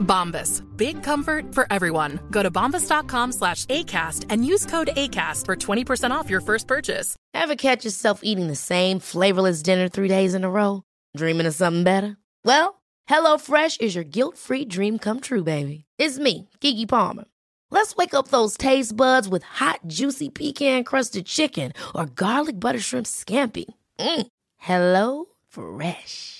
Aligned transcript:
Bombas. 0.00 0.62
Big 0.76 1.02
comfort 1.02 1.54
for 1.54 1.66
everyone. 1.70 2.20
Go 2.30 2.42
to 2.42 2.50
bombas.com 2.50 3.32
slash 3.32 3.66
ACAST 3.66 4.26
and 4.28 4.44
use 4.44 4.66
code 4.66 4.90
ACAST 4.96 5.46
for 5.46 5.56
20% 5.56 6.10
off 6.10 6.28
your 6.30 6.40
first 6.40 6.66
purchase. 6.66 7.16
Ever 7.34 7.56
catch 7.56 7.84
yourself 7.84 8.20
eating 8.22 8.48
the 8.48 8.56
same 8.56 8.98
flavorless 8.98 9.62
dinner 9.62 9.88
three 9.88 10.08
days 10.08 10.34
in 10.34 10.44
a 10.44 10.50
row? 10.50 10.82
Dreaming 11.16 11.46
of 11.46 11.54
something 11.54 11.84
better? 11.84 12.16
Well, 12.44 12.82
HelloFresh 13.08 13.80
is 13.80 13.94
your 13.94 14.04
guilt-free 14.04 14.66
dream 14.66 14.98
come 14.98 15.20
true, 15.20 15.44
baby. 15.44 15.84
It's 15.98 16.18
me, 16.18 16.48
Kiki 16.60 16.86
Palmer. 16.86 17.24
Let's 17.70 17.94
wake 17.96 18.14
up 18.14 18.28
those 18.28 18.56
taste 18.56 18.96
buds 18.96 19.28
with 19.28 19.42
hot, 19.44 19.80
juicy 19.86 20.28
pecan-crusted 20.28 21.26
chicken 21.26 21.72
or 21.94 22.06
garlic 22.06 22.58
butter 22.58 22.80
shrimp 22.80 23.06
scampi. 23.06 23.66
Mm. 23.98 24.26
Hello 24.56 25.26
Fresh. 25.48 26.39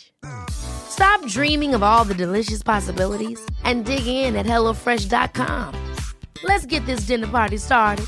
Stop 0.50 1.24
dreaming 1.26 1.74
of 1.74 1.82
all 1.82 2.04
the 2.04 2.14
delicious 2.14 2.62
possibilities 2.62 3.40
and 3.64 3.84
dig 3.84 4.06
in 4.06 4.36
at 4.36 4.46
HelloFresh.com. 4.46 5.74
Let's 6.44 6.66
get 6.66 6.84
this 6.86 7.06
dinner 7.06 7.26
party 7.26 7.58
started. 7.58 8.06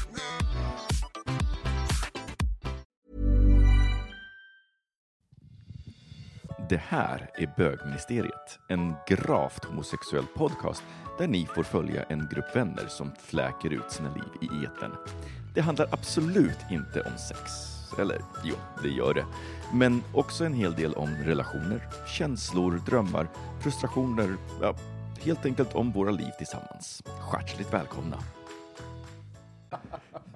Det 6.68 6.80
här 6.88 7.30
är 7.34 7.54
Bögministeriet, 7.56 8.58
en 8.68 8.94
gravt 9.06 9.64
homosexuell 9.64 10.26
podcast 10.36 10.82
där 11.18 11.26
ni 11.26 11.46
får 11.46 11.62
följa 11.62 12.02
en 12.02 12.28
grupp 12.30 12.56
vänner 12.56 12.86
som 12.88 13.10
fläker 13.18 13.72
ut 13.72 13.90
sina 13.90 14.14
liv 14.14 14.32
i 14.40 14.64
eten. 14.64 14.92
Det 15.54 15.60
handlar 15.60 15.88
absolut 15.92 16.58
inte 16.70 17.00
om 17.00 17.18
sex. 17.18 17.71
Eller 17.98 18.20
jo, 18.44 18.54
det 18.82 18.88
gör 18.88 19.14
det. 19.14 19.24
Men 19.72 20.02
också 20.14 20.44
en 20.44 20.54
hel 20.54 20.74
del 20.74 20.94
om 20.94 21.08
relationer, 21.24 21.88
känslor, 22.06 22.80
drömmar, 22.86 23.28
frustrationer, 23.60 24.36
ja, 24.62 24.74
helt 25.20 25.46
enkelt 25.46 25.74
om 25.74 25.92
våra 25.92 26.10
liv 26.10 26.30
tillsammans. 26.38 27.02
Hjärtligt 27.32 27.72
välkomna! 27.72 28.16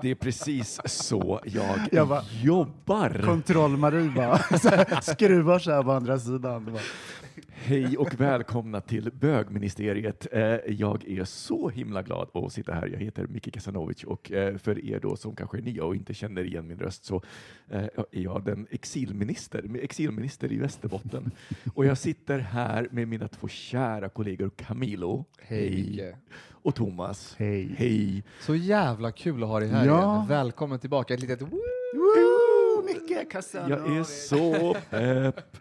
Det 0.00 0.10
är 0.10 0.14
precis 0.14 0.80
så 0.84 1.40
jag, 1.44 1.78
Jag 1.92 2.08
bara- 2.08 2.22
jobbar. 2.42 3.22
Kontroll-Marie 3.24 4.10
bara 4.16 4.38
så 4.58 4.70
skruvar 5.12 5.58
sig 5.58 5.74
här 5.74 5.82
på 5.82 5.92
andra 5.92 6.18
sidan. 6.18 6.64
Bara, 6.64 6.80
Hej 7.48 7.96
och 7.98 8.20
välkomna 8.20 8.80
till 8.80 9.10
bögministeriet. 9.12 10.26
Eh, 10.32 10.42
Jag 10.66 11.08
är 11.08 11.24
så 11.24 11.68
himla 11.68 12.02
glad 12.02 12.28
att 12.34 12.52
sitta 12.52 12.72
här. 12.72 12.86
Jag 12.86 12.98
heter 12.98 13.26
Micke 13.26 13.52
Kasanovic 13.54 14.04
och 14.04 14.32
eh, 14.32 14.56
för 14.56 14.84
er 14.84 15.00
då 15.00 15.16
som 15.16 15.36
kanske 15.36 15.58
är 15.58 15.62
nya 15.62 15.84
och 15.84 15.96
inte 15.96 16.14
känner 16.14 16.44
igen 16.44 16.66
min 16.66 16.78
röst 16.78 17.04
så 17.04 17.22
eh, 17.70 17.84
är 17.84 18.06
jag 18.10 18.44
den 18.44 18.66
exilminister, 18.70 19.76
exilminister 19.82 20.52
i 20.52 20.56
Västerbotten. 20.58 21.30
Och 21.74 21.84
jag 21.86 21.98
sitter 21.98 22.38
här 22.38 22.88
med 22.90 23.08
mina 23.08 23.28
två 23.28 23.48
kära 23.48 24.08
kollegor 24.08 24.50
Camilo 24.56 25.24
Hej. 25.42 26.14
och 26.50 26.74
Thomas. 26.74 27.34
Hej. 27.38 27.74
Hej. 27.78 28.24
Så 28.40 28.54
jävla 28.54 29.12
kul 29.12 29.42
att 29.42 29.48
ha 29.48 29.60
dig 29.60 29.68
här 29.68 29.86
Ja. 29.86 30.14
igen. 30.16 30.28
Välkommen 30.28 30.78
tillbaka. 30.78 31.14
Ett 31.14 31.20
litet 31.20 31.42
woo! 31.42 31.58
Jag 33.69 33.97
är 33.97 34.03
så 34.03 34.77
pepp 34.91 35.56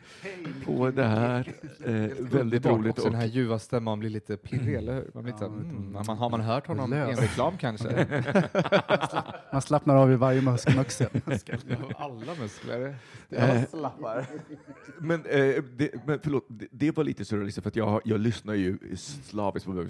på 0.65 0.91
det 0.91 1.03
här. 1.03 1.53
Eh, 1.85 1.93
väldigt 2.19 2.65
roligt. 2.65 2.91
Också 2.91 3.09
den 3.09 3.19
här 3.19 3.25
ljuva 3.27 3.59
stämman 3.59 3.99
blir 3.99 4.09
lite 4.09 4.37
pirrig, 4.37 4.75
eller 4.75 4.93
hur? 4.93 5.11
Man 5.13 5.23
blir 5.23 5.33
lite, 5.33 5.45
mm, 5.45 5.91
man, 6.07 6.17
har 6.17 6.29
man 6.29 6.41
hört 6.41 6.67
honom 6.67 6.93
i 6.93 6.97
en 6.97 7.15
reklam 7.15 7.57
kanske? 7.57 8.07
Man 9.51 9.61
slappnar 9.61 9.95
av 9.95 10.11
i 10.11 10.15
varje 10.15 10.41
muskelmuxel. 10.41 11.07
Alla 11.97 12.35
muskler. 12.41 12.95
Eh, 13.29 13.55
Jag 13.59 13.69
slappar. 13.69 14.25
Men, 14.97 15.25
eh, 15.25 15.63
det, 15.77 16.05
men 16.05 16.19
förlåt, 16.23 16.45
det, 16.47 16.67
det 16.71 16.97
var 16.97 17.03
lite 17.03 17.25
surrealistiskt 17.25 17.63
för 17.63 17.69
att 17.69 17.75
jag, 17.75 18.01
jag 18.05 18.19
lyssnar 18.19 18.53
ju 18.53 18.77
slaviskt 19.23 19.65
på 19.67 19.71
och 19.71 19.87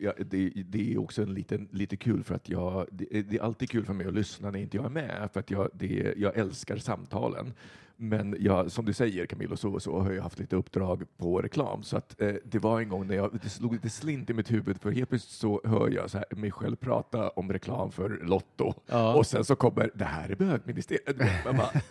jag- 0.00 0.14
Det, 0.26 0.50
det 0.50 0.92
är 0.92 1.00
också 1.00 1.22
en 1.22 1.34
liten, 1.34 1.68
lite 1.70 1.96
kul 1.96 2.24
för 2.24 2.34
att 2.34 2.48
jag, 2.48 2.86
det, 2.90 3.22
det 3.22 3.36
är 3.38 3.42
alltid 3.42 3.70
kul 3.70 3.84
för 3.84 3.92
mig 3.92 4.06
att 4.06 4.14
lyssna 4.14 4.50
när 4.50 4.58
inte 4.58 4.76
jag 4.76 4.86
är 4.86 4.90
med 4.90 5.28
för 5.32 5.40
att 5.40 5.50
jag, 5.50 5.68
det, 5.74 6.14
jag 6.16 6.36
älskar 6.36 6.76
samtalen. 7.00 7.54
Men 8.02 8.36
jag, 8.40 8.70
som 8.72 8.84
du 8.84 8.92
säger 8.92 9.26
Camilo 9.26 9.56
så, 9.56 9.80
så 9.80 10.00
har 10.00 10.12
jag 10.12 10.22
haft 10.22 10.38
lite 10.38 10.56
uppdrag 10.56 11.04
på 11.16 11.42
reklam 11.42 11.82
så 11.82 11.96
att 11.96 12.20
eh, 12.20 12.34
det 12.44 12.58
var 12.58 12.80
en 12.80 12.88
gång 12.88 13.06
när 13.06 13.14
jag, 13.14 13.38
det 13.42 13.48
slog 13.48 13.72
lite 13.72 13.90
slint 13.90 14.30
i 14.30 14.32
mitt 14.32 14.52
huvud 14.52 14.80
för 14.80 14.90
helt 14.90 15.08
plötsligt 15.08 15.32
så 15.32 15.60
hör 15.64 15.90
jag 15.90 16.10
så 16.10 16.18
här, 16.18 16.26
mig 16.36 16.50
själv 16.50 16.76
prata 16.76 17.28
om 17.28 17.52
reklam 17.52 17.92
för 17.92 18.20
Lotto 18.22 18.74
Ja. 18.86 19.14
och 19.14 19.26
sen 19.26 19.44
så 19.44 19.56
kommer 19.56 19.90
det 19.94 20.04
här 20.04 20.28
är 20.28 20.34
bögministeriet. 20.34 21.16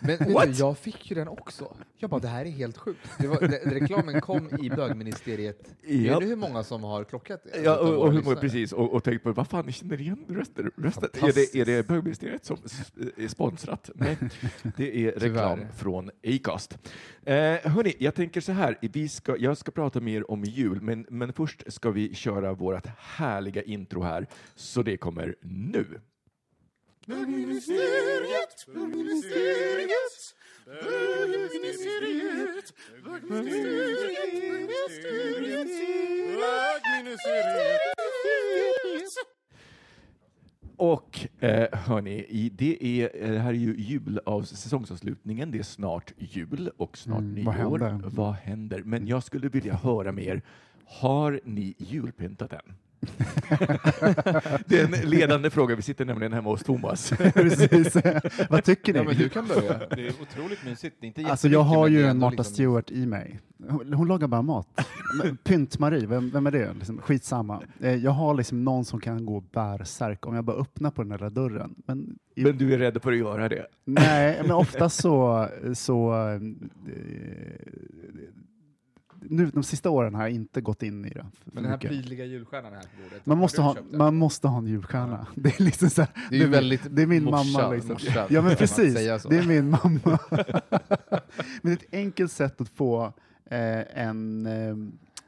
Men 0.00 0.18
du, 0.18 0.58
jag 0.58 0.78
fick 0.78 1.10
ju 1.10 1.14
den 1.14 1.28
också. 1.28 1.76
Jag 1.98 2.10
bara, 2.10 2.20
det 2.20 2.28
här 2.28 2.44
är 2.44 2.50
helt 2.50 2.78
sjukt. 2.78 3.10
Det 3.18 3.26
var, 3.26 3.40
det, 3.40 3.80
reklamen 3.80 4.20
kom 4.20 4.48
i 4.60 4.70
bögministeriet. 4.70 5.74
Ja. 5.86 6.12
Vet 6.12 6.20
du 6.20 6.26
hur 6.26 6.36
många 6.36 6.62
som 6.62 6.84
har 6.84 7.04
klockat 7.04 7.44
det? 7.44 7.62
Ja, 7.62 7.78
och, 7.78 7.94
och, 7.94 8.12
hur 8.12 8.22
många, 8.22 8.36
precis, 8.36 8.72
och, 8.72 8.92
och 8.92 9.04
tänkt 9.04 9.22
på 9.22 9.32
vad 9.32 9.48
fan, 9.48 9.66
ni 9.66 9.72
känner 9.72 10.00
igen 10.00 10.24
rösten? 10.28 10.70
rösten. 10.76 11.08
Är, 11.12 11.32
det, 11.32 11.60
är 11.60 11.64
det 11.64 11.88
bögministeriet 11.88 12.44
som 12.44 12.56
är 13.16 13.28
sponsrat? 13.28 13.90
Nej, 13.94 14.18
det 14.76 15.06
är 15.06 15.12
reklam 15.12 15.58
Tyvärr. 15.58 15.72
från 15.72 15.99
från 16.00 16.10
Acast. 16.34 16.78
Eh, 17.22 17.34
hörni, 17.72 17.94
jag 17.98 18.14
tänker 18.14 18.40
så 18.40 18.52
här, 18.52 18.78
vi 18.80 19.08
ska, 19.08 19.36
jag 19.36 19.58
ska 19.58 19.70
prata 19.70 20.00
mer 20.00 20.30
om 20.30 20.44
jul, 20.44 20.80
men, 20.80 21.06
men 21.08 21.32
först 21.32 21.72
ska 21.72 21.90
vi 21.90 22.14
köra 22.14 22.52
vårt 22.52 22.86
härliga 22.98 23.62
intro 23.62 24.02
här, 24.02 24.26
så 24.54 24.82
det 24.82 24.96
kommer 24.96 25.34
nu. 25.40 26.00
Bögministeriet, 27.06 28.66
Bögministeriet, 28.66 30.34
bögministeriet, 30.66 32.74
bögministeriet, 33.04 33.04
bögministeriet, 33.04 35.68
bögministeriet. 36.40 39.39
Och 40.80 41.26
eh, 41.40 41.78
hörni, 41.78 42.50
det, 42.56 42.84
är, 42.84 43.10
eh, 43.24 43.30
det 43.30 43.38
här 43.38 43.50
är 43.50 43.54
ju 43.54 43.74
jul 43.78 44.20
av 44.26 44.42
säsongsavslutningen. 44.42 45.50
Det 45.50 45.58
är 45.58 45.62
snart 45.62 46.12
jul 46.18 46.70
och 46.76 46.98
snart 46.98 47.18
Mm, 47.18 47.44
vad 47.44 47.56
nyår. 47.56 47.78
händer? 47.78 48.08
Vad 48.10 48.34
händer? 48.34 48.82
Men 48.84 49.06
jag 49.06 49.22
skulle 49.22 49.48
vilja 49.48 49.74
höra 49.74 50.12
mer. 50.12 50.42
Har 50.84 51.40
ni 51.44 51.74
julpyntat 51.78 52.52
än? 52.52 52.74
det 54.66 54.80
är 54.80 54.84
en 54.84 55.10
ledande 55.10 55.50
fråga. 55.50 55.76
Vi 55.76 55.82
sitter 55.82 56.04
nämligen 56.04 56.32
hemma 56.32 56.50
hos 56.50 56.62
Thomas. 56.62 57.10
Precis. 57.34 57.96
Vad 58.50 58.64
tycker 58.64 58.94
Ja, 58.94 59.02
men 59.04 59.12
ni? 59.16 59.22
du 59.22 59.28
kan 59.28 59.46
börja. 59.46 59.78
Det 59.78 60.06
är 60.06 60.12
otroligt 60.22 60.64
mysigt. 60.64 60.96
Det 61.00 61.06
är 61.06 61.08
inte 61.08 61.26
Alltså 61.30 61.48
jag 61.48 61.62
har 61.62 61.88
ju 61.88 62.06
en 62.06 62.18
Martha 62.18 62.30
liksom- 62.36 62.54
Stewart 62.54 62.90
i 62.90 63.06
mig. 63.06 63.40
Hon, 63.68 63.92
hon 63.92 64.08
lagar 64.08 64.28
bara 64.28 64.42
mat. 64.42 64.66
Pynt-Marie, 65.44 66.06
vem, 66.06 66.30
vem 66.30 66.46
är 66.46 66.50
det? 66.50 66.72
Liksom, 66.74 66.98
skitsamma. 66.98 67.62
Eh, 67.80 67.94
Jag 67.94 68.10
har 68.10 68.34
liksom 68.34 68.64
någon 68.64 68.84
som 68.84 69.00
kan 69.00 69.26
gå 69.26 69.40
bärsärk 69.40 70.26
om 70.26 70.34
jag 70.34 70.44
bara 70.44 70.56
öppnar 70.56 70.90
på 70.90 71.02
den 71.02 71.18
där 71.18 71.30
dörren. 71.30 71.74
Men, 71.86 72.18
i, 72.34 72.42
Men 72.44 72.58
du 72.58 72.74
är 72.74 72.78
rädd 72.78 73.02
för 73.02 73.12
att 73.12 73.18
göra 73.18 73.48
det? 73.48 73.66
Nej, 73.84 74.38
men 74.42 74.50
ofta 74.50 74.88
så, 74.88 75.48
så 75.74 76.12
eh, 76.28 76.40
nu, 79.22 79.46
de 79.46 79.62
sista 79.62 79.90
åren 79.90 80.14
har 80.14 80.22
jag 80.22 80.30
inte 80.30 80.60
gått 80.60 80.82
in 80.82 81.04
i 81.04 81.10
det. 81.10 81.26
Men 81.44 81.54
den 81.62 81.64
här 81.64 81.78
mycket. 81.78 81.90
prydliga 81.90 82.24
julstjärnan 82.24 82.72
här 82.72 82.80
på 82.80 82.86
bordet. 83.02 83.26
Man 83.26 83.38
måste, 83.38 83.62
ha, 83.62 83.76
man 83.92 84.16
måste 84.16 84.48
ha 84.48 84.58
en 84.58 84.66
julstjärna. 84.66 85.26
Det 85.34 85.60
är 85.60 85.62
liksom 85.64 85.90
så 85.90 86.02
här, 86.02 86.10
Det 86.30 86.42
är 86.42 86.46
väldigt 86.48 86.80
det 86.90 87.02
är 87.02 87.06
min 87.06 87.24
morsa- 87.28 87.52
mamma. 87.52 87.70
Liksom. 87.72 87.92
morsa, 87.92 88.26
ja 88.30 88.42
men 88.42 88.56
precis, 88.56 88.94
det 89.28 89.36
är 89.38 89.46
min 89.46 89.70
mamma. 89.70 90.18
men 91.62 91.72
ett 91.72 91.84
enkelt 91.92 92.32
sätt 92.32 92.60
att 92.60 92.68
få 92.68 93.04
eh, 93.50 93.98
en, 94.06 94.46
eh, 94.46 94.52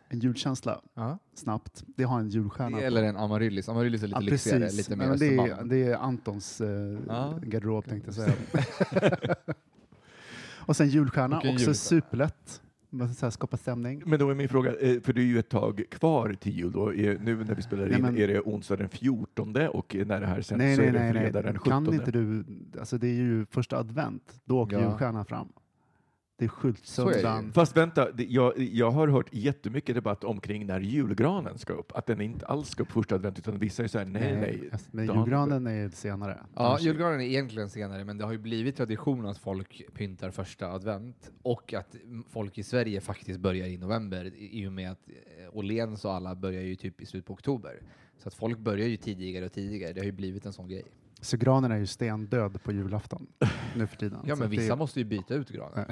en 0.08 0.20
julkänsla 0.20 0.80
Ja. 0.94 1.18
snabbt, 1.34 1.84
det 1.96 2.04
har 2.04 2.20
en 2.20 2.28
julstjärna. 2.28 2.76
Det 2.76 2.80
på. 2.82 2.86
eller 2.86 3.02
en 3.02 3.16
amaryllis. 3.16 3.68
Amaryllis 3.68 4.02
är 4.02 4.06
lite 4.06 4.20
Ja, 4.24 4.30
lyxigare, 4.30 4.60
precis. 4.60 4.78
lite 4.78 4.96
mer 4.96 5.06
men 5.08 5.18
det, 5.18 5.36
är, 5.36 5.64
det 5.64 5.82
är 5.84 5.96
Antons 5.96 6.60
eh, 6.60 6.68
Ja. 7.08 7.38
garderob 7.42 7.84
tänkte 7.88 8.08
jag 8.08 8.14
säga. 8.14 8.34
Och 10.64 10.76
sen 10.76 10.88
julstjärna, 10.88 11.36
Och 11.36 11.38
också 11.38 11.48
julstjärna. 11.50 11.74
superlätt. 11.74 12.62
Man 12.94 13.14
så 13.14 13.26
här 13.26 13.30
skapa 13.30 13.56
stämning. 13.56 14.02
Men 14.06 14.18
då 14.18 14.30
är 14.30 14.34
min 14.34 14.48
fråga, 14.48 14.70
eh, 14.80 15.00
för 15.00 15.12
det 15.12 15.20
är 15.20 15.24
ju 15.24 15.38
ett 15.38 15.48
tag 15.48 15.82
kvar 15.90 16.34
till 16.40 16.52
jul 16.58 16.72
då. 16.72 16.94
Är- 16.94 17.18
Nu 17.18 17.44
när 17.44 17.54
vi 17.54 17.62
spelar 17.62 17.86
Nej, 17.86 17.96
in, 17.96 18.02
men- 18.02 18.16
är 18.18 18.28
det 18.28 18.40
onsdag 18.40 18.76
den 18.76 18.88
14 18.88 19.56
och 19.68 19.96
när 20.06 20.20
det 20.20 20.26
här 20.26 20.40
sänds 20.42 20.58
nej, 20.58 20.76
så 20.76 20.80
nej, 20.82 20.88
är 20.88 20.92
det 20.92 20.98
nej, 20.98 21.12
nej. 21.12 21.22
fredag 21.22 21.42
den 21.42 21.58
17? 21.58 21.84
Kan 21.86 21.94
inte 21.94 22.10
du, 22.10 22.44
alltså 22.80 22.98
det 22.98 23.06
är 23.06 23.14
ju 23.14 23.46
första 23.46 23.78
advent, 23.78 24.40
då 24.44 24.60
åker 24.60 24.76
Ja. 24.76 24.82
julstjärnan 24.88 25.24
fram. 25.26 25.48
Är 27.02 27.04
det 27.06 27.10
ju. 27.10 27.16
undan. 27.16 27.52
Fast 27.52 27.76
vänta, 27.76 28.08
jag, 28.16 28.58
jag 28.58 28.90
har 28.90 29.08
hört 29.08 29.28
jättemycket 29.30 29.94
debatt 29.94 30.24
omkring 30.24 30.66
när 30.66 30.80
julgranen 30.80 31.58
ska 31.58 31.72
upp. 31.72 31.92
Att 31.96 32.06
den 32.06 32.20
inte 32.20 32.46
alls 32.46 32.68
ska 32.68 32.82
upp 32.82 32.92
första 32.92 33.14
advent, 33.14 33.38
utan 33.38 33.58
vissa 33.58 33.84
är 33.84 33.88
så 33.88 33.98
här, 33.98 34.06
nej, 34.06 34.36
nej. 34.40 34.68
alltså, 34.72 34.88
Men 34.90 35.06
julgranen 35.06 35.66
är 35.66 35.88
senare. 35.88 36.40
Ja, 36.54 36.78
julgranen 36.80 37.20
är 37.20 37.24
egentligen 37.24 37.70
senare, 37.70 38.04
men 38.04 38.18
det 38.18 38.24
har 38.24 38.32
ju 38.32 38.38
blivit 38.38 38.76
tradition 38.76 39.26
att 39.26 39.38
folk 39.38 39.82
pyntar 39.94 40.30
första 40.30 40.72
advent 40.72 41.30
och 41.42 41.74
att 41.74 41.96
folk 42.28 42.58
i 42.58 42.62
Sverige 42.62 43.00
faktiskt 43.00 43.40
börjar 43.40 43.66
i 43.66 43.76
november 43.76 44.24
i 44.24 44.62
i 44.62 44.66
och 44.66 44.72
med 44.72 44.90
att 44.90 45.08
eh, 45.08 45.56
Åhléns 45.56 46.04
och 46.04 46.12
alla 46.12 46.34
börjar 46.34 46.62
ju 46.62 46.76
typ 46.76 47.00
i 47.00 47.06
slutet 47.06 47.26
på 47.26 47.32
oktober. 47.32 47.82
Så 48.18 48.28
att 48.28 48.34
folk 48.34 48.58
börjar 48.58 48.88
ju 48.88 48.96
tidigare 48.96 49.44
och 49.44 49.52
tidigare. 49.52 49.92
Det 49.92 50.00
har 50.00 50.04
ju 50.04 50.12
blivit 50.12 50.46
en 50.46 50.52
sån 50.52 50.68
grej. 50.68 50.84
Så 51.24 51.36
granen 51.36 51.72
är 51.72 51.76
ju 51.76 51.86
stendöd 51.86 52.62
på 52.62 52.72
julafton 52.72 53.26
nu 53.76 53.86
för 53.86 53.96
tiden. 53.96 54.18
Ja, 54.26 54.36
men 54.36 54.50
det 54.50 54.56
vissa 54.56 54.72
är- 54.72 54.76
måste 54.76 54.98
ju 55.00 55.04
byta 55.04 55.34
ut 55.34 55.48
granen. 55.50 55.86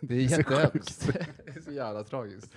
Det 0.00 0.14
är 0.14 0.18
Det 0.18 0.22
jättehemskt. 0.22 1.06
Det 1.46 1.56
är 1.56 1.60
så 1.60 1.72
jävla 1.72 2.04
tragiskt. 2.04 2.52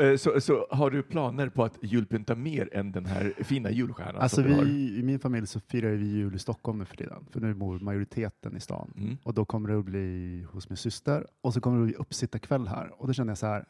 Eh, 0.00 0.16
Så, 0.16 0.40
så 0.40 0.66
har 0.70 0.90
du 0.90 1.02
planer 1.02 1.48
på 1.48 1.64
att 1.64 1.78
julpynta 1.82 2.34
mer 2.34 2.68
än 2.72 2.92
den 2.92 3.06
här 3.06 3.34
fina 3.38 3.70
julstjärnan 3.70 4.22
Alltså 4.22 4.36
som 4.42 4.50
du 4.50 4.54
har? 4.56 4.64
vi, 4.64 4.98
I 4.98 5.02
min 5.02 5.18
familj 5.18 5.46
så 5.46 5.60
firar 5.60 5.90
vi 5.90 6.06
jul 6.06 6.34
i 6.34 6.38
Stockholm 6.38 6.78
nu 6.78 6.84
för 6.84 6.96
tiden, 6.96 7.26
för 7.30 7.40
nu 7.40 7.54
bor 7.54 7.78
majoriteten 7.78 8.56
i 8.56 8.60
stan. 8.60 8.92
Mm. 8.96 9.16
Och 9.22 9.34
då 9.34 9.44
kommer 9.44 9.68
det 9.68 9.78
att 9.78 9.84
bli 9.84 10.46
hos 10.52 10.68
min 10.68 10.76
syster 10.76 11.26
och 11.40 11.54
så 11.54 11.60
kommer 11.60 11.76
det 11.76 11.82
att 11.82 11.86
bli 11.88 11.96
uppsittarkväll 11.96 12.68
här. 12.68 12.92
Och 13.00 13.06
då 13.06 13.12
känner 13.12 13.30
jag 13.30 13.38
så 13.38 13.46
här, 13.46 13.64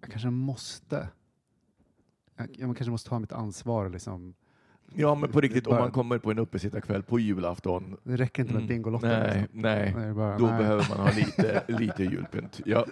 jag 0.00 0.10
kanske 0.10 0.30
måste, 0.30 1.08
jag, 2.36 2.48
jag 2.58 2.76
kanske 2.76 2.90
måste 2.90 3.08
ta 3.08 3.18
mitt 3.18 3.32
ansvar. 3.32 3.88
Liksom. 3.88 4.34
Ja, 4.96 5.14
men 5.14 5.30
på 5.30 5.40
riktigt, 5.40 5.66
om 5.66 5.70
Bara- 5.70 5.80
man 5.80 5.90
kommer 5.90 6.18
på 6.18 6.30
en 6.30 6.38
uppesittarkväll 6.38 7.02
på 7.02 7.18
julafton, 7.18 7.96
Det 8.04 8.16
räcker 8.16 8.42
inte 8.42 8.54
med 8.54 8.60
Mm. 8.62 8.68
Bingolotten. 8.68 9.08
nej, 9.10 9.40
liksom. 9.40 9.60
nej, 9.60 9.92
Det 9.96 10.02
är 10.02 10.12
bara, 10.12 10.38
då 10.38 10.46
nej. 10.46 10.58
behöver 10.58 10.86
man 10.88 10.98
ha 10.98 11.10
lite, 11.16 11.62
lite 11.68 12.04
julpynt. 12.04 12.60
Ja. 12.66 12.86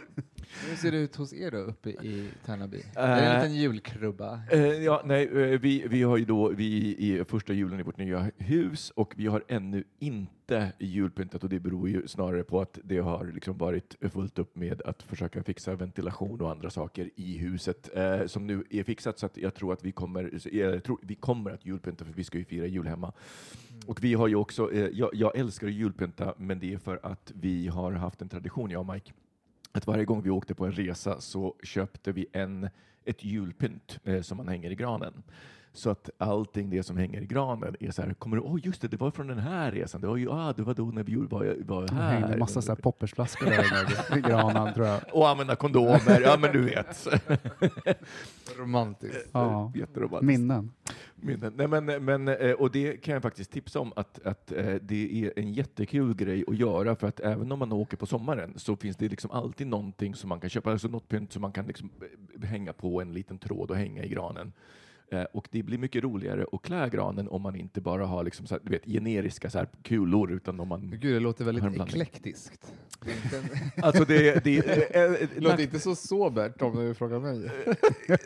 Hur 0.69 0.77
ser 0.77 0.91
det 0.93 0.99
ut 0.99 1.17
hos 1.17 1.33
er 1.35 1.50
då 1.50 1.56
uppe 1.59 1.91
i 1.91 2.29
Tärnaby? 2.47 2.77
Äh, 2.97 3.03
är 3.03 3.21
det 3.21 3.27
en 3.27 3.43
liten 3.43 3.55
julkrubba? 3.56 4.41
Eh, 4.50 4.61
ja, 4.61 5.03
nej, 5.05 5.25
eh, 5.53 5.61
vi, 5.61 5.85
vi 5.89 6.03
har 6.03 6.17
ju 6.17 6.25
då, 6.25 6.49
vi 6.49 6.97
är 7.19 7.25
första 7.25 7.53
julen 7.53 7.81
i 7.81 7.83
vårt 7.83 7.99
nya 7.99 8.31
hus 8.38 8.91
och 8.91 9.15
vi 9.17 9.27
har 9.27 9.43
ännu 9.49 9.85
inte 9.99 10.73
julpyntat 10.79 11.43
och 11.45 11.49
det 11.50 11.61
beror 11.61 11.88
ju 11.88 12.06
snarare 12.09 12.43
på 12.45 12.61
att 12.61 12.79
det 12.85 12.99
har 12.99 13.25
liksom 13.35 13.59
varit 13.59 13.97
fullt 14.12 14.38
upp 14.38 14.56
med 14.56 14.83
att 14.83 15.03
försöka 15.03 15.43
fixa 15.43 15.75
ventilation 15.77 16.41
och 16.41 16.50
andra 16.50 16.71
saker 16.71 17.11
i 17.17 17.38
huset 17.38 17.91
eh, 17.97 18.27
som 18.27 18.47
nu 18.47 18.65
är 18.71 18.83
fixat 18.85 19.19
så 19.19 19.27
att 19.27 19.37
jag 19.37 19.55
tror 19.55 19.73
att 19.73 19.85
vi 19.85 19.93
kommer, 19.93 20.31
jag 20.53 20.85
tror, 20.85 20.99
vi 21.03 21.15
kommer 21.15 21.50
att 21.50 21.67
julpynta 21.67 21.81
för 21.82 22.05
vi 22.14 22.25
ska 22.25 22.38
ju 22.38 22.44
fira 22.44 22.67
jul 22.67 22.87
hemma. 22.87 23.12
Och 23.87 24.05
vi 24.05 24.14
har 24.14 24.29
ju 24.29 24.37
också, 24.37 24.73
eh, 24.73 24.88
jag, 24.93 25.11
jag 25.12 25.37
älskar 25.37 25.67
julpynta 25.69 26.34
men 26.38 26.58
det 26.61 26.73
är 26.75 26.79
för 26.79 27.00
att 27.02 27.32
vi 27.34 27.69
har 27.69 27.93
haft 27.93 28.23
en 28.23 28.29
tradition, 28.29 28.70
jag 28.70 28.81
och 28.88 28.94
Mike, 28.94 29.12
att 29.73 29.87
varje 29.87 30.05
gång 30.05 30.23
vi 30.23 30.31
åkte 30.31 30.55
på 30.55 30.67
en 30.67 30.73
resa 30.73 31.20
så 31.20 31.55
köpte 31.62 32.12
vi 32.12 32.26
en, 32.32 32.69
ett 33.05 33.25
julpynt 33.25 33.99
eh, 34.05 34.20
som 34.23 34.37
man 34.37 34.49
hänger 34.49 34.70
i 34.70 34.75
granen. 34.75 35.23
Så 35.75 35.90
att 35.90 36.11
allting 36.19 36.70
det 36.70 36.82
som 36.82 36.96
hänger 36.96 37.20
i 37.23 37.26
granen 37.26 37.76
är 37.81 37.90
så 37.90 38.02
här, 38.02 38.14
kommer 38.14 38.37
du, 38.37 38.43
åh 38.43 38.58
just 38.62 38.82
det, 38.82 38.88
det 38.88 38.96
var 38.96 39.11
från 39.11 39.26
den 39.26 39.38
här 39.38 39.73
resan, 39.73 40.00
det 40.00 40.06
var 40.06 40.17
ju, 40.17 40.31
ah, 40.31 40.52
det 40.52 40.62
var 40.62 40.75
då 40.75 40.85
när 40.85 41.02
vi 41.02 41.14
var, 41.17 41.56
var 41.64 41.87
Det 41.87 41.94
här. 41.94 42.12
hängde 42.12 42.32
en 42.32 42.38
massa 42.38 42.62
så 42.62 42.73
här 42.73 42.76
poppersflaskor 42.76 43.46
där 43.46 44.19
i 44.19 44.20
granen 44.20 44.75
tror 44.75 44.87
jag. 44.87 45.00
Och 45.12 45.28
använda 45.28 45.56
kondomer, 45.56 46.20
ja 46.20 46.37
men 46.40 46.52
du 46.52 46.62
vet. 46.64 47.06
Romantiskt. 48.58 49.28
Ja. 49.32 49.73
Jätteromantiskt. 49.75 50.23
Minnen. 50.26 50.70
Minnen. 51.25 51.53
Nej, 51.57 51.69
men, 51.69 52.05
men, 52.05 52.29
eh, 52.29 52.53
och 52.53 52.71
det 52.71 52.97
kan 52.97 53.15
jag 53.15 53.23
faktiskt 53.23 53.51
tipsa 53.51 53.81
om 53.81 53.93
att, 53.97 54.27
att 54.27 54.53
eh, 54.53 54.75
det 54.75 55.25
är 55.25 55.39
en 55.39 55.53
jättekul 55.53 56.15
grej 56.15 56.45
att 56.47 56.57
göra 56.57 56.97
för 56.97 57.07
att 57.07 57.21
även 57.21 57.53
om 57.53 57.59
man 57.59 57.73
åker 57.73 57.97
på 57.97 58.07
sommaren 58.07 58.59
så 58.59 58.77
finns 58.77 58.97
det 58.97 59.09
liksom 59.09 59.31
alltid 59.31 59.67
någonting 59.67 60.15
som 60.15 60.29
man 60.29 60.41
kan 60.41 60.51
köpa, 60.51 60.71
alltså 60.71 60.89
något 60.89 61.09
pynt 61.09 61.33
som 61.33 61.43
man 61.43 61.53
kan 61.53 61.67
liksom 61.67 61.91
eh, 62.41 62.49
hänga 62.49 62.73
på 62.73 63.01
en 63.01 63.13
liten 63.13 63.39
tråd 63.39 63.71
och 63.71 63.77
hänga 63.77 64.05
i 64.05 64.09
granen. 64.09 64.53
Eh, 65.12 65.23
Och 65.32 65.49
det 65.50 65.62
blir 65.62 65.79
mycket 65.79 66.03
roligare 66.05 66.47
att 66.53 66.62
klä 66.62 66.88
granen 66.88 67.29
om 67.29 67.43
man 67.43 67.56
inte 67.56 67.81
bara 67.81 68.06
har 68.06 68.25
liksom 68.25 68.47
så 68.47 68.55
här, 68.55 68.61
du 68.64 68.70
vet, 68.70 68.85
generiska 68.85 69.50
så 69.50 69.59
här 69.59 69.69
kulor 69.82 70.32
utan 70.32 70.61
om 70.61 70.69
man... 70.69 70.91
Gud, 71.00 71.14
det 71.14 71.20
låter 71.20 71.44
väldigt 71.44 71.64
eklektiskt. 71.81 72.73
Det 73.05 73.11
är 73.11 73.17
inte 73.25 73.37
en- 73.37 73.70
Alltså 73.85 74.05
det, 74.05 74.44
det, 74.44 74.61
Det 75.35 75.41
låter 75.41 75.62
inte 75.62 75.79
så 75.81 75.94
sobert 75.94 76.62
om 76.62 76.76
du 76.76 76.94
frågar 76.94 77.20
mig. 77.20 77.50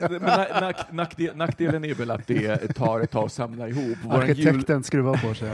men 0.10 0.22
nack, 0.22 0.60
nack, 0.60 0.92
nackdel, 0.92 1.36
nackdelen 1.36 1.84
är 1.84 1.94
väl 1.94 2.10
att 2.10 2.26
det 2.26 2.74
tar 2.74 3.00
ett 3.00 3.10
tag 3.10 3.24
att 3.26 3.32
samla 3.32 3.68
ihop. 3.68 3.98
Våran 4.04 4.26
jul, 4.26 4.30
Arkitekten 4.48 4.82
skruvar 4.82 5.28
på 5.28 5.34
sig. 5.34 5.50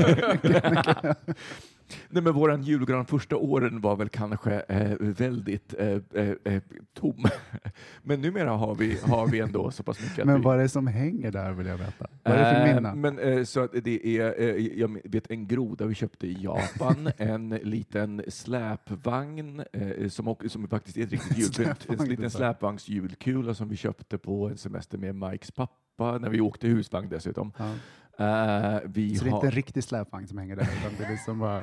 Nej, 2.09 2.23
men 2.23 2.33
våran 2.33 2.63
julgran 2.63 3.07
första 3.07 3.37
åren 3.37 3.81
var 3.81 3.97
väl 3.97 4.09
kanske 4.09 4.61
eh, 4.61 4.97
väldigt 4.99 5.75
eh, 5.79 5.89
eh, 6.15 6.35
eh, 6.45 6.63
tom. 6.95 7.25
Men 8.03 8.21
numera 8.21 8.51
har 8.51 8.75
vi, 8.75 8.99
har 9.03 9.27
vi 9.27 9.41
ändå 9.41 9.71
så 9.71 9.83
pass 9.83 10.01
mycket 10.01 10.25
Men 10.25 10.37
vi, 10.37 10.43
vad 10.43 10.59
är 10.59 10.63
det 10.63 10.69
som 10.69 10.87
hänger 10.87 11.31
där 11.31 11.53
vill 11.53 11.67
jag 11.67 11.77
veta. 11.77 12.07
Vad 12.23 12.35
är 12.35 12.39
det 12.39 12.45
för 12.45 12.69
Eh, 12.69 12.75
minnen? 12.75 13.01
Men 13.01 13.19
eh, 13.19 13.45
så 13.45 13.61
att 13.61 13.71
det 13.85 14.19
är, 14.19 14.59
jag 14.79 14.99
vet 15.05 15.31
en 15.31 15.47
groda 15.47 15.87
vi 15.87 15.95
köpte 15.95 16.27
i 16.27 16.37
Japan, 16.41 17.11
en 17.17 17.49
liten 17.49 18.23
släpvagn 18.29 19.63
som, 20.09 20.37
som 20.47 20.69
faktiskt 20.69 20.97
är 20.97 21.03
ett 21.03 21.13
riktigt 21.13 21.39
julpynt. 21.59 22.01
En 22.01 22.09
liten 22.09 22.31
släpvagnsjulkula 22.31 23.55
som 23.55 23.69
vi 23.69 23.77
köpte 23.77 24.19
på 24.19 24.49
en 24.49 24.57
semester 24.57 24.99
med 24.99 25.15
Mikes 25.15 25.51
pappa 25.51 26.19
när 26.19 26.29
vi 26.29 26.41
åkte 26.41 26.69
husvagn 26.69 27.09
dessutom. 27.09 27.53
Ja. 27.59 27.75
Eh, 28.19 28.79
vi 28.85 29.17
Så 29.17 29.25
det 29.25 29.31
är 29.31 29.35
inte 29.35 29.47
en 29.47 29.53
riktig 29.53 29.85
släpvagn 29.85 30.29
som 30.29 30.39
hänger 30.39 30.57
där, 30.57 30.63
utan 30.63 30.93
det 30.99 31.05
är 31.05 31.11
liksom 31.11 31.39
bara... 31.39 31.63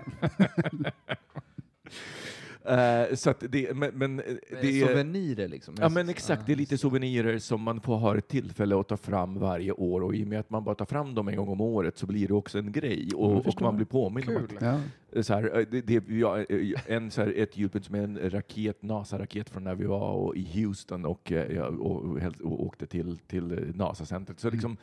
eh, 3.10 3.16
så 3.16 3.30
att 3.30 3.44
det, 3.50 3.74
men, 3.76 3.92
men 3.94 4.20
eh, 4.20 4.26
det 4.62 4.82
är, 4.82 4.88
Souvenirer 4.88 5.48
liksom. 5.48 5.76
Ja 5.80 5.90
men 5.90 6.10
exakt, 6.10 6.46
det 6.46 6.52
är 6.52 6.56
lite 6.56 6.78
souvenirer 6.78 7.40
som 7.40 7.62
man 7.62 7.82
får 7.82 7.98
ha 7.98 8.18
ett 8.18 8.28
tillfälle 8.28 8.80
att 8.80 8.88
ta 8.88 8.98
fram 8.98 9.40
varje 9.40 9.72
år 9.72 10.02
och 10.02 10.16
i 10.16 10.24
och 10.24 10.28
med 10.28 10.40
att 10.40 10.50
man 10.50 10.64
bara 10.64 10.76
tar 10.76 10.86
fram 10.86 11.16
dem 11.16 11.28
en 11.28 11.36
gång 11.36 11.50
om 11.50 11.62
året 11.62 11.98
så 11.98 12.06
blir 12.06 12.28
det 12.28 12.34
också 12.34 12.58
en 12.58 12.72
grej 12.72 13.10
och, 13.16 13.38
och 13.38 13.44
förstår. 13.44 13.66
man 13.66 13.76
blir 13.76 13.86
påmind 13.86 14.30
om 14.30 14.36
att. 14.36 14.82
Ja. 15.14 15.24
så 15.24 15.34
här, 15.34 15.66
det, 15.72 15.82
det, 15.82 16.10
ja, 16.10 16.44
en, 16.86 17.12
så 17.12 17.22
här, 17.22 17.34
ett 17.38 17.58
julpynt 17.58 17.86
som 17.86 17.96
är 17.96 18.04
en 18.04 18.30
raket, 18.30 18.82
NASA-raket 18.84 19.50
från 19.50 19.64
när 19.64 19.76
vi 19.76 19.86
var 19.86 20.12
och, 20.12 20.36
i 20.36 20.64
Houston 20.64 21.06
och, 21.06 21.32
ja, 21.32 21.66
och, 21.66 22.04
och, 22.04 22.20
och 22.44 22.66
åkte 22.66 22.86
till, 22.86 23.18
till 23.18 23.74
NASA-centret. 23.76 24.40
Så 24.40 24.48
Mm. 24.48 24.56
liksom, 24.56 24.78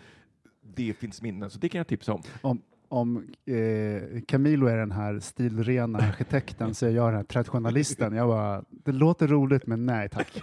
det 0.74 0.94
finns 0.94 1.22
minnen, 1.22 1.50
så 1.50 1.58
det 1.58 1.68
kan 1.68 1.78
jag 1.78 1.86
tipsa 1.86 2.12
om. 2.12 2.22
Om, 2.42 2.62
om 2.88 3.16
eh, 3.44 4.20
Camilo 4.28 4.66
är 4.66 4.76
den 4.76 4.92
här 4.92 5.18
stilrena 5.20 5.98
arkitekten 5.98 6.74
så 6.74 6.86
är 6.86 6.90
jag 6.90 7.08
den 7.08 7.16
här 7.16 7.24
traditionalisten. 7.24 8.12
Jag 8.14 8.28
bara, 8.28 8.64
det 8.70 8.92
låter 8.92 9.28
roligt 9.28 9.66
men 9.66 9.86
nej 9.86 10.08
tack. 10.08 10.42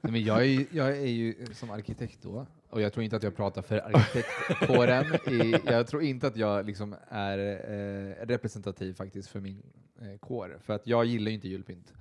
Nej, 0.00 0.12
men 0.12 0.24
jag, 0.24 0.40
är, 0.40 0.44
ju- 0.44 0.66
jag 0.70 0.88
är 0.98 1.06
ju 1.06 1.34
som 1.52 1.70
arkitekt 1.70 2.22
då, 2.22 2.46
och 2.70 2.80
jag 2.80 2.92
tror 2.92 3.04
inte 3.04 3.16
att 3.16 3.22
jag 3.22 3.36
pratar 3.36 3.62
för 3.62 3.78
arkitektkåren. 3.96 5.04
I, 5.42 5.56
jag 5.64 5.86
tror 5.86 6.02
inte 6.02 6.26
att 6.26 6.36
jag 6.36 6.66
liksom 6.66 6.94
är 7.08 7.38
eh, 7.38 8.26
representativ 8.26 8.94
faktiskt 8.94 9.28
för 9.28 9.40
min 9.40 9.62
eh, 10.00 10.18
kår, 10.18 10.58
för 10.62 10.72
att 10.72 10.86
jag 10.86 11.04
gillar 11.04 11.28
ju 11.30 11.34
inte 11.34 11.48
julpynt 11.48 11.92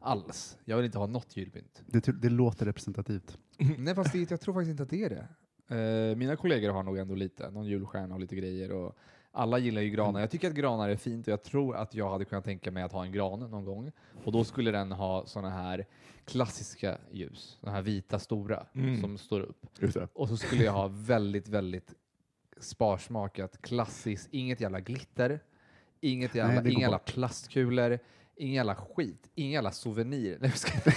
alls. 0.00 0.56
Jag 0.64 0.76
vill 0.76 0.86
inte 0.86 0.98
ha 0.98 1.06
något 1.06 1.36
julpynt. 1.36 1.82
Det, 1.86 2.06
det 2.22 2.28
låter 2.28 2.66
representativt. 2.66 3.38
Nej, 3.78 3.94
fast 3.94 4.12
det, 4.12 4.30
jag 4.30 4.40
tror 4.40 4.54
faktiskt 4.54 4.70
inte 4.70 4.82
att 4.82 4.90
det 4.90 5.04
är 5.04 5.10
det. 5.10 5.28
Eh, 5.68 6.16
mina 6.16 6.36
kollegor 6.36 6.70
har 6.70 6.82
nog 6.82 6.98
ändå 6.98 7.14
lite, 7.14 7.50
någon 7.50 7.66
julstjärna 7.66 8.14
och 8.14 8.20
lite 8.20 8.36
grejer. 8.36 8.72
Och 8.72 8.96
alla 9.32 9.58
gillar 9.58 9.82
ju 9.82 9.90
granar. 9.90 10.20
Jag 10.20 10.30
tycker 10.30 10.48
att 10.48 10.54
granar 10.54 10.88
är 10.88 10.96
fint 10.96 11.26
och 11.26 11.32
jag 11.32 11.42
tror 11.42 11.76
att 11.76 11.94
jag 11.94 12.10
hade 12.10 12.24
kunnat 12.24 12.44
tänka 12.44 12.70
mig 12.70 12.82
att 12.82 12.92
ha 12.92 13.04
en 13.04 13.12
gran 13.12 13.40
någon 13.40 13.64
gång. 13.64 13.92
Och 14.24 14.32
då 14.32 14.44
skulle 14.44 14.70
den 14.70 14.92
ha 14.92 15.26
såna 15.26 15.50
här 15.50 15.86
klassiska 16.24 16.98
ljus, 17.10 17.58
de 17.60 17.70
här 17.70 17.82
vita 17.82 18.18
stora 18.18 18.66
Mm. 18.74 19.00
som 19.00 19.18
står 19.18 19.40
upp. 19.40 19.64
Och 20.14 20.28
så 20.28 20.36
skulle 20.36 20.64
jag 20.64 20.72
ha 20.72 20.88
väldigt, 20.92 21.48
väldigt 21.48 21.94
sparsmakat, 22.60 23.62
klassiskt, 23.62 24.28
inget 24.32 24.60
jävla 24.60 24.80
glitter, 24.80 25.40
inget 26.00 26.34
jävla, 26.34 26.60
Nej, 26.60 26.72
inga 26.72 26.80
jävla 26.80 26.98
plastkulor, 26.98 27.98
ingen 28.36 28.54
jävla 28.54 28.74
skit, 28.74 29.30
inga 29.34 29.52
jävla 29.52 29.70
souvenir. 29.72 30.38
Nej, 30.40 30.50
jag 30.50 30.58
ska- 30.58 30.90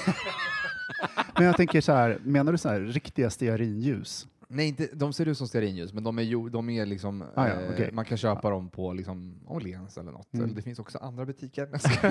Men 1.37 1.45
jag 1.45 1.57
tänker 1.57 1.81
så 1.81 1.91
här, 1.91 2.19
menar 2.23 2.51
du 2.51 2.57
så 2.57 2.69
här 2.69 2.79
riktiga 2.81 3.29
stearinljus? 3.29 4.27
Nej, 4.51 4.67
inte, 4.67 4.89
de 4.93 5.13
ser 5.13 5.25
ut 5.25 5.37
som 5.37 5.47
stearinljus, 5.47 5.93
men 5.93 6.03
de 6.03 6.19
är, 6.19 6.23
ju, 6.23 6.49
de 6.49 6.69
är 6.69 6.85
liksom, 6.85 7.21
Ah, 7.35 7.47
ja, 7.47 7.53
eh, 7.53 7.93
man 7.93 8.05
kan 8.05 8.17
köpa 8.17 8.49
dem 8.49 8.69
på 8.69 8.93
liksom, 8.93 9.39
Åhléns 9.47 9.97
eller 9.97 10.11
något. 10.11 10.33
Mm. 10.33 10.45
Eller 10.45 10.55
det 10.55 10.61
finns 10.61 10.79
också 10.79 10.97
andra 10.97 11.25
butiker. 11.25 11.69
Ska- 11.77 12.09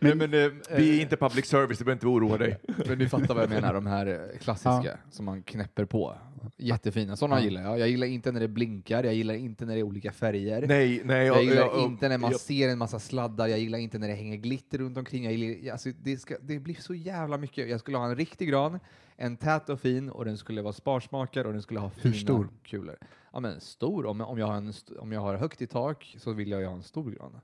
Nej, 0.00 0.14
men, 0.14 0.34
eh, 0.34 0.50
Vi 0.76 0.98
är 0.98 1.02
inte 1.02 1.16
public 1.16 1.46
service, 1.46 1.78
du 1.78 1.84
behöver 1.84 1.96
inte 1.96 2.06
oroa 2.06 2.38
dig. 2.38 2.58
men 2.88 2.98
ni 2.98 3.08
fattar 3.08 3.34
vad 3.34 3.42
jag 3.42 3.50
menar, 3.50 3.74
de 3.74 3.86
här 3.86 4.06
eh, 4.06 4.38
klassiska 4.38 4.98
som 5.10 5.24
man 5.24 5.42
knäpper 5.42 5.84
på. 5.84 6.16
Jättefina, 6.56 7.16
sådana 7.16 7.40
gillar 7.42 7.62
jag. 7.62 7.78
Jag 7.78 7.88
gillar 7.88 8.06
inte 8.06 8.32
när 8.32 8.40
det 8.40 8.48
blinkar, 8.48 9.04
jag 9.04 9.14
gillar 9.14 9.34
inte 9.34 9.64
när 9.66 9.74
det 9.74 9.80
är 9.80 9.82
olika 9.82 10.12
färger. 10.12 10.66
Nej, 10.66 11.02
nej. 11.04 11.26
Jag 11.26 11.42
gillar 11.44 11.56
jag- 11.56 11.84
inte 11.84 12.08
när 12.08 12.18
man 12.18 12.34
ser 12.34 12.68
en 12.68 12.78
massa 12.78 12.98
sladdar, 12.98 13.46
jag 13.46 13.58
gillar 13.58 13.78
inte 13.78 13.98
när 13.98 14.08
det 14.08 14.14
hänger 14.14 14.36
glitter 14.36 14.78
runt 14.78 14.98
omkring. 14.98 15.24
Jag 15.24 15.32
gillar, 15.32 15.72
alltså 15.72 15.88
det, 16.02 16.16
ska, 16.16 16.36
det 16.42 16.58
blir 16.58 16.74
så 16.74 16.94
jävla 16.94 17.38
mycket. 17.38 17.68
Jag 17.68 17.80
skulle 17.80 17.96
ha 17.96 18.06
en 18.06 18.16
riktig 18.16 18.48
gran, 18.48 18.80
en 19.16 19.36
tät 19.36 19.68
och 19.68 19.80
fin, 19.80 20.10
och 20.10 20.24
den 20.24 20.38
skulle 20.38 20.62
vara 20.62 20.72
sparsmakad 20.72 21.46
och 21.46 21.52
den 21.52 21.62
skulle 21.62 21.80
ha 21.80 21.88
Hur 21.88 22.12
fina 22.12 22.14
stor? 22.14 22.48
kulor. 22.62 22.96
Ja 23.32 23.40
men 23.40 23.60
stor, 23.60 24.06
om, 24.06 24.20
om, 24.20 24.38
jag 24.38 24.46
har 24.46 24.54
en, 24.54 24.72
om 24.98 25.12
jag 25.12 25.20
har 25.20 25.34
högt 25.36 25.62
i 25.62 25.66
tak 25.66 26.16
så 26.18 26.32
vill 26.32 26.50
jag 26.50 26.60
ju 26.60 26.66
ha 26.66 26.74
en 26.74 26.82
stor 26.82 27.10
gran. 27.10 27.40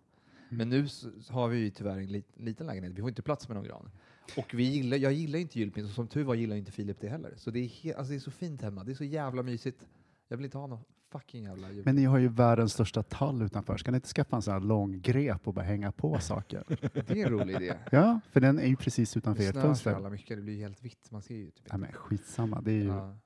Men 0.49 0.69
nu 0.69 0.87
har 1.29 1.49
vi 1.49 1.59
ju 1.59 1.71
tyvärr 1.71 1.97
en 1.97 2.07
lit, 2.07 2.29
liten 2.37 2.67
lägenhet. 2.67 2.93
Vi 2.93 3.01
får 3.01 3.09
inte 3.09 3.23
plats 3.23 3.49
med 3.49 3.57
någon 3.57 3.65
gran. 3.65 3.91
Och 4.37 4.55
vi 4.55 4.63
gillar, 4.63 4.97
jag 4.97 5.13
gillar 5.13 5.39
inte 5.39 5.59
julpynt 5.59 5.89
och 5.89 5.95
som 5.95 6.09
tur 6.09 6.25
var 6.25 6.35
gillar 6.35 6.57
inte 6.57 6.73
Filip 6.73 7.01
det 7.01 7.09
heller. 7.09 7.35
Så 7.37 7.51
det 7.51 7.59
är, 7.61 7.95
alltså 7.95 8.11
det 8.11 8.17
är 8.17 8.21
så 8.21 8.31
fint 8.31 8.63
hemma. 8.63 8.85
Det 8.85 8.93
är 8.93 8.95
så 8.95 9.05
jävla 9.05 9.43
mysigt. 9.43 9.87
Jag 10.29 10.37
vill 10.37 10.45
inte 10.45 10.59
ha 10.59 10.67
någon 10.67 10.85
fucking 11.13 11.45
jävla 11.45 11.67
julpynt. 11.67 11.87
Men 11.87 11.97
ni 11.97 12.05
har 12.05 12.19
ju 12.19 12.29
världens 12.29 12.73
största 12.73 13.03
tall 13.03 13.43
utanför. 13.43 13.77
Ska 13.77 13.91
ni 13.91 13.95
inte 13.97 14.09
skaffa 14.09 14.37
en 14.37 14.43
sån 14.43 14.53
här 14.53 14.61
lång 14.61 15.01
grep 15.01 15.49
och 15.49 15.55
bara 15.55 15.65
hänga 15.65 15.93
på 15.93 16.19
saker? 16.19 16.65
Det 16.93 17.11
är 17.11 17.27
en 17.27 17.31
rolig 17.33 17.55
idé. 17.55 17.75
Ja, 17.91 18.21
för 18.31 18.41
den 18.41 18.59
är 18.59 18.67
ju 18.67 18.77
precis 18.77 19.17
utanför 19.17 19.43
Det 19.43 19.49
ert 19.49 19.53
snöar 19.53 19.63
så 19.65 19.69
fönster. 19.69 19.91
jävla 19.91 20.11
mycket. 20.11 20.37
Det 20.37 20.43
blir 20.43 20.59
helt 20.61 20.83
vitt. 20.85 21.11
Man 21.11 21.23
ser 21.23 21.35
ju 21.35 21.51
typ 21.51 21.73
Nej, 21.73 21.79
men 21.81 21.93
skitsamma. 21.93 22.61
Det 22.61 22.71
är 22.71 22.75
ju... 22.75 22.85
Ja. 22.87 23.17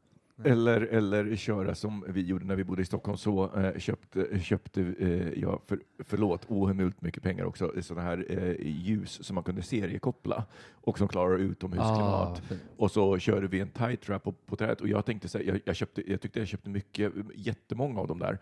Eller, 0.43 0.81
eller 0.81 1.37
köra 1.37 1.75
som 1.75 2.05
vi 2.09 2.21
gjorde 2.21 2.45
när 2.45 2.57
vi 2.57 2.65
bodde 2.65 2.83
i 2.83 2.85
Stockholm, 2.85 3.17
så 3.19 3.57
eh, 3.57 3.79
köpte, 3.79 4.41
köpte 4.41 4.95
eh, 4.99 5.29
jag, 5.29 5.61
för, 5.67 5.79
förlåt, 5.99 6.45
ohemult 6.49 7.03
mycket 7.03 7.23
pengar 7.23 7.45
också, 7.45 7.73
sådana 7.83 8.03
här 8.09 8.27
eh, 8.29 8.67
ljus 8.67 9.25
som 9.25 9.35
man 9.35 9.45
kunde 9.45 9.63
seriekoppla 9.63 10.45
och 10.73 10.99
som 10.99 11.09
klarar 11.09 11.39
utomhusklimat. 11.39 12.43
Ah, 12.51 12.55
och 12.77 12.91
så 12.91 13.19
körde 13.19 13.47
vi 13.47 13.61
en 13.61 13.69
tight 13.69 14.03
trap 14.03 14.23
på, 14.23 14.33
på 14.33 14.57
trädet 14.57 14.81
och 14.81 14.89
jag 14.89 15.05
tänkte 15.05 15.29
så 15.29 15.39
här, 15.39 15.45
jag, 15.45 15.61
jag, 15.65 15.77
köpte, 15.77 16.11
jag 16.11 16.21
tyckte 16.21 16.39
jag 16.39 16.49
köpte 16.49 16.71
mycket, 16.71 17.13
jättemånga 17.35 18.01
av 18.01 18.09
dem 18.09 18.19
där. 18.19 18.39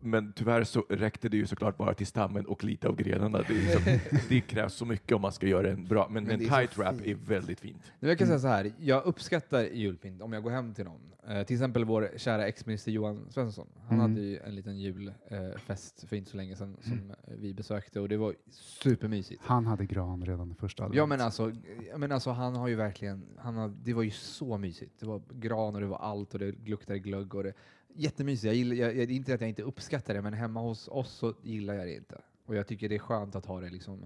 Men 0.00 0.32
tyvärr 0.32 0.64
så 0.64 0.80
räckte 0.88 1.28
det 1.28 1.36
ju 1.36 1.46
såklart 1.46 1.76
bara 1.76 1.94
till 1.94 2.06
stammen 2.06 2.46
och 2.46 2.64
lite 2.64 2.88
av 2.88 2.96
grenarna. 2.96 3.38
Det, 3.48 3.54
liksom, 3.54 3.82
det 4.28 4.40
krävs 4.40 4.74
så 4.74 4.84
mycket 4.84 5.12
om 5.12 5.22
man 5.22 5.32
ska 5.32 5.46
göra 5.46 5.70
en 5.70 5.84
bra, 5.84 6.08
men, 6.10 6.24
Men 6.24 6.32
en 6.32 6.38
tight 6.48 6.78
wrap 6.78 6.94
är 7.04 7.14
väldigt 7.14 7.60
fint. 7.60 7.92
Nu 8.00 8.08
jag 8.08 8.18
kan 8.18 8.26
säga 8.26 8.38
så 8.38 8.46
här, 8.48 8.72
jag 8.78 9.04
uppskattar 9.04 9.62
julpynt 9.64 10.22
om 10.22 10.32
jag 10.32 10.42
går 10.42 10.50
hem 10.50 10.74
till 10.74 10.84
någon. 10.84 11.00
Eh, 11.28 11.42
till 11.42 11.56
exempel 11.56 11.84
vår 11.84 12.10
kära 12.16 12.46
ex-minister 12.46 12.92
Johan 12.92 13.26
Svensson. 13.30 13.66
Han 13.88 13.98
Mm. 13.98 14.00
hade 14.10 14.20
ju 14.26 14.38
en 14.38 14.54
liten 14.54 14.78
julfest 14.78 16.04
för 16.08 16.16
inte 16.16 16.30
så 16.30 16.36
länge 16.36 16.56
sedan 16.56 16.76
som 16.80 17.10
eh, 17.10 17.34
vi 17.38 17.54
besökte 17.54 18.00
och 18.00 18.08
det 18.08 18.16
var 18.16 18.34
supermysigt. 18.50 19.42
Han 19.44 19.66
hade 19.66 19.86
gran 19.86 20.26
redan 20.26 20.54
första 20.54 20.84
advent. 20.84 20.96
Ja 20.96 21.06
men 21.06 21.20
alltså, 21.20 21.52
men 21.96 22.12
alltså 22.12 22.30
han 22.30 22.56
har 22.56 22.68
ju 22.68 22.74
verkligen, 22.74 23.26
han 23.38 23.56
har, 23.56 23.68
det 23.84 23.94
var 23.94 24.02
ju 24.02 24.10
så 24.10 24.58
mysigt. 24.58 25.00
Det 25.00 25.06
var 25.06 25.22
gran 25.32 25.74
och 25.74 25.80
det 25.80 25.86
var 25.86 25.98
allt 25.98 26.32
och 26.34 26.38
det 26.40 26.52
luktade 26.68 26.98
glögg 26.98 27.34
och 27.34 27.42
det, 27.44 27.52
jättemysigt. 27.96 28.44
Jag 28.44 28.54
gillar, 28.54 28.74
jag, 28.76 28.96
jag, 28.96 29.10
inte 29.10 29.34
att 29.34 29.40
jag 29.40 29.48
inte 29.50 29.62
uppskattar 29.62 30.14
det 30.14 30.22
men 30.22 30.32
hemma 30.32 30.60
hos 30.60 30.88
oss 30.88 31.10
så 31.12 31.34
gillar 31.42 31.74
jag 31.74 31.86
det 31.86 31.94
inte. 31.94 32.20
Och 32.46 32.56
jag 32.56 32.66
tycker 32.66 32.88
det 32.88 32.94
är 32.94 32.98
skönt 32.98 33.36
att 33.36 33.46
ha 33.46 33.60
det 33.60 33.70
liksom 33.70 34.02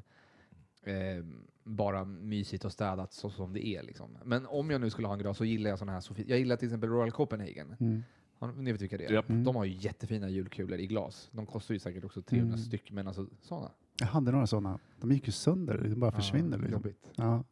eh, 0.83 1.25
bara 1.65 2.05
mysigt 2.05 2.65
och 2.65 2.73
städat 2.73 3.13
så 3.13 3.31
som 3.31 3.53
det 3.53 3.67
är. 3.67 3.83
Liksom. 3.83 4.19
Men 4.25 4.47
om 4.47 4.71
jag 4.71 4.81
nu 4.81 4.91
skulle 4.91 5.07
ha 5.07 5.15
en 5.15 5.21
gran 5.21 5.35
så 5.35 5.45
gillar 5.45 5.71
jag 5.71 5.79
sådana 5.79 5.93
här, 5.93 6.01
Sofie- 6.01 6.25
jag 6.29 6.39
gillar 6.39 6.57
till 6.57 6.69
exempel 6.69 6.91
Royal 6.91 7.11
Copenhagen. 7.11 7.77
Mm. 7.81 8.03
Har, 8.39 8.53
ni 8.53 8.73
vet 8.73 8.81
vilka 8.83 8.97
det 8.99 9.05
är? 9.05 9.13
Japp. 9.13 9.29
Mm. 9.31 9.45
De 9.45 9.57
har 9.57 9.65
ju 9.65 9.77
jättefina 9.77 10.29
julkulor 10.29 10.79
i 10.79 10.87
glas. 10.87 11.29
De 11.33 11.47
kostar 11.47 11.75
ju 11.75 11.79
säkert 11.79 12.05
också 12.05 12.23
300 12.23 12.55
Mm. 12.55 12.59
styck, 12.67 12.93
men 12.93 13.07
alltså 13.07 13.27
sådana. 13.41 13.71
Jag 14.01 14.07
hade 14.07 14.33
några 14.33 14.47
sådana. 14.47 14.79
De 15.01 15.13
gick 15.13 15.27
ju 15.27 15.33
sönder. 15.33 15.79
De 15.89 15.95
bara 16.01 16.13
försvinner. 16.13 16.57
Ja, 16.57 16.63
Liksom. 16.63 16.73
jobbigt. 16.73 17.07
Ja. 17.17 17.45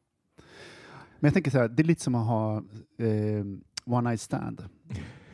Men 1.21 1.29
jag 1.29 1.35
tänker 1.35 1.51
så 1.51 1.59
här, 1.59 1.69
det 1.69 1.83
är 1.83 1.85
lite 1.85 2.03
som 2.03 2.15
att 2.15 2.27
ha 2.27 2.57
eh, 2.99 3.45
one 3.85 4.11
night 4.11 4.21
stand. 4.21 4.65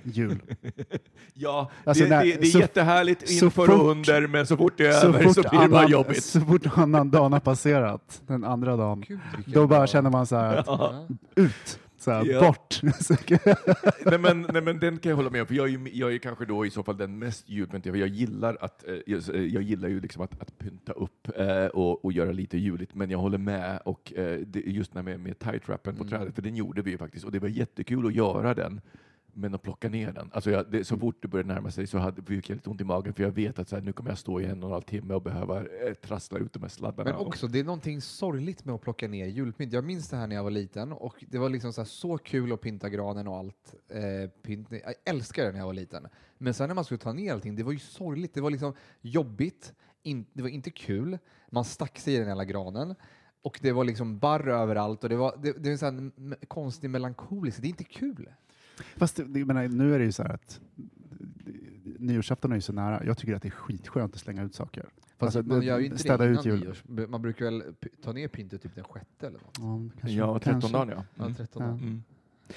Jul. 0.05 0.43
Ja, 1.35 1.71
Alltså, 1.85 2.05
det, 2.05 2.11
när- 2.11 2.25
det, 2.25 2.33
det 2.41 2.47
är 2.47 2.51
så- 2.51 2.59
jättehärligt 2.59 3.29
så 3.29 3.45
inför 3.45 3.67
fort- 3.67 3.69
och 3.81 3.91
under, 3.91 4.27
men 4.27 4.47
så 4.47 4.57
fort 4.57 4.73
det 4.77 4.87
är 4.87 5.05
över 5.07 5.29
så 5.33 5.41
blir 5.41 5.61
det 5.61 5.69
bara 5.69 5.79
annan, 5.81 5.91
jobbigt. 5.91 6.25
så 6.25 6.41
fort 6.41 6.63
annan 6.79 7.11
dagen 7.11 7.33
har 7.33 7.41
passerat, 7.41 8.23
den 8.27 8.45
andra 8.45 8.77
dagen, 8.77 9.05
Gud, 9.09 9.19
då 9.47 9.67
bara 9.67 9.87
känner 9.87 10.11
man 10.11 10.27
så 10.27 10.37
här, 10.37 10.65
Ja. 10.67 11.07
ut, 11.37 11.79
så 11.99 12.11
här, 12.11 12.25
Ja. 12.25 12.41
bort. 12.41 12.81
nej, 14.05 14.19
men, 14.19 14.47
nej, 14.53 14.63
men 14.63 14.79
den 14.79 14.99
kan 14.99 15.11
jag 15.11 15.17
hålla 15.17 15.31
med 15.31 15.41
om, 15.41 15.47
för 15.47 15.55
jag 15.55 15.69
är, 15.75 15.81
jag 15.93 16.15
är 16.15 16.19
kanske 16.19 16.45
då 16.45 16.67
i 16.67 16.71
så 16.71 16.83
fall 16.83 16.97
den 16.97 17.19
mest 17.19 17.49
julpyntiga, 17.49 17.97
jag 17.97 18.09
gillar, 18.09 18.57
att, 18.61 18.89
eh, 18.89 18.95
jag, 19.07 19.35
eh, 19.35 19.41
jag 19.45 19.63
gillar 19.63 19.89
ju 19.89 20.01
liksom 20.01 20.23
att, 20.23 20.41
att 20.43 20.59
pynta 20.59 20.93
upp 20.93 21.29
eh, 21.37 21.67
och, 21.67 22.05
och 22.05 22.13
göra 22.13 22.33
lite 22.33 22.59
juligt, 22.59 22.95
men 22.95 23.11
jag 23.11 23.19
håller 23.19 23.39
med, 23.39 23.81
och 23.85 24.13
eh, 24.17 24.39
det, 24.47 24.61
just 24.61 24.95
när 24.95 25.03
med, 25.03 25.21
med 25.21 25.39
tight 25.39 25.69
wrappen 25.69 25.97
på 25.97 26.03
Mm. 26.05 26.11
trädet, 26.19 26.35
för 26.35 26.43
den 26.43 26.57
gjorde 26.57 26.83
vi 26.83 26.91
ju 26.91 26.99
faktiskt, 26.99 27.25
och 27.25 27.33
det 27.33 27.39
var 27.39 27.49
jättekul 27.49 28.07
att 28.07 28.15
göra 28.15 28.55
den. 28.55 28.81
Men 29.35 29.55
att 29.55 29.63
plocka 29.63 29.89
ner 29.89 30.13
den. 30.13 30.31
Alltså 30.33 30.51
jag, 30.51 30.71
det, 30.71 30.85
så 30.85 30.99
fort 30.99 31.17
det 31.23 31.29
började 31.29 31.55
närma 31.55 31.71
sig 31.71 31.87
så 31.87 31.99
hade, 31.99 32.23
fick 32.23 32.51
jag 32.51 32.57
lite 32.57 32.71
ont 32.71 32.81
i 32.81 32.85
magen 32.85 33.15
för 33.15 33.23
jag 33.23 33.31
vet 33.31 33.59
att 33.59 33.69
så 33.69 33.77
här, 33.77 33.83
nu 33.83 33.93
kommer 33.93 34.11
jag 34.11 34.19
stå 34.19 34.41
i 34.41 34.45
en 34.45 34.63
och 34.63 34.69
en 34.69 34.73
halv 34.73 34.83
timme 34.83 35.15
och 35.15 35.23
behöva 35.23 35.61
eh, 35.61 35.95
trassla 35.95 36.39
ut 36.39 36.53
de 36.53 36.63
här 36.63 36.69
sladdarna. 36.69 37.11
Men 37.11 37.21
också, 37.21 37.47
det 37.47 37.59
är 37.59 37.65
någonting 37.65 38.01
sorgligt 38.01 38.65
med 38.65 38.75
att 38.75 38.81
plocka 38.81 39.09
ner 39.09 39.27
julpynt. 39.27 39.73
Jag 39.73 39.85
minns 39.85 40.09
det 40.09 40.17
här 40.17 40.27
när 40.27 40.37
jag 40.37 40.43
var 40.43 40.51
liten 40.51 40.93
och 40.93 41.25
det 41.29 41.39
var 41.39 41.49
liksom 41.49 41.73
så, 41.73 41.81
här, 41.81 41.87
så 41.87 42.19
kul 42.19 42.53
att 42.53 42.61
pynta 42.61 42.89
granen 42.89 43.29
och 43.29 43.37
allt. 43.37 43.75
Eh, 43.89 44.31
pynt. 44.43 44.69
Jag 44.71 44.95
älskade 45.05 45.49
det 45.49 45.53
när 45.53 45.59
jag 45.59 45.67
var 45.67 45.75
liten. 45.75 46.07
Men 46.39 46.55
sen 46.55 46.69
när 46.69 46.75
man 46.75 46.85
skulle 46.85 46.99
ta 46.99 47.13
ner 47.13 47.33
allting, 47.33 47.57
det 47.57 47.63
var 47.63 47.73
ju 47.73 47.79
sorgligt. 47.79 48.35
Det 48.35 48.41
var 48.41 48.51
liksom 48.51 48.75
jobbigt, 49.01 49.73
in, 50.03 50.27
det 50.33 50.43
var 50.43 50.49
inte 50.49 50.71
kul. 50.71 51.19
Man 51.51 51.65
stack 51.65 51.99
sig 51.99 52.15
i 52.15 52.19
den 52.19 52.29
hela 52.29 52.45
granen. 52.45 52.95
Och 53.43 53.59
det 53.63 53.73
var 53.73 53.85
liksom 53.85 54.19
barr 54.19 54.49
överallt 54.49 55.05
och 55.05 55.11
det 55.11 55.17
var, 55.17 55.39
det, 55.43 55.53
det 55.53 55.83
är 55.83 55.85
en 55.85 56.35
konstig 56.49 56.91
melankolisk, 56.91 57.61
det 57.61 57.67
är 57.67 57.69
inte 57.69 57.85
kul. 57.85 58.29
Fast 58.97 59.17
det- 59.17 59.39
jag 59.39 59.47
menar, 59.47 59.69
nu 59.69 59.95
är 59.95 59.99
det 59.99 60.05
ju 60.05 60.13
så 60.13 60.23
här 60.23 60.31
att 60.35 60.61
nyårsafton 61.99 62.51
är 62.53 62.57
ju 62.57 62.61
så 62.61 62.73
nära. 62.73 63.05
Jag 63.05 63.19
tycker 63.19 63.35
att 63.37 63.43
det 63.43 63.49
är 63.49 63.51
skitskönt 63.51 64.15
att 64.15 64.21
slänga 64.21 64.43
ut 64.43 64.55
saker. 64.55 64.85
Fast 65.19 65.37
Alltså, 65.37 65.53
man 65.55 65.63
gör 65.63 65.79
ju 65.79 65.85
inte 65.87 65.99
städa 65.99 66.25
det 66.25 66.31
ut 66.31 66.45
innan 66.47 66.59
jul. 66.59 66.65
nyårs. 66.89 67.09
Man 67.09 67.23
brukar 67.23 67.45
väl 67.45 67.63
ta 68.03 68.13
ner 68.13 68.29
pyntet 68.29 68.63
typ 68.63 68.75
den 68.75 68.85
sjätte 68.85 69.27
eller 69.27 69.39
något? 69.39 69.59
Ja, 69.59 70.01
kanske, 70.01 70.19
ja, 70.19 70.39
13 70.39 70.61
kanske. 70.61 70.73
dagen 70.79 70.89
ja. 70.89 71.05
Ja, 71.15 71.23
Mm. 71.25 71.35
13 71.35 71.63
Ja. 71.63 71.69
Mm. 71.69 72.03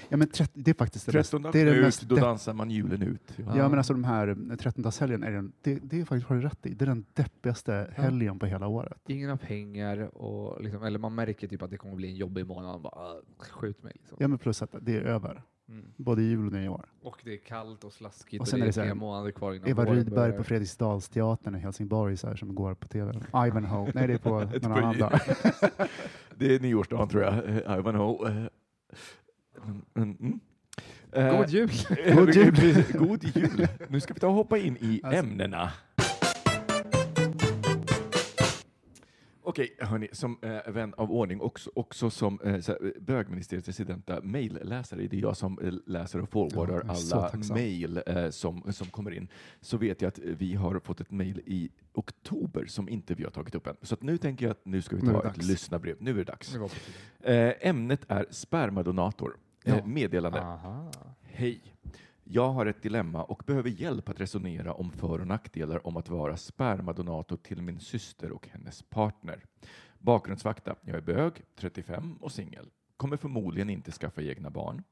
Ja, 0.09 0.17
men 0.17 0.27
trett- 0.27 0.51
det 0.53 0.71
är 0.71 0.75
faktiskt 0.75 1.05
det, 1.05 1.13
mest, 1.13 1.31
13 1.31 1.51
det 1.51 1.61
är 1.61 1.65
dagen 1.65 1.73
det 1.73 1.79
ut, 1.79 1.85
mest 1.85 2.01
då 2.01 2.15
dansar 2.15 2.53
man 2.53 2.71
julen 2.71 3.01
ut. 3.01 3.33
Ja. 3.35 3.57
Ja, 3.57 3.69
men 3.69 3.77
alltså 3.77 3.93
de 3.93 4.03
här 4.03 4.27
13-dagshelgen, 4.57 5.23
är 5.23 5.31
den, 5.31 5.51
det, 5.61 5.79
det 5.83 5.99
är 6.01 6.05
faktiskt, 6.05 6.27
har 6.27 6.35
du 6.35 6.41
rätt 6.41 6.65
i, 6.65 6.73
det 6.73 6.85
är 6.85 6.87
den 6.87 7.05
deppigaste 7.13 7.93
Ja. 7.95 8.01
helgen 8.03 8.39
på 8.39 8.45
hela 8.45 8.67
året. 8.67 8.97
Ingen 9.07 9.29
har 9.29 9.37
pengar, 9.37 10.17
och 10.17 10.63
liksom, 10.63 10.83
eller 10.83 10.99
man 10.99 11.15
märker 11.15 11.47
typ 11.47 11.61
att 11.61 11.69
det 11.71 11.77
kommer 11.77 11.95
bli 11.95 12.07
en 12.07 12.15
jobbig 12.15 12.47
månad. 12.47 12.71
Man 12.71 12.81
bara, 12.81 12.95
"Ah, 12.95 13.21
skjut 13.37 13.83
mig. 13.83 13.93
Liksom. 13.95 14.17
Ja, 14.21 14.27
men 14.27 14.37
plus 14.39 14.61
att 14.61 14.75
det 14.81 14.97
är 14.97 15.01
över, 15.01 15.41
Mm. 15.69 15.85
både 15.97 16.21
jul 16.23 16.45
och 16.45 16.51
nyår. 16.53 16.85
Och 17.01 17.21
det 17.23 17.33
är 17.33 17.37
kallt 17.37 17.83
och 17.83 17.93
slaskigt 17.93 18.41
Och 18.41 18.41
och, 18.41 18.47
sen 18.47 18.59
det 18.59 18.65
är 18.65 18.67
är 18.67 18.71
det 18.73 18.81
här, 18.81 18.87
tre 18.87 18.93
månader 18.95 19.31
kvar 19.31 19.53
innan 19.53 19.69
Eva 19.69 19.85
Rydberg 19.85 20.15
börjar. 20.15 20.37
på 20.37 20.43
Fredriksdalsteatern 20.43 21.55
i 21.55 21.59
Helsingborg 21.59 22.17
så 22.17 22.27
här, 22.27 22.35
som 22.35 22.55
går 22.55 22.73
på 22.73 22.87
tv. 22.87 23.13
Ivanhoe, 23.47 23.91
nej 23.95 24.07
det 24.07 24.13
är 24.13 24.17
på 24.17 24.39
någon 24.67 24.71
annan 24.77 24.97
dag. 24.97 25.19
Det 26.35 26.55
är 26.55 26.59
nyårsdagen 26.59 27.07
tror 27.09 27.23
jag, 27.23 27.33
Eh, 27.33 27.79
Ivanhoe. 27.79 28.29
Eh, 28.29 28.35
mm, 29.65 29.81
mm, 29.95 30.17
mm. 30.19 30.39
Eh, 31.11 31.37
God 31.37 31.49
jul! 31.49 31.69
God 32.15 32.35
jul. 32.35 32.83
God 32.93 33.23
jul! 33.23 33.67
Nu 33.87 33.99
ska 33.99 34.13
vi 34.13 34.19
ta 34.19 34.27
och 34.27 34.33
hoppa 34.33 34.57
in 34.57 34.77
i 34.81 35.01
Alltså. 35.03 35.19
ämnena. 35.19 35.71
Okej, 39.49 39.75
hörni, 39.79 40.07
som 40.11 40.37
eh, 40.41 40.71
vän 40.71 40.93
av 40.97 41.11
ordning, 41.11 41.41
också, 41.41 41.71
också 41.75 42.09
som 42.09 42.39
eh, 42.43 42.59
så 42.59 42.71
här, 42.71 42.93
bögministeriets 42.99 43.67
residenta 43.67 44.21
mejlläsare, 44.21 45.07
det 45.07 45.17
är 45.17 45.21
jag 45.21 45.37
som 45.37 45.59
eh, 45.59 45.73
läser 45.85 46.21
och 46.21 46.29
forwardar 46.29 46.73
Ja, 46.73 46.81
jag 46.85 46.89
är 46.91 46.95
så 46.95 47.15
alla 47.17 47.29
tacksam. 47.29 47.57
mejl 47.57 48.01
eh, 48.05 48.29
som, 48.29 48.73
som 48.73 48.87
kommer 48.87 49.11
in, 49.11 49.27
så 49.61 49.77
vet 49.77 50.01
jag 50.01 50.09
att 50.09 50.19
vi 50.19 50.53
har 50.55 50.79
fått 50.79 51.01
ett 51.01 51.11
mejl 51.11 51.41
i 51.45 51.69
oktober 51.93 52.65
som 52.65 52.89
inte 52.89 53.13
vi 53.15 53.23
har 53.23 53.31
tagit 53.31 53.55
upp 53.55 53.67
än. 53.67 53.75
Så 53.81 53.93
att 53.93 54.01
nu 54.01 54.17
tänker 54.17 54.45
jag 54.45 54.51
att 54.51 54.65
nu 54.65 54.81
ska 54.81 54.95
vi 54.95 55.01
Nu 55.01 55.09
är 55.09 55.13
ta 55.13 55.21
det 55.21 55.27
ett 55.29 55.35
dags. 55.35 55.47
lyssnarbrev. 55.47 55.95
Nu 55.99 56.11
är 56.11 56.15
det 56.15 56.23
dags. 56.23 56.53
Det 56.53 56.59
var 56.59 56.67
på 56.67 56.75
tiden. 56.75 57.47
Eh, 57.47 57.69
ämnet 57.69 58.01
är 58.07 58.25
spermadonator. 58.31 59.37
Eh, 59.65 59.75
Ja. 59.77 59.85
meddelande. 59.85 60.41
Aha. 60.41 60.91
Hej. 61.23 61.61
Jag 62.29 62.49
har 62.49 62.65
ett 62.65 62.81
dilemma 62.81 63.23
och 63.23 63.43
behöver 63.45 63.69
hjälp 63.69 64.09
att 64.09 64.21
resonera 64.21 64.73
om 64.73 64.91
för 64.91 65.21
och 65.21 65.27
nackdelar 65.27 65.87
om 65.87 65.97
att 65.97 66.09
vara 66.09 66.37
spermadonator 66.37 67.37
till 67.37 67.61
min 67.61 67.79
syster 67.79 68.31
och 68.31 68.47
hennes 68.47 68.83
partner. 68.83 69.43
Bakgrundsfakta. 69.99 70.75
Jag 70.81 70.95
är 70.95 71.01
bög, 71.01 71.33
35 71.55 72.17
och 72.21 72.31
singel. 72.31 72.69
Kommer 72.97 73.17
förmodligen 73.17 73.69
inte 73.69 73.91
skaffa 73.91 74.21
egna 74.21 74.49
barn. 74.49 74.83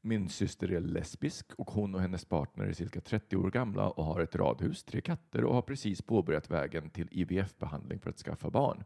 Min 0.00 0.28
syster 0.28 0.72
är 0.72 0.80
lesbisk 0.80 1.52
och 1.58 1.70
hon 1.70 1.94
och 1.94 2.00
hennes 2.00 2.24
partner 2.24 2.64
är 2.64 2.72
cirka 2.72 3.00
30 3.00 3.36
år 3.36 3.50
gamla 3.50 3.88
och 3.88 4.04
har 4.04 4.20
ett 4.20 4.36
radhus, 4.36 4.84
tre 4.84 5.00
katter 5.00 5.44
och 5.44 5.54
har 5.54 5.62
precis 5.62 6.02
påbörjat 6.02 6.50
vägen 6.50 6.90
till 6.90 7.08
IVF-behandling 7.10 8.00
för 8.00 8.10
att 8.10 8.18
skaffa 8.18 8.50
barn. 8.50 8.84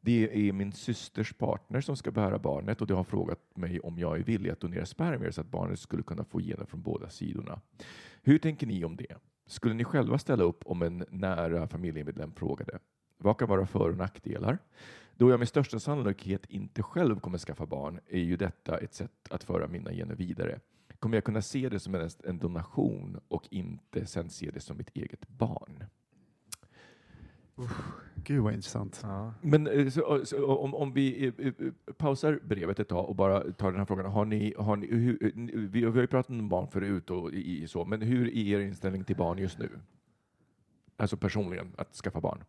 Det 0.00 0.48
är 0.48 0.52
min 0.52 0.72
systers 0.72 1.32
partner 1.32 1.80
som 1.80 1.96
ska 1.96 2.10
bära 2.10 2.38
barnet 2.38 2.80
och 2.80 2.86
de 2.86 2.94
har 2.94 3.04
frågat 3.04 3.38
mig 3.54 3.80
om 3.80 3.98
jag 3.98 4.18
är 4.18 4.22
villig 4.22 4.50
att 4.50 4.60
donera 4.60 4.86
spermier 4.86 5.30
så 5.30 5.40
att 5.40 5.50
barnet 5.50 5.78
skulle 5.78 6.02
kunna 6.02 6.24
få 6.24 6.40
gener 6.40 6.64
från 6.64 6.82
båda 6.82 7.08
sidorna. 7.08 7.60
Hur 8.22 8.38
tänker 8.38 8.66
ni 8.66 8.84
om 8.84 8.96
det? 8.96 9.16
Skulle 9.46 9.74
ni 9.74 9.84
själva 9.84 10.18
ställa 10.18 10.44
upp 10.44 10.62
om 10.66 10.82
en 10.82 11.04
nära 11.10 11.68
familjemedlem 11.68 12.32
frågade? 12.32 12.78
Vad 13.18 13.38
kan 13.38 13.48
vara 13.48 13.66
för 13.66 13.90
och 13.90 13.96
nackdelar? 13.96 14.58
Då 15.14 15.30
jag 15.30 15.38
med 15.38 15.48
största 15.48 15.80
sannolikhet 15.80 16.46
inte 16.46 16.82
själv 16.82 17.20
kommer 17.20 17.38
skaffa 17.38 17.66
barn 17.66 18.00
är 18.06 18.20
ju 18.20 18.36
detta 18.36 18.78
ett 18.78 18.94
sätt 18.94 19.28
att 19.30 19.44
föra 19.44 19.68
mina 19.68 19.92
gener 19.92 20.14
vidare. 20.14 20.60
Kommer 20.98 21.16
jag 21.16 21.24
kunna 21.24 21.42
se 21.42 21.68
det 21.68 21.80
som 21.80 21.94
en, 22.24 22.38
donation 22.38 23.20
och 23.28 23.48
inte 23.50 24.06
sen 24.06 24.30
se 24.30 24.50
det 24.50 24.60
som 24.60 24.76
mitt 24.76 24.96
eget 24.96 25.28
barn? 25.28 25.84
Gud 28.24 28.42
vad 28.42 28.54
intressant. 28.54 29.00
Ja. 29.02 29.34
Men 29.40 29.66
eh, 29.66 29.88
så, 29.88 30.20
så, 30.24 30.46
om, 30.46 30.74
om 30.74 30.92
vi 30.92 31.26
eh, 31.26 31.46
eh, 31.46 31.52
pausar 31.96 32.40
brevet 32.44 32.80
ett 32.80 32.88
tag 32.88 33.08
och 33.08 33.14
bara 33.16 33.52
tar 33.52 33.70
den 33.70 33.78
här 33.78 33.86
frågan. 33.86 34.06
Har 34.06 34.24
ni, 34.24 34.54
har 34.58 34.76
ni, 34.76 34.86
hur, 34.86 35.24
eh, 35.24 35.30
vi, 35.54 35.84
har 35.84 35.96
ju 35.96 36.06
pratat 36.06 36.30
om 36.30 36.48
barn 36.48 36.68
förut 36.68 37.10
och 37.10 37.32
i, 37.32 37.68
så, 37.68 37.84
men 37.84 38.02
hur 38.02 38.28
är 38.28 38.36
er 38.36 38.60
inställning 38.60 39.04
till 39.04 39.16
barn 39.16 39.38
just 39.38 39.58
nu? 39.58 39.68
Alltså 40.96 41.16
personligen, 41.16 41.72
att 41.76 41.94
skaffa 41.94 42.20
barn. 42.20 42.44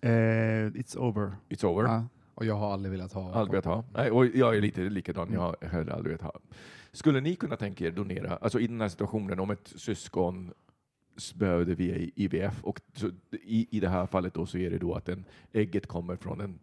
Eh, 0.00 0.10
it's 0.10 0.96
over. 0.96 1.32
It's 1.48 1.64
over. 1.64 1.82
Ja. 1.82 2.04
Och 2.34 2.44
jag 2.44 2.54
har 2.54 2.72
aldrig 2.72 2.92
velat 2.92 3.12
ha 3.12 3.34
Aldrig 3.34 3.52
velat 3.52 3.64
ha. 3.64 3.84
Nej, 3.94 4.10
och 4.10 4.26
jag 4.26 4.56
är 4.56 4.60
lite 4.60 4.80
likadan, 4.80 5.32
jag 5.32 5.40
har 5.40 5.56
heller 5.60 5.92
aldrig 5.92 6.16
velat 6.16 6.34
ha. 6.34 6.40
Skulle 6.92 7.20
ni 7.20 7.34
kunna 7.34 7.56
tänka 7.56 7.86
er 7.86 7.90
donera, 7.90 8.36
alltså 8.36 8.60
i 8.60 8.66
den 8.66 8.80
här 8.80 8.88
situationen, 8.88 9.40
om 9.40 9.50
ett 9.50 9.72
syskon 9.76 10.52
behövde 11.34 11.74
via 11.74 12.10
IVF 12.14 12.64
och 12.64 12.80
så, 12.94 13.10
i, 13.32 13.68
i 13.76 13.80
det 13.80 13.88
här 13.88 14.06
fallet 14.06 14.34
då 14.34 14.46
så 14.46 14.58
är 14.58 14.70
det 14.70 14.78
då 14.78 14.94
att 14.94 15.08
en, 15.08 15.24
ägget 15.52 15.86
kommer 15.86 16.16
från 16.16 16.40
en 16.40 16.58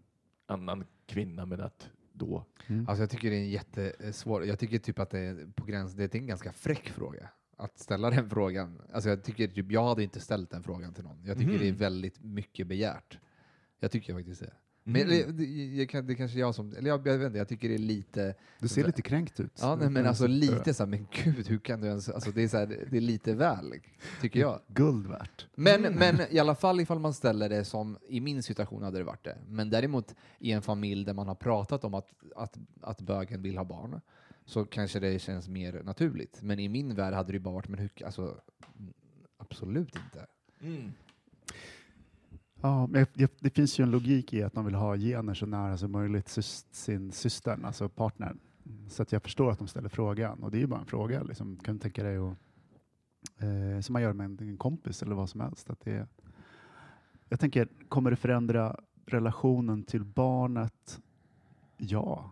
annan 0.45 0.85
kvinna 1.05 1.45
men 1.45 1.61
att 1.61 1.89
då... 2.13 2.45
Alltså 2.87 3.03
jag 3.03 3.09
tycker 3.09 3.29
det 3.29 3.35
är 3.35 3.39
en 3.41 3.49
jättesvår, 3.49 4.45
jag 4.45 4.59
tycker 4.59 4.77
typ 4.79 4.99
att 4.99 5.09
det 5.09 5.19
är 5.19 5.47
på 5.55 5.65
gränsen, 5.65 5.97
det 5.97 6.15
är 6.15 6.19
en 6.19 6.27
ganska 6.27 6.51
fräck 6.51 6.89
fråga. 6.89 7.29
Att 7.57 7.79
ställa 7.79 8.09
den 8.09 8.29
frågan, 8.35 8.81
alltså 8.93 9.09
jag 9.09 9.23
tycker 9.23 9.47
typ, 9.47 9.71
jag 9.71 9.83
hade 9.87 10.03
inte 10.03 10.19
ställt 10.19 10.49
den 10.49 10.63
frågan 10.63 10.93
till 10.93 11.03
någon. 11.03 11.23
Jag 11.25 11.37
tycker 11.37 11.51
Mhm. 11.51 11.59
det 11.59 11.67
är 11.67 11.73
väldigt 11.73 12.23
mycket 12.23 12.67
begärt. 12.67 13.17
Jag 13.79 13.91
tycker 13.91 14.13
faktiskt 14.13 14.41
det. 14.41 14.53
Men 14.91 15.07
Mhm. 15.07 15.37
det, 15.37 16.01
det, 16.01 16.15
kanske 16.15 16.37
är 16.37 16.39
jag 16.39 16.55
som, 16.55 16.73
eller 16.77 16.89
jag, 16.89 17.07
jag 17.07 17.17
vet 17.17 17.25
inte, 17.25 17.37
jag 17.37 17.47
tycker 17.47 17.69
det 17.69 17.75
är 17.75 17.79
lite, 17.79 18.35
Du 18.59 18.67
ser 18.67 18.83
lite 18.83 19.01
kränkt 19.01 19.39
ut. 19.39 19.57
ja 19.61 19.75
nej, 19.75 19.89
men 19.89 20.05
alltså 20.05 20.27
lite 20.27 20.73
så 20.73 20.83
här, 20.83 20.89
men 20.89 21.07
gud 21.23 21.47
hur 21.47 21.59
kan 21.59 21.81
du 21.81 21.87
ens, 21.87 22.09
alltså 22.09 22.31
det 22.31 22.43
är 22.43 22.47
så 22.47 22.57
här, 22.57 22.85
det 22.91 22.97
är 22.97 23.01
lite 23.01 23.33
väl, 23.33 23.73
tycker 24.21 24.39
jag. 24.39 24.59
Guld 24.67 25.07
värt. 25.07 25.47
Men, 25.55 25.85
Mm. 25.85 25.93
men 25.93 26.21
i 26.31 26.39
alla 26.39 26.55
fall 26.55 26.79
ifall 26.79 26.99
man 26.99 27.13
ställer 27.13 27.49
det 27.49 27.65
som, 27.65 27.97
i 28.07 28.19
min 28.21 28.43
situation 28.43 28.83
hade 28.83 28.97
det 28.97 29.03
varit 29.03 29.23
det. 29.23 29.37
Men 29.47 29.69
däremot 29.69 30.15
i 30.39 30.51
en 30.51 30.61
familj 30.61 31.05
där 31.05 31.13
man 31.13 31.27
har 31.27 31.35
pratat 31.35 31.83
om 31.83 31.93
att, 31.93 32.07
att, 32.35 32.57
att 32.81 33.01
bögen 33.01 33.41
vill 33.41 33.57
ha 33.57 33.65
barn, 33.65 34.01
så 34.45 34.65
kanske 34.65 34.99
det 34.99 35.19
känns 35.19 35.47
mer 35.49 35.81
naturligt. 35.83 36.39
Men 36.41 36.59
i 36.59 36.69
min 36.69 36.95
värld 36.95 37.13
hade 37.13 37.31
det 37.33 37.39
bara 37.39 37.53
varit, 37.53 37.67
men 37.67 37.79
hur, 37.79 37.89
alltså, 38.05 38.21
mm, 38.79 38.93
absolut 39.37 39.95
inte. 39.95 40.25
Mm. 40.61 40.91
Ja, 42.61 42.87
men 42.87 43.05
det, 43.39 43.49
finns 43.49 43.79
ju 43.79 43.83
en 43.83 43.91
logik 43.91 44.33
i 44.33 44.43
att 44.43 44.55
man 44.55 44.65
vill 44.65 44.75
ha 44.75 44.97
gener 44.97 45.33
så 45.33 45.45
nära 45.45 45.77
som 45.77 45.91
möjligt 45.91 46.37
sin 46.71 47.11
systern, 47.11 47.65
alltså 47.65 47.89
partnern. 47.89 48.39
Så 48.87 49.03
att 49.03 49.11
jag 49.11 49.23
förstår 49.23 49.51
att 49.51 49.59
de 49.59 49.67
ställer 49.67 49.89
frågan. 49.89 50.43
Och 50.43 50.51
det 50.51 50.57
är 50.57 50.59
ju 50.59 50.67
bara 50.67 50.79
en 50.79 50.85
fråga. 50.85 51.23
Liksom. 51.23 51.57
Kan 51.57 51.75
du 51.75 51.79
tänka 51.79 52.03
dig 52.03 52.17
att, 52.17 52.37
eh, 53.37 53.81
som 53.81 53.93
man 53.93 54.01
gör 54.01 54.13
med 54.13 54.25
en, 54.25 54.37
en 54.39 54.57
kompis 54.57 55.03
eller 55.03 55.15
vad 55.15 55.29
som 55.29 55.41
helst. 55.41 55.69
Att 55.69 55.79
det, 55.79 56.07
jag 57.29 57.39
tänker, 57.39 57.67
kommer 57.89 58.11
det 58.11 58.17
förändra 58.17 58.79
relationen 59.05 59.83
till 59.83 60.03
barnet? 60.03 61.01
Ja, 61.77 62.31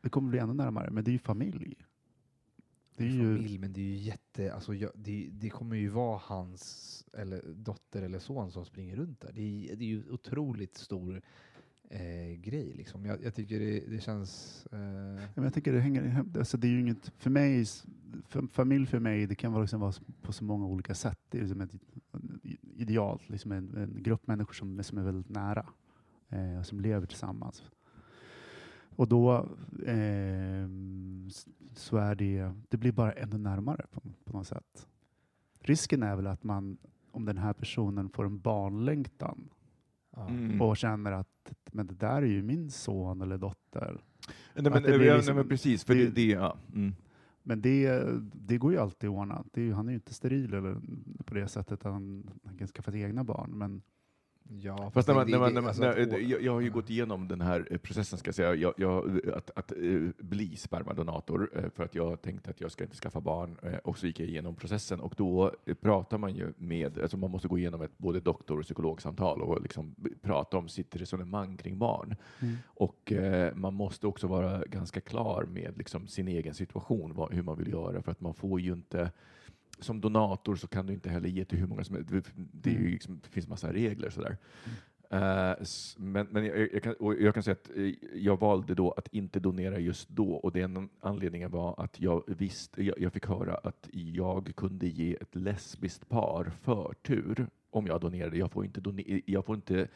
det 0.00 0.08
kommer 0.08 0.30
bli 0.30 0.38
ännu 0.38 0.54
närmare. 0.54 0.90
Men 0.90 1.04
det 1.04 1.10
är 1.10 1.12
ju 1.12 1.18
familj. 1.18 1.74
Det 2.96 3.04
är 3.04 3.08
ju, 3.08 3.36
Familj, 3.36 3.58
men 3.58 3.72
det 3.72 3.80
är 3.80 3.84
ju 3.84 3.96
jätte, 3.96 4.54
alltså 4.54 4.74
jag, 4.74 4.90
det, 4.94 5.28
det 5.32 5.50
kommer 5.50 5.76
ju 5.76 5.88
vara 5.88 6.20
hans 6.22 7.03
eller 7.16 7.42
dotter 7.54 8.02
eller 8.02 8.18
son 8.18 8.50
som 8.50 8.64
springer 8.64 8.96
runt 8.96 9.20
där. 9.20 9.32
Det 9.32 9.40
är, 9.40 9.76
det 9.76 9.84
är 9.84 9.88
ju 9.88 10.10
otroligt 10.10 10.76
stor 10.76 11.22
eh, 11.90 12.32
grej 12.36 12.72
liksom. 12.76 13.04
Jag, 13.04 13.24
jag 13.24 13.34
tycker 13.34 13.60
det, 13.60 13.80
det 13.80 14.00
känns... 14.00 14.66
Eh, 14.72 14.78
Ja, 15.14 15.30
men 15.34 15.44
jag 15.44 15.54
tycker 15.54 15.72
det 15.72 15.80
hänger 15.80 16.04
ihop. 16.04 16.36
Alltså 16.36 16.56
det 16.56 16.66
är 16.66 16.70
ju 16.70 16.80
inget, 16.80 17.12
för 17.18 17.30
mig, 17.30 17.64
för, 18.28 18.46
familj 18.46 18.86
för 18.86 18.98
mig, 18.98 19.26
det 19.26 19.34
kan 19.34 19.52
vara, 19.52 19.62
liksom 19.62 19.80
vara 19.80 19.92
på 20.22 20.32
så 20.32 20.44
många 20.44 20.66
olika 20.66 20.94
sätt. 20.94 21.18
Det 21.28 21.38
är 21.38 21.42
liksom 21.42 21.60
ett 21.60 21.74
idealt, 22.76 23.28
liksom 23.28 23.52
en, 23.52 23.76
en 23.76 24.02
grupp 24.02 24.26
människor 24.26 24.52
som, 24.52 24.82
som 24.82 24.98
är 24.98 25.02
väldigt 25.02 25.28
nära 25.28 25.66
eh, 26.28 26.58
och 26.58 26.66
som 26.66 26.80
lever 26.80 27.06
tillsammans. 27.06 27.64
Och 28.96 29.08
då 29.08 29.36
eh, 29.86 30.68
så 31.74 31.96
är 31.96 32.14
det, 32.14 32.52
det 32.68 32.76
blir 32.76 32.92
bara 32.92 33.12
ännu 33.12 33.38
närmare 33.38 33.86
på, 33.90 34.00
på 34.24 34.36
något 34.36 34.46
sätt. 34.46 34.86
Risken 35.60 36.02
är 36.02 36.16
väl 36.16 36.26
att 36.26 36.44
man, 36.44 36.76
om 37.14 37.24
den 37.24 37.38
här 37.38 37.52
personen 37.52 38.08
får 38.08 38.24
en 38.24 38.38
barnlängtan. 38.40 39.48
Mm. 40.28 40.60
och 40.62 40.76
känner 40.76 41.12
att 41.12 41.52
men 41.72 41.86
det 41.86 41.94
där 41.94 42.22
är 42.22 42.26
ju 42.26 42.42
min 42.42 42.70
son 42.70 43.20
eller 43.20 43.38
dotter. 43.38 44.00
Nej, 44.54 44.72
men, 44.72 44.82
det 44.82 44.90
ja, 45.04 45.16
liksom- 45.16 45.34
nej, 45.34 45.44
men 45.44 45.48
precis, 45.48 45.84
för 45.84 45.94
det, 45.94 46.04
det- 46.04 46.10
det, 46.10 46.26
ja. 46.26 46.56
Mm. 46.74 46.94
Men 47.42 47.60
det, 47.60 48.02
det 48.32 48.58
går 48.58 48.72
ju 48.72 48.78
alltid 48.78 49.10
att 49.10 49.14
ordna. 49.16 49.44
Det 49.52 49.60
är 49.60 49.64
ju, 49.64 49.72
han 49.72 49.86
är 49.86 49.92
ju 49.92 49.94
inte 49.94 50.14
steril 50.14 50.54
eller 50.54 50.76
på 51.24 51.34
det 51.34 51.48
sättet. 51.48 51.82
Han, 51.82 52.30
han 52.44 52.56
kan 52.58 52.68
skaffa 52.68 52.96
egna 52.96 53.24
barn. 53.24 53.50
Men 53.50 53.82
Ja, 54.48 54.90
Fast 54.94 55.08
när 55.08 55.14
man, 55.14 55.26
det- 55.26 55.32
när 55.32 55.38
man, 55.38 55.54
när 55.54 55.60
man, 55.60 55.68
alltså 55.68 55.82
när, 55.82 56.18
jag, 56.18 56.42
jag 56.42 56.52
har 56.52 56.60
ju 56.60 56.70
gått 56.70 56.90
igenom 56.90 57.28
den 57.28 57.40
här 57.40 57.66
eh, 57.70 57.78
processen, 57.78 58.18
ska 58.18 58.28
jag 58.28 58.34
säga, 58.34 58.54
jag, 58.54 58.74
jag, 58.76 59.20
att, 59.34 59.50
att 59.56 59.72
eh, 59.72 59.78
bli 60.18 60.56
spermadonator, 60.56 61.50
eh, 61.54 61.70
för 61.74 61.84
att 61.84 61.94
jag 61.94 62.22
tänkte 62.22 62.50
att 62.50 62.60
jag 62.60 62.72
ska 62.72 62.84
inte 62.84 62.96
skaffa 62.96 63.20
barn, 63.20 63.56
eh, 63.62 63.74
och 63.74 63.98
så 63.98 64.06
gick 64.06 64.20
jag 64.20 64.28
igenom 64.28 64.54
processen, 64.54 65.00
och 65.00 65.14
då 65.16 65.52
eh, 65.66 65.74
pratar 65.74 66.18
man 66.18 66.34
ju 66.34 66.52
med, 66.56 66.98
alltså 66.98 67.16
man 67.16 67.30
måste 67.30 67.48
gå 67.48 67.58
igenom 67.58 67.82
ett 67.82 67.98
både 67.98 68.20
doktor 68.20 68.58
och 68.58 68.64
psykologsamtal 68.64 69.42
och 69.42 69.62
liksom 69.62 69.94
prata 70.22 70.56
om 70.56 70.68
sitt 70.68 70.96
resonemang 70.96 71.56
kring 71.56 71.78
barn. 71.78 72.16
Mm. 72.40 72.56
Och 72.66 73.12
eh, 73.12 73.54
man 73.54 73.74
måste 73.74 74.06
också 74.06 74.26
vara 74.26 74.64
ganska 74.66 75.00
klar 75.00 75.46
med 75.50 75.78
liksom, 75.78 76.06
sin 76.06 76.28
egen 76.28 76.54
situation, 76.54 77.14
vad, 77.14 77.32
hur 77.34 77.42
man 77.42 77.58
vill 77.58 77.68
göra, 77.72 78.02
för 78.02 78.10
att 78.12 78.20
man 78.20 78.34
får 78.34 78.60
ju 78.60 78.72
inte 78.72 79.10
som 79.80 80.00
donator 80.00 80.56
så 80.56 80.66
kan 80.68 80.86
du 80.86 80.92
inte 80.92 81.10
heller 81.10 81.28
ge 81.28 81.44
till 81.44 81.58
hur 81.58 81.66
många 81.66 81.84
som 81.84 81.94
helst. 81.96 82.10
Det, 82.10 82.24
det, 82.36 82.70
är 82.70 82.74
ju 82.80 82.88
liksom, 82.90 83.20
det 83.22 83.28
finns 83.28 83.48
massa 83.48 83.72
regler 83.72 84.10
sådär. 84.10 84.36
Eh, 85.10 85.50
s- 85.60 85.96
men 85.98 86.26
men 86.30 86.44
jag, 86.44 86.68
jag, 86.72 86.82
kan, 86.82 86.94
jag 87.20 87.34
kan 87.34 87.42
säga 87.42 87.56
att 87.64 87.70
eh, 87.76 87.92
jag 88.14 88.40
valde 88.40 88.74
då 88.74 88.90
att 88.92 89.08
inte 89.14 89.40
donera 89.40 89.78
just 89.78 90.08
då 90.08 90.32
och 90.34 90.52
den 90.52 90.88
anledningen 91.00 91.50
var 91.50 91.74
att 91.84 92.00
jag 92.00 92.22
visste, 92.26 92.82
jag, 92.82 92.98
jag 92.98 93.12
fick 93.12 93.26
höra 93.26 93.54
att 93.54 93.88
jag 93.92 94.52
kunde 94.56 94.86
ge 94.88 95.14
ett 95.20 95.34
lesbiskt 95.34 96.08
par 96.08 96.44
förtur 96.62 97.46
om 97.70 97.86
jag 97.86 98.00
donerade. 98.00 98.38
Jag 98.38 98.52
får 98.52 98.64
inte, 98.64 98.80
done, 98.80 99.20
jag 99.26 99.44
får 99.44 99.54
inte 99.56 99.88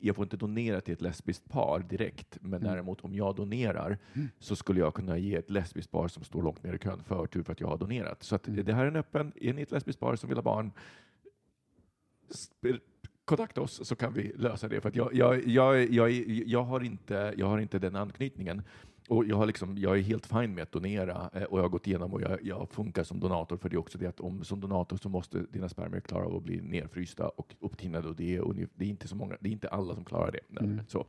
jag 0.00 0.16
får 0.16 0.22
inte 0.24 0.36
donera 0.36 0.80
till 0.80 0.94
ett 0.94 1.00
lesbiskt 1.00 1.48
par 1.48 1.80
direkt, 1.80 2.38
men 2.40 2.60
däremot 2.62 3.00
om 3.00 3.14
jag 3.14 3.36
donerar 3.36 3.98
så 4.38 4.56
skulle 4.56 4.80
jag 4.80 4.94
kunna 4.94 5.18
ge 5.18 5.36
ett 5.36 5.50
lesbiskt 5.50 5.90
par 5.90 6.08
som 6.08 6.24
står 6.24 6.42
långt 6.42 6.62
ner 6.62 6.74
i 6.74 6.78
kön 6.78 7.02
förtur 7.04 7.42
för 7.42 7.52
att 7.52 7.60
jag 7.60 7.68
har 7.68 7.78
donerat. 7.78 8.22
Så 8.22 8.34
att 8.34 8.42
det 8.44 8.72
här 8.72 8.84
är 8.84 8.88
en 8.88 8.96
öppen, 8.96 9.32
är 9.36 9.52
ni 9.52 9.62
ett 9.62 9.70
lesbiskt 9.70 10.00
par 10.00 10.16
som 10.16 10.28
vill 10.28 10.38
ha 10.38 10.42
barn, 10.42 10.72
kontakta 13.24 13.60
oss 13.60 13.88
så 13.88 13.96
kan 13.96 14.12
vi 14.12 14.32
lösa 14.36 14.68
det. 14.68 14.80
För 14.80 14.92
jag, 14.94 15.14
jag, 15.14 15.48
jag, 15.48 16.10
jag, 16.46 16.62
har 16.62 16.80
inte, 16.80 17.34
jag 17.36 17.46
har 17.46 17.58
inte 17.58 17.78
den 17.78 17.96
anknytningen. 17.96 18.62
Och 19.10 19.24
jag, 19.24 19.36
har 19.36 19.46
liksom, 19.46 19.78
jag 19.78 19.98
är 19.98 20.02
helt 20.02 20.26
fin 20.26 20.54
med 20.54 20.62
att 20.62 20.72
donera 20.72 21.30
eh, 21.34 21.42
och 21.42 21.58
jag 21.58 21.64
har 21.64 21.68
gått 21.68 21.86
igenom 21.86 22.12
och 22.12 22.22
jag, 22.22 22.38
jag 22.42 22.68
funkar 22.70 23.04
som 23.04 23.20
donator 23.20 23.56
för 23.56 23.68
det 23.68 23.76
är 23.76 23.78
också 23.78 23.98
det 23.98 24.06
att 24.06 24.20
om 24.20 24.44
som 24.44 24.60
donator 24.60 24.96
så 24.96 25.08
måste 25.08 25.38
dina 25.38 25.68
spermier 25.68 26.00
klara 26.00 26.24
av 26.24 26.36
att 26.36 26.42
bli 26.42 26.60
nedfrysta 26.60 27.28
och 27.28 27.54
upptinade 27.60 28.08
och 28.08 28.16
det 28.16 28.36
är, 28.36 28.68
det 28.74 28.84
är 28.84 28.88
inte 28.88 29.08
så 29.08 29.16
många, 29.16 29.36
det 29.40 29.48
är 29.48 29.52
inte 29.52 29.68
alla 29.68 29.94
som 29.94 30.04
klarar 30.04 30.32
det. 30.32 30.60
Mm. 30.60 30.80
Så. 30.88 31.06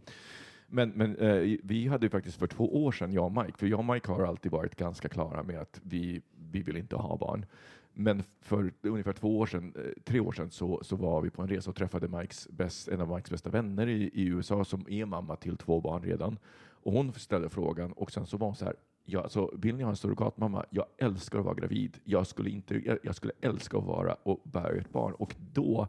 Men, 0.68 0.90
men 0.90 1.16
eh, 1.16 1.58
vi 1.64 1.88
hade 1.88 2.06
ju 2.06 2.10
faktiskt 2.10 2.38
för 2.38 2.48
två 2.48 2.86
år 2.86 2.92
sedan, 2.92 3.14
jag 3.14 3.26
och 3.26 3.46
Mike, 3.46 3.58
för 3.58 3.68
jag 3.68 3.80
och 3.80 3.86
Mike 3.86 4.12
har 4.12 4.24
alltid 4.24 4.52
varit 4.52 4.76
ganska 4.76 5.10
klara 5.10 5.44
med 5.44 5.60
att 5.60 5.82
vi, 5.84 6.22
vi 6.52 6.62
vill 6.62 6.78
inte 6.78 6.96
ha 6.96 7.18
barn. 7.18 7.46
Men 7.94 8.24
för 8.42 8.74
ungefär 8.82 9.14
två 9.14 9.40
år 9.40 9.46
sedan, 9.46 9.74
eh, 9.76 10.04
tre 10.04 10.20
år 10.20 10.32
sedan 10.32 10.52
så, 10.52 10.80
så 10.84 10.96
var 10.96 11.22
vi 11.22 11.30
på 11.30 11.42
en 11.42 11.48
resa 11.48 11.70
och 11.70 11.76
träffade 11.76 12.08
Mikes 12.08 12.48
bäst, 12.50 12.88
en 12.88 13.02
av 13.02 13.16
Mikes 13.16 13.32
bästa 13.32 13.50
vänner 13.50 13.88
i, 13.88 14.12
i 14.14 14.26
USA 14.26 14.66
som 14.66 14.86
är 14.90 15.06
mamma 15.06 15.36
till 15.36 15.58
två 15.58 15.82
barn 15.82 16.04
redan. 16.04 16.38
Och 16.84 16.94
hon 16.94 17.14
ställde 17.14 17.50
frågan 17.50 17.92
och 17.92 18.12
sen 18.12 18.26
så 18.26 18.38
var 18.38 18.48
hon 18.48 18.56
så 18.56 18.66
här, 18.66 18.76
ja, 19.06 19.22
alltså, 19.22 19.52
vill 19.54 19.76
ni 19.76 19.84
ha 19.84 19.90
en 19.90 19.96
surrogatmamma? 19.96 20.66
Jag 20.70 20.86
älskar 20.98 21.40
att 21.40 21.46
vara 21.46 21.56
gravid. 21.56 22.00
Jag 22.04 22.28
skulle, 22.28 22.50
inte, 22.50 22.76
jag, 22.86 22.98
jag 23.04 23.16
skulle 23.16 23.34
älska 23.42 23.78
att 23.78 23.84
vara 23.84 24.14
och 24.14 24.42
bära 24.44 24.76
ett 24.76 24.92
barn. 24.92 25.14
Och 25.14 25.36
då, 25.54 25.88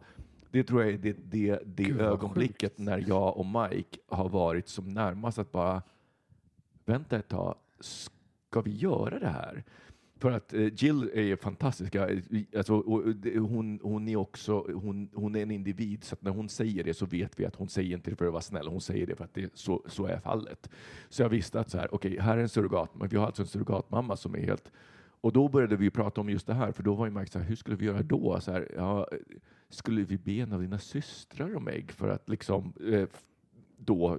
det 0.50 0.64
tror 0.64 0.83
jag 0.83 0.92
är 0.92 0.98
det, 0.98 1.12
det, 1.12 1.62
det 1.66 1.85
Gud, 1.85 2.00
ögonblicket 2.00 2.78
när 2.78 3.05
jag 3.09 3.37
och 3.37 3.46
Mike 3.46 3.98
har 4.09 4.28
varit 4.28 4.68
som 4.68 4.88
närmast 4.88 5.38
att 5.38 5.52
bara, 5.52 5.83
vänta 6.85 7.16
ett 7.16 7.28
tag, 7.28 7.55
ska 7.81 8.61
vi 8.61 8.76
göra 8.76 9.18
det 9.18 9.28
här? 9.28 9.64
För 10.23 10.31
att 10.31 10.55
eh, 10.55 10.69
Jill 10.77 11.11
är 11.15 11.37
fantastiska. 11.37 12.09
eh, 12.09 12.19
Alltså, 12.57 12.75
hon, 13.39 13.81
hon 13.83 14.09
är 14.09 14.17
också 14.17 14.67
hon, 14.75 15.09
hon 15.15 15.37
är 15.37 15.43
en 15.43 15.51
individ, 15.51 16.05
så 16.05 16.15
att 16.15 16.23
när 16.23 16.31
hon 16.31 16.49
säger 16.49 16.85
det 16.85 16.95
så 16.95 17.07
vet 17.07 17.41
vi 17.41 17.47
att 17.47 17.57
hon 17.57 17.69
säger 17.69 17.97
inte 17.97 18.11
det 18.11 18.17
för 18.17 18.27
att 18.27 18.33
vara 18.33 18.43
snäll, 18.43 18.69
hon 18.69 18.81
säger 18.81 19.07
det 19.07 19.17
för 19.17 19.25
att 19.25 19.35
det, 19.35 19.51
så, 19.55 19.83
så 19.87 20.07
är 20.07 20.19
fallet. 20.19 20.71
Så 21.09 21.23
jag 21.23 21.29
visste 21.29 21.61
att 21.61 21.71
så 21.71 21.79
här, 21.79 21.95
okej, 21.95 22.19
här 22.19 22.39
är 22.39 22.43
en 22.43 22.49
surrogatmamma, 22.49 23.09
vi 23.11 23.17
har 23.17 23.27
alltså 23.27 23.43
en 23.43 23.49
surrogatmamma 23.49 24.17
som 24.17 24.35
är 24.35 24.39
helt... 24.41 24.73
Och 25.21 25.33
då 25.33 25.49
började 25.49 25.77
vi 25.77 25.91
prata 25.91 26.21
om 26.21 26.31
just 26.31 26.47
det 26.47 26.55
här, 26.55 26.73
för 26.73 26.83
då 26.83 26.95
var 26.95 27.07
ju 27.07 27.13
Mike 27.13 27.31
så 27.33 27.39
här, 27.39 27.47
hur 27.47 27.57
skulle 27.57 27.77
vi 27.77 27.87
göra 27.87 28.03
då? 28.03 28.41
Så 28.41 28.53
här, 28.53 28.69
ja, 28.77 29.07
skulle 29.69 30.05
vi 30.05 30.19
be 30.19 30.33
en 30.33 30.53
av 30.53 30.61
dina 30.61 30.79
systrar 30.79 31.57
om 31.57 31.69
ägg 31.69 31.93
för 31.93 32.09
att 32.09 32.29
liksom 32.29 32.73
eh, 32.93 33.07
då, 33.77 34.19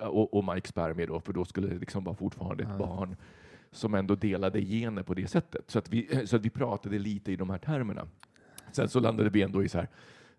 och, 0.00 0.34
och 0.34 0.54
Mike 0.54 0.68
spermier 0.68 1.06
då, 1.06 1.20
för 1.20 1.32
då 1.32 1.44
skulle 1.44 1.66
det 1.68 1.78
liksom 1.78 2.04
vara 2.04 2.16
fortfarande 2.16 2.62
ett 2.62 2.68
Ja. 2.72 2.78
barn 2.86 3.16
som 3.72 3.94
ändå 3.94 4.14
delade 4.14 4.60
gener 4.60 5.02
på 5.02 5.14
det 5.14 5.26
sättet. 5.26 5.70
Så 5.70 5.78
att, 5.78 5.88
vi, 5.88 6.08
eh, 6.10 6.24
så 6.24 6.36
att 6.36 6.42
vi 6.42 6.50
pratade 6.50 6.98
lite 6.98 7.32
i 7.32 7.36
de 7.36 7.50
här 7.50 7.58
termerna. 7.58 8.08
Sen 8.72 8.88
så 8.88 9.00
landade 9.00 9.30
vi 9.30 9.42
ändå 9.42 9.64
i 9.64 9.68
så 9.68 9.78
här, 9.78 9.88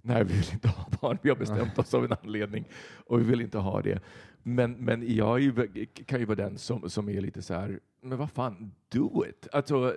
nej 0.01 0.23
vi 0.23 0.33
vill 0.33 0.53
inte 0.53 0.67
ha 0.67 0.87
barn, 1.01 1.17
vi 1.21 1.29
har 1.29 1.37
bestämt 1.37 1.77
oss 1.77 1.93
av 1.93 2.05
en 2.05 2.13
anledning 2.23 2.65
och 3.07 3.19
vi 3.19 3.23
vill 3.23 3.41
inte 3.41 3.57
ha 3.57 3.81
det. 3.81 3.99
Men, 4.43 4.71
men 4.71 5.15
jag 5.15 5.39
ju, 5.39 5.67
kan 5.85 6.19
ju 6.19 6.25
vara 6.25 6.35
den 6.35 6.57
som, 6.57 6.89
som 6.89 7.09
är 7.09 7.21
lite 7.21 7.41
så 7.41 7.53
här, 7.53 7.79
men 8.01 8.17
vad 8.17 8.31
fan, 8.31 8.71
do 8.89 9.25
it! 9.25 9.47
Alltså, 9.51 9.95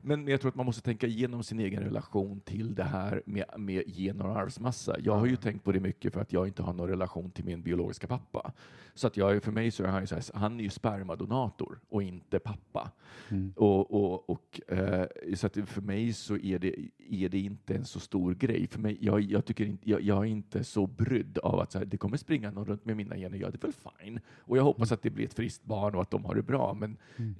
men 0.00 0.28
jag 0.28 0.40
tror 0.40 0.48
att 0.48 0.54
man 0.54 0.66
måste 0.66 0.82
tänka 0.82 1.06
igenom 1.06 1.42
sin 1.42 1.60
egen 1.60 1.82
relation 1.82 2.40
till 2.40 2.74
det 2.74 2.84
här 2.84 3.22
med, 3.26 3.44
med 3.56 3.84
gener 3.86 4.26
och 4.26 4.36
arvsmassa. 4.36 4.96
Jag 5.00 5.16
har 5.16 5.26
ju 5.26 5.36
tänkt 5.36 5.64
på 5.64 5.72
det 5.72 5.80
mycket 5.80 6.12
för 6.12 6.20
att 6.20 6.32
jag 6.32 6.46
inte 6.46 6.62
har 6.62 6.72
någon 6.72 6.88
relation 6.88 7.30
till 7.30 7.44
min 7.44 7.62
biologiska 7.62 8.06
pappa. 8.06 8.52
Så 8.94 9.06
att 9.06 9.16
jag, 9.16 9.42
för 9.42 9.52
mig 9.52 9.70
så 9.70 9.84
är 9.84 9.88
han 9.88 10.00
ju, 10.00 10.06
så 10.06 10.14
här, 10.14 10.24
han 10.34 10.60
är 10.60 10.64
ju 10.64 10.70
spermadonator 10.70 11.80
och 11.88 12.02
inte 12.02 12.38
pappa. 12.38 12.90
Mm. 13.28 13.52
Och, 13.56 13.94
och, 13.94 14.30
och, 14.30 14.60
eh, 14.68 15.06
så 15.34 15.46
att 15.46 15.56
för 15.66 15.80
mig 15.80 16.12
så 16.12 16.36
är 16.36 16.58
det, 16.58 16.74
är 16.98 17.28
det 17.28 17.38
inte 17.38 17.74
en 17.74 17.84
så 17.84 18.00
stor 18.00 18.34
grej. 18.34 18.66
För 18.66 18.80
mig, 18.80 18.98
jag, 19.00 19.20
jag, 19.20 19.44
tycker 19.44 19.64
inte, 19.64 19.90
jag, 19.90 20.02
jag 20.02 20.18
är 20.18 20.30
inte 20.30 20.64
så 20.64 20.86
brydd 20.86 21.38
av 21.38 21.60
att 21.60 21.72
så 21.72 21.78
här, 21.78 21.84
det 21.84 21.96
kommer 21.96 22.16
springa 22.16 22.50
någon 22.50 22.64
runt 22.64 22.84
med 22.84 22.96
mina 22.96 23.16
gener, 23.16 23.38
ja 23.38 23.50
det 23.50 23.58
är 23.64 23.68
väl 23.68 23.72
fine. 24.04 24.20
Och 24.38 24.56
jag 24.56 24.62
hoppas 24.64 24.92
att 24.92 25.02
det 25.02 25.10
blir 25.10 25.24
ett 25.24 25.34
friskt 25.34 25.64
barn 25.64 25.94
och 25.94 26.02
att 26.02 26.10
de 26.10 26.24
har 26.24 26.34
det 26.34 26.42
bra. 26.42 26.76
Men 26.80 26.96
Mm. 27.16 27.34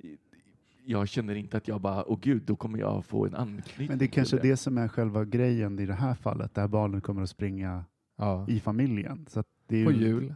jag 0.85 1.09
känner 1.09 1.35
inte 1.35 1.57
att 1.57 1.69
jag 1.69 1.81
bara, 1.81 2.05
åh 2.11 2.19
gud, 2.23 2.43
då 2.47 2.57
kommer 2.57 2.79
jag 2.79 3.05
få 3.05 3.27
en 3.27 3.35
anknytning 3.35 3.89
Men 3.89 3.99
det 3.99 4.05
är 4.05 4.07
kanske 4.07 4.39
till 4.39 4.49
det 4.51 4.57
som 4.57 4.79
är 4.79 4.89
själva 4.89 5.25
grejen 5.25 5.79
i 5.79 5.87
det 5.87 5.95
här 5.95 6.15
fallet. 6.15 6.55
Det 6.55 6.61
här 6.61 6.69
barnet 6.69 7.03
kommer 7.03 7.23
att 7.23 7.31
springa 7.31 7.85
Ja. 8.17 8.47
i 8.49 8.61
familjen. 8.61 9.27
Så 9.29 9.41
att 9.41 9.47
det 9.67 9.77
är 9.81 9.85
På 9.85 9.93
ju- 9.93 9.99
jul. 10.07 10.35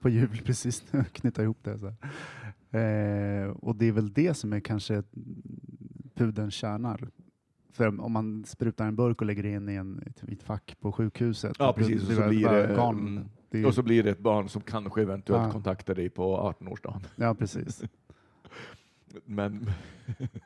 På 0.00 0.08
jul, 0.08 0.28
precis. 0.44 0.84
Knyta 1.12 1.42
ihop 1.42 1.58
det. 1.64 1.78
Så 1.78 1.86
här. 1.86 3.44
Eh, 3.44 3.50
och 3.50 3.76
det 3.76 3.86
är 3.86 3.92
väl 3.92 4.12
det 4.12 4.34
som 4.34 4.52
är 4.52 4.60
kanske 4.60 5.02
pudelns 6.14 6.54
kärnar. 6.54 7.08
För 7.72 8.00
om 8.00 8.12
man 8.12 8.44
sprutar 8.44 8.86
en 8.86 8.96
burk 8.96 9.20
och 9.20 9.26
lägger 9.26 9.46
in 9.46 9.68
i, 9.68 9.74
en, 9.74 10.02
i 10.28 10.32
ett 10.32 10.42
fack 10.42 10.76
på 10.80 10.92
sjukhuset. 10.92 11.56
Ja, 11.58 11.72
precis. 11.72 12.02
Och 12.08 12.14
så 12.14 12.28
blir 12.28 12.48
det, 12.48 12.74
garn. 12.76 13.28
Är- 13.62 13.66
och 13.66 13.74
så 13.74 13.82
blir 13.82 14.02
det 14.02 14.10
ett 14.10 14.18
barn 14.18 14.48
som 14.48 14.62
kanske 14.62 15.02
eventuellt 15.02 15.42
Ja. 15.44 15.50
kontaktar 15.52 15.94
dig 15.94 16.08
på 16.08 16.36
18-årsdagen. 16.36 17.00
Ja, 17.16 17.34
precis. 17.34 17.82
Men 19.24 19.70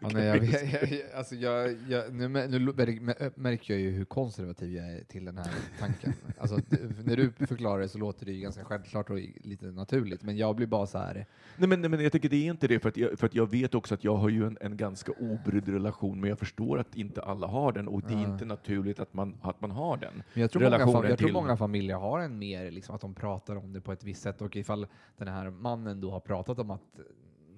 Ja, 0.01 0.09
nej, 0.13 0.25
jag, 0.27 0.41
vet- 0.41 0.73
jag, 0.73 0.83
jag, 0.91 1.01
alltså 1.15 1.35
jag, 1.35 1.77
jag, 1.89 2.15
nu, 2.15 2.29
nu 2.29 2.59
mär- 2.59 3.33
märker 3.35 3.75
jag 3.75 3.81
ju 3.81 3.91
hur 3.91 4.05
konservativ 4.05 4.73
jag 4.75 4.93
är 4.93 5.05
till 5.05 5.25
den 5.25 5.39
här 5.39 5.51
tanken. 5.81 6.13
Alltså, 6.39 6.57
d- 6.57 6.77
när 7.05 7.17
du 7.17 7.31
förklarar 7.47 7.81
det 7.81 7.89
så 7.89 7.99
låter 7.99 8.27
det 8.27 8.33
ju 8.33 8.41
ganska 8.41 8.65
självklart 8.65 9.11
och 9.11 9.19
lite 9.45 9.67
naturligt, 9.67 10.23
men 10.23 10.37
jag 10.37 10.57
blir 10.57 10.67
bara 10.67 10.87
så 10.87 10.99
här. 10.99 11.27
Nej, 11.57 11.69
men, 11.69 11.81
nej, 11.81 11.91
men 11.91 12.01
jag 12.03 12.13
tycker 12.13 12.29
det 12.29 12.37
är 12.37 12.51
inte 12.51 12.69
det, 12.69 12.81
för 12.81 12.89
att 12.89 12.97
jag, 12.97 13.19
för 13.19 13.27
att 13.27 13.35
jag 13.35 13.51
vet 13.51 13.75
också 13.75 13.95
att 13.95 14.05
jag 14.05 14.17
har 14.17 14.29
ju 14.29 14.47
en, 14.47 14.59
en 14.61 14.77
ganska 14.77 15.13
obrydd 15.13 15.69
relation, 15.69 16.21
men 16.21 16.31
jag 16.31 16.39
förstår 16.39 16.79
att 16.79 16.97
inte 16.97 17.23
alla 17.23 17.47
har 17.47 17.73
den, 17.73 17.89
och 17.89 18.03
det 18.03 18.15
är 18.15 18.23
Ja. 18.23 18.33
inte 18.33 18.45
naturligt 18.45 19.01
att 19.01 19.15
man, 19.15 19.37
att 19.43 19.61
man 19.61 19.71
har 19.71 19.97
den. 19.97 20.23
Men 20.35 20.41
jag 20.41 20.51
tror, 20.51 20.63
många, 20.63 20.75
Relationen 20.75 21.03
fam- 21.05 21.09
jag 21.09 21.19
tror 21.19 21.33
många 21.33 21.57
familjer 21.57 21.97
har 21.97 22.21
en 22.21 22.39
mer, 22.39 22.71
liksom, 22.71 22.95
att 22.95 23.01
de 23.01 23.15
pratar 23.15 23.57
om 23.57 23.73
det 23.73 23.81
på 23.81 23.93
ett 23.93 24.05
visst 24.05 24.23
sätt 24.23 24.43
och 24.43 24.57
ifall 24.57 24.87
den 25.17 25.29
här 25.29 25.51
mannen 25.51 26.01
då 26.01 26.11
har 26.11 26.21
pratat 26.21 26.59
om 26.59 26.71
att 26.71 26.83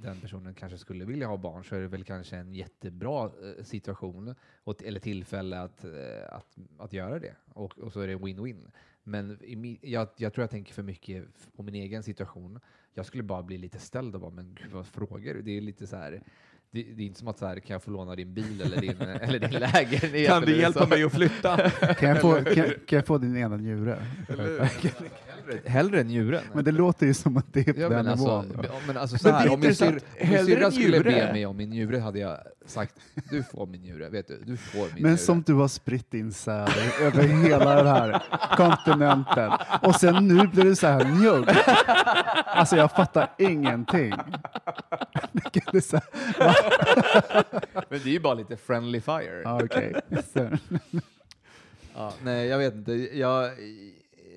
den 0.03 0.21
personen 0.21 0.55
kanske 0.55 0.79
skulle 0.79 1.05
vilja 1.05 1.27
ha 1.27 1.37
barn 1.37 1.65
så 1.65 1.77
är 1.77 1.81
det 1.81 1.89
väl 1.89 2.05
kanske 2.05 2.37
en 2.37 2.55
jättebra 2.55 3.25
eh, 3.25 3.65
situation 3.65 4.35
och, 4.65 4.83
eller 4.83 5.01
tillfälle 5.01 5.61
att, 5.61 5.85
eh, 5.85 5.91
att, 6.31 6.59
att 6.79 6.93
göra 6.93 7.19
det. 7.19 7.37
Och, 7.53 7.79
och 7.79 7.93
så 7.93 8.01
är 8.01 8.07
det 8.07 8.17
win-win. 8.17 8.71
Men 9.03 9.39
i, 9.45 9.79
jag, 9.83 10.09
jag 10.17 10.35
tror 10.35 10.43
jag 10.43 10.51
tänker 10.51 10.75
för 10.75 10.83
mycket 10.83 11.25
på 11.57 11.63
min 11.63 11.75
egen 11.75 12.03
situation. 12.03 12.61
Jag 12.95 13.07
skulle 13.07 13.23
bara 13.23 13.43
bli 13.43 13.59
lite 13.59 13.79
ställd 13.79 14.15
och 14.15 14.21
bara, 14.21 14.31
men 14.31 14.55
gud 14.55 14.73
vad 14.73 14.87
frågar 14.87 15.35
du? 15.35 15.43
Det 15.43 15.51
är 15.57 15.61
lite 15.61 15.87
så 15.87 15.97
här, 15.97 16.23
det, 16.73 16.83
det 16.83 17.03
är 17.03 17.07
inte 17.07 17.19
som 17.19 17.29
att 17.29 17.39
så 17.39 17.47
här, 17.47 17.57
kan 17.61 17.75
jag 17.75 17.83
få 17.83 17.91
låna 17.91 18.15
din 18.17 18.35
bil 18.35 18.61
eller 18.65 18.81
din, 18.81 19.01
eller 19.01 19.39
din 19.39 19.61
lägenhet? 19.61 20.29
Kan 20.29 20.43
du 20.43 20.57
hjälpa 20.61 20.81
så. 20.81 20.87
mig 20.87 21.05
att 21.05 21.13
flytta? 21.13 21.71
Kan 21.99 22.09
jag 22.09 22.21
få, 22.21 22.33
kan, 22.35 22.65
kan 22.87 22.97
jag 22.97 23.07
få 23.07 23.19
din 23.19 23.37
ena 23.37 23.57
njure? 23.57 23.99
Hellre, 24.29 24.69
hellre 25.65 26.03
njuren. 26.03 26.43
Men 26.55 26.65
det 26.65 26.73
låter 26.73 27.07
ju 27.07 27.15
som 27.15 27.37
att 27.37 27.53
det 27.53 27.69
är 27.69 27.73
på 27.73 27.81
Ja, 27.81 27.89
den 27.89 27.97
men, 28.05 28.09
alltså, 28.09 28.43
nivån. 28.43 28.65
ja, 28.65 28.75
men 28.87 28.97
alltså 28.97 29.19
så 29.19 29.29
Men 29.29 29.35
här, 29.37 29.47
är 29.47 29.53
om 29.53 29.61
min, 29.61 29.75
syr, 29.75 29.87
om 29.87 29.93
min 30.21 30.29
Hellre 30.29 30.45
syrra 30.45 30.71
skulle 30.71 30.89
njure. 30.99 31.03
be 31.27 31.33
mig 31.33 31.47
om 31.47 31.57
min 31.57 31.71
njure 31.71 31.99
hade 31.99 32.19
jag 32.19 32.39
sagt 32.67 32.95
du 33.31 33.43
får 33.43 33.67
min 33.67 33.81
njure, 33.83 34.09
vet 34.09 34.29
du, 34.29 34.43
du 34.47 34.57
får 34.57 34.79
min 34.85 34.93
Men 34.95 35.03
njure. 35.03 35.17
som 35.17 35.43
du 35.43 35.55
har 35.55 35.69
spritt 35.69 36.11
din 36.11 36.33
säd 36.33 36.69
över 37.01 37.23
hela 37.23 37.75
den 37.75 37.87
här 37.87 38.23
kontinenten. 38.57 39.53
Och 39.83 39.95
sen 39.95 40.29
nu 40.29 40.47
blir 40.47 40.65
du 40.65 40.77
så 40.77 40.87
här 40.87 41.05
njugg. 41.05 41.49
Alltså 42.47 42.77
jag 42.77 42.91
fattar 42.93 43.31
ingenting. 43.39 44.13
Det 45.53 45.75
är 45.75 45.81
så 45.81 46.01
Men 47.89 47.99
det 48.03 48.09
är 48.09 48.13
ju 48.13 48.21
bara 48.21 48.35
lite 48.35 48.57
friendly 48.57 49.01
fire. 49.01 49.43
okej. 49.65 49.95
Så- 50.35 50.51
Ja, 51.95 52.13
nej, 52.23 52.47
jag 52.49 52.59
vet 52.59 52.75
inte. 52.75 52.93
Jag, 53.19 53.45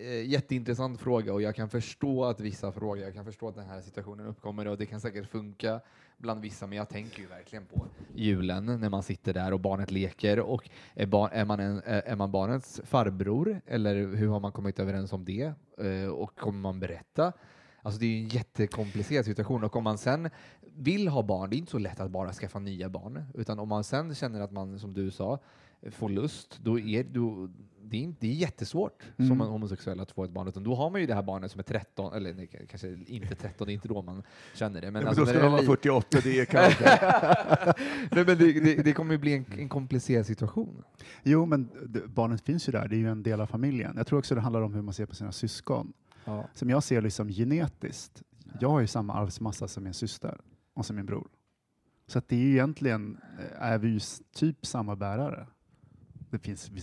eh, 0.02 0.26
jätteintressant 0.26 1.00
fråga 1.02 1.34
och 1.34 1.42
jag 1.42 1.56
kan 1.56 1.70
förstå 1.70 2.26
att 2.26 2.40
vissa 2.40 2.72
frågar, 2.72 3.04
jag 3.04 3.14
kan 3.14 3.26
förstå 3.26 3.48
att 3.48 3.56
den 3.56 3.66
här 3.70 3.82
situationen 3.82 4.26
uppkommer 4.28 4.68
och 4.68 4.78
det 4.78 4.86
kan 4.86 5.02
säkert 5.02 5.32
funka 5.32 5.80
bland 6.24 6.42
vissa, 6.42 6.68
men 6.68 6.78
jag 6.78 6.90
tänker 6.90 7.20
ju 7.20 7.28
verkligen 7.28 7.66
på 7.66 7.86
julen 8.16 8.66
när 8.66 8.90
man 8.90 9.04
sitter 9.04 9.34
där 9.34 9.54
och 9.54 9.60
barnet 9.60 9.92
leker 9.92 10.40
och 10.40 10.70
är, 10.94 11.06
bar, 11.06 11.30
är, 11.30 11.46
man, 11.46 11.60
en, 11.60 11.82
är 11.86 12.16
man 12.16 12.32
barnets 12.32 12.82
farbror 12.84 13.62
eller 13.66 14.16
hur 14.16 14.28
har 14.28 14.40
man 14.40 14.52
kommit 14.52 14.80
överens 14.80 15.14
om 15.14 15.26
det 15.26 15.54
eh, 15.78 16.08
och 16.08 16.36
kommer 16.36 16.60
man 16.60 16.80
berätta? 16.80 17.34
Alltså 17.82 18.00
det 18.00 18.06
är 18.06 18.10
ju 18.10 18.24
en 18.24 18.30
jättekomplicerad 18.30 19.26
situation 19.26 19.64
och 19.64 19.76
om 19.76 19.84
man 19.84 19.98
sen 19.98 20.30
vill 20.62 21.08
ha 21.08 21.24
barn, 21.24 21.50
det 21.50 21.56
är 21.56 21.58
inte 21.58 21.72
så 21.72 21.78
lätt 21.78 22.00
att 22.00 22.12
bara 22.12 22.34
skaffa 22.34 22.60
nya 22.60 22.90
barn, 22.90 23.26
utan 23.34 23.60
om 23.60 23.70
man 23.70 23.84
sen 23.84 24.16
känner 24.16 24.42
att 24.42 24.52
man, 24.52 24.80
som 24.80 24.94
du 24.94 25.12
sa, 25.12 25.40
får 25.92 26.10
lust, 26.10 26.60
då 26.62 26.80
är 26.80 27.04
då, 27.04 27.50
det, 27.84 27.98
är, 27.98 28.02
inte- 28.02 28.18
det 28.22 28.28
är 28.28 28.34
jättesvårt 28.34 29.04
som 29.16 29.26
Mm. 29.26 29.42
en 29.42 29.48
homosexuell 29.48 30.00
att 30.00 30.12
få 30.12 30.24
ett 30.24 30.32
barn, 30.32 30.48
utan 30.48 30.64
då 30.64 30.76
har 30.76 30.90
man 30.90 31.02
ju 31.02 31.08
det 31.08 31.14
här 31.16 31.24
barnet 31.24 31.52
som 31.52 31.60
är 31.60 31.64
13, 31.64 32.14
eller 32.14 32.34
nej, 32.34 32.68
kanske 32.70 32.98
inte 33.08 33.36
13, 33.36 33.68
det 33.68 33.72
är 33.72 33.74
inte 33.74 33.88
då 33.88 34.02
man 34.02 34.24
känner 34.56 34.82
det. 34.82 34.92
Men, 34.92 34.94
Men 35.04 35.08
alltså, 35.08 35.22
då 35.26 35.32
när 35.32 35.34
ska 35.34 35.44
man 35.44 35.52
vara 35.52 35.62
li- 35.62 35.68
48, 35.68 36.18
det 36.24 36.40
är 36.40 36.46
kanske... 36.56 36.84
nej, 38.12 38.26
men 38.26 38.38
det, 38.38 38.60
det, 38.60 38.84
det 38.84 38.94
kommer 38.94 39.12
ju 39.14 39.18
bli 39.18 39.34
en, 39.34 39.46
en 39.58 39.70
komplicerad 39.70 40.26
situation. 40.26 40.84
Jo, 41.24 41.46
men 41.46 41.70
barnet 42.08 42.42
finns 42.42 42.68
ju 42.68 42.72
där. 42.72 42.88
Det 42.88 42.96
är 42.96 43.00
ju 43.00 43.10
en 43.10 43.24
del 43.24 43.42
av 43.42 43.48
familjen. 43.48 43.94
Jag 43.98 44.08
tror 44.08 44.20
också 44.20 44.36
det 44.36 44.42
handlar 44.42 44.62
om 44.62 44.74
hur 44.74 44.82
man 44.82 44.94
ser 44.94 45.06
på 45.06 45.16
sina 45.16 45.32
syskon. 45.32 45.94
Ja. 46.26 46.50
Som 46.54 46.70
jag 46.70 46.84
ser 46.84 47.02
liksom 47.02 47.30
genetiskt. 47.30 48.24
Jag 48.60 48.70
har 48.70 48.80
ju 48.80 48.88
samma 48.88 49.14
arvsmassa 49.14 49.68
som 49.68 49.84
min 49.84 49.94
syster 49.94 50.38
och 50.74 50.86
som 50.86 50.96
min 50.96 51.06
bror. 51.06 51.28
Så 52.08 52.18
att 52.20 52.28
det 52.28 52.36
är 52.36 52.40
ju 52.40 52.52
egentligen, 52.52 53.18
eh, 53.40 53.64
är 53.64 53.78
vi 53.78 53.88
ju 53.90 54.00
typ 54.36 54.66
samma 54.66 54.96
bärare. 54.96 55.48
Det 56.34 56.40
finns 56.40 56.70
eh, 56.70 56.76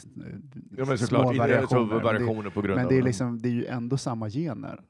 Ja, 0.77 0.85
men 0.85 0.87
små 0.87 0.97
såklart, 0.97 1.37
variationer, 1.37 1.87
men 1.87 1.99
det- 1.99 2.05
variationer 2.05 2.51
på 2.51 2.63
grund 2.63 2.77
Men 2.77 2.89
det 2.89 2.99
är, 2.99 3.03
liksom, 3.03 3.39
det 3.39 3.49
är 3.49 3.53
ju 3.53 3.67
ändå 3.67 3.97
samma 3.97 4.31
gener. 4.31 4.81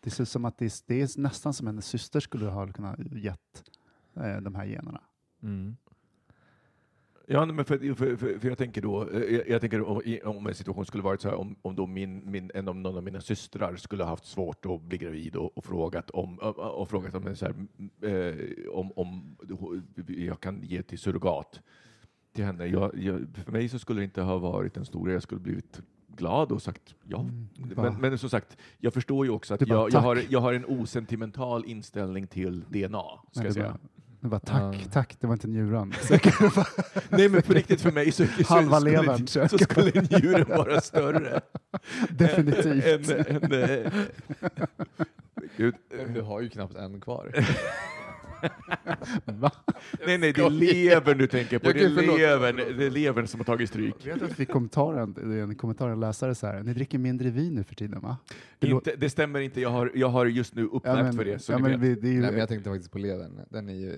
Det 0.00 0.10
ser 0.10 0.22
ut 0.22 0.28
som 0.28 0.44
att 0.44 0.58
det 0.58 0.64
är, 0.64 0.72
det 0.86 1.00
är 1.02 1.20
nästan 1.20 1.52
som 1.54 1.66
en 1.68 1.82
syster 1.82 2.20
skulle 2.20 2.46
ha 2.46 2.72
kunnat 2.72 2.98
gett 2.98 3.64
eh, 4.16 4.36
de 4.36 4.54
här 4.54 4.64
generna. 4.66 5.00
Mm. 5.42 5.76
Ja, 7.26 7.46
men 7.46 7.64
för, 7.64 7.94
för, 7.94 8.16
för, 8.16 8.38
för 8.38 8.48
jag 8.48 8.58
tänker 8.58 8.82
då, 8.82 9.08
eh, 9.10 9.22
jag, 9.34 9.48
jag 9.48 9.60
tänker 9.60 9.82
om, 9.82 10.02
om 10.24 10.46
en 10.46 10.54
situation 10.54 10.86
skulle 10.86 11.02
varit 11.02 11.20
så 11.20 11.28
här, 11.28 11.36
om, 11.36 11.56
om 11.62 11.76
då 11.76 11.86
min, 11.86 12.30
min, 12.30 12.50
en 12.54 12.68
av 12.68 12.76
någon 12.76 12.96
av 12.96 13.02
mina 13.02 13.20
systrar 13.20 13.76
skulle 13.76 14.02
ha 14.04 14.10
haft 14.10 14.26
svårt 14.26 14.66
att 14.66 14.82
bli 14.82 14.98
gravid 14.98 15.36
och, 15.36 15.58
och 15.58 15.64
frågat 15.64 16.10
om, 16.10 16.38
och, 16.38 16.58
och 16.80 16.88
frågat 16.88 17.14
om, 17.14 17.36
så 17.36 17.46
här, 17.46 17.54
eh, 18.10 18.68
om, 18.70 18.92
om 18.96 19.36
jag 20.06 20.40
kan 20.40 20.62
ge 20.62 20.82
till 20.82 20.98
surrogat 20.98 21.60
till 22.36 22.44
henne. 22.44 22.66
Jag, 22.66 22.98
jag, 22.98 23.26
för 23.44 23.52
mig 23.52 23.68
så 23.68 23.78
skulle 23.78 24.00
det 24.00 24.04
inte 24.04 24.22
ha 24.22 24.38
varit 24.38 24.76
en 24.76 24.84
stor. 24.84 25.10
Jag 25.10 25.22
skulle 25.22 25.40
blivit 25.40 25.80
glad 26.16 26.52
och 26.52 26.62
sagt 26.62 26.94
ja. 27.04 27.20
Mm, 27.20 27.48
Men, 27.76 27.94
men 28.00 28.18
som 28.18 28.30
sagt, 28.30 28.56
jag 28.78 28.94
förstår 28.94 29.26
ju 29.26 29.32
också 29.32 29.54
att 29.54 29.68
jag, 29.68 29.92
jag, 29.92 30.00
har, 30.00 30.22
jag 30.28 30.40
har 30.40 30.52
en 30.52 30.64
osentimental 30.66 31.64
inställning 31.64 32.26
till 32.26 32.60
DNA, 32.60 32.68
ska 32.70 32.88
Nej, 32.88 33.18
jag 33.34 33.44
det 33.44 33.52
säga. 33.52 33.66
var, 33.68 33.78
det 34.20 34.28
var 34.28 34.38
tack, 34.38 34.76
Ja. 34.84 34.90
tack, 34.92 35.16
det 35.20 35.26
var 35.26 35.34
inte 35.34 35.48
njuren. 35.48 35.92
Nej 37.10 37.28
men 37.28 37.42
på 37.42 37.52
riktigt 37.52 37.80
för 37.80 37.92
mig 37.92 38.12
så, 38.12 38.24
så, 38.26 38.44
Halva 38.54 38.80
skulle, 38.80 39.02
levern, 39.02 39.26
så, 39.26 39.48
så 39.48 39.58
skulle 39.58 39.90
njuren 39.90 40.48
vara 40.48 40.80
större. 40.80 41.40
Definitivt. 42.10 43.10
Än, 43.10 43.42
än, 43.42 43.52
eh, 43.52 43.92
Gud. 45.56 45.74
Du 46.14 46.20
har 46.22 46.40
ju 46.40 46.48
knappt 46.48 46.74
en 46.74 47.00
kvar. 47.00 47.32
Va? 49.24 49.50
Nej 50.06 50.18
nej, 50.18 50.32
det 50.32 50.40
är 50.42 50.50
levern 50.50 51.18
du 51.18 51.26
tänker 51.26 51.58
på. 51.58 51.66
Jag 51.66 51.74
Det 51.74 51.84
är 51.84 51.94
förlåt. 51.94 52.18
levern, 52.18 52.56
det 52.56 52.86
är 52.86 52.90
levern 52.90 53.26
som 53.26 53.40
har 53.40 53.44
tagit 53.44 53.68
stryk. 53.68 54.06
Vet 54.06 54.18
du 54.18 54.24
att 54.24 54.30
vi 54.30 54.34
fick 54.34 54.50
kommentaren, 54.50 55.40
en 55.42 55.54
kommentar 55.54 55.88
en 55.88 56.00
läsare 56.00 56.34
så 56.34 56.46
här, 56.46 56.62
ni 56.62 56.72
dricker 56.74 56.98
mindre 56.98 57.30
vin 57.30 57.54
nu 57.54 57.64
för 57.64 57.74
tiden 57.74 58.00
va? 58.00 58.16
Det 58.58 58.66
Inte, 58.68 58.96
det 58.96 59.10
stämmer 59.10 59.40
inte, 59.40 59.60
jag 59.60 59.70
har, 59.70 59.90
jag 59.94 60.08
har 60.08 60.26
just 60.26 60.54
nu 60.54 60.62
Ja, 60.62 60.68
upplagt 60.76 61.02
men- 61.04 61.12
för 61.16 61.24
det. 61.24 61.38
Så 61.38 61.52
ja, 61.52 61.58
men 61.58 61.70
vet. 61.70 61.80
vi, 61.80 61.94
det 61.94 62.08
är 62.08 62.12
ju, 62.12 62.20
Nej, 62.20 62.30
men 62.30 62.40
jag 62.40 62.48
tänkte 62.48 62.70
faktiskt 62.70 62.92
på 62.92 62.98
levern. 62.98 63.40
Den 63.50 63.68
är 63.68 63.74
ju 63.74 63.94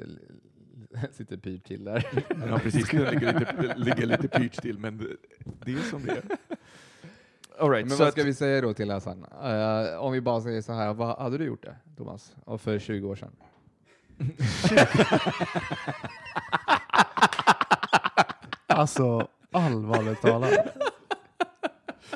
sitter 1.12 1.37
pyrt 1.37 1.64
till 1.66 1.85
där. 1.85 2.07
Ja 2.48 2.59
precis, 2.59 2.88
den 2.90 3.01
ligger 3.05 3.38
lite, 3.40 3.74
ligger 3.77 4.07
lite 4.07 4.29
pyrt 4.29 4.62
till, 4.62 4.79
men 4.79 4.98
det 5.64 5.72
är 5.72 5.77
som 5.77 6.03
det 6.05 6.11
är. 6.12 6.22
All 7.61 7.70
right, 7.70 7.87
Men 7.88 7.90
så 7.90 7.98
vad 7.98 8.09
att, 8.09 8.12
ska 8.14 8.22
vi 8.24 8.35
säga 8.35 8.61
då 8.61 8.74
till 8.74 8.88
läsaren? 8.88 9.24
Eh, 9.44 9.98
om 9.98 10.12
vi 10.12 10.20
bara 10.20 10.40
säger 10.40 10.62
så 10.62 10.72
här, 10.72 10.94
vad 10.94 11.18
hade 11.18 11.38
du 11.38 11.44
gjort 11.44 11.62
det, 11.62 11.77
Thomas? 11.96 12.37
Och 12.44 12.61
för 12.61 12.79
20 12.79 13.09
år 13.09 13.16
sedan? 13.16 13.31
Alltså 18.66 19.28
allvarligt 19.52 20.22
talat. 20.22 20.50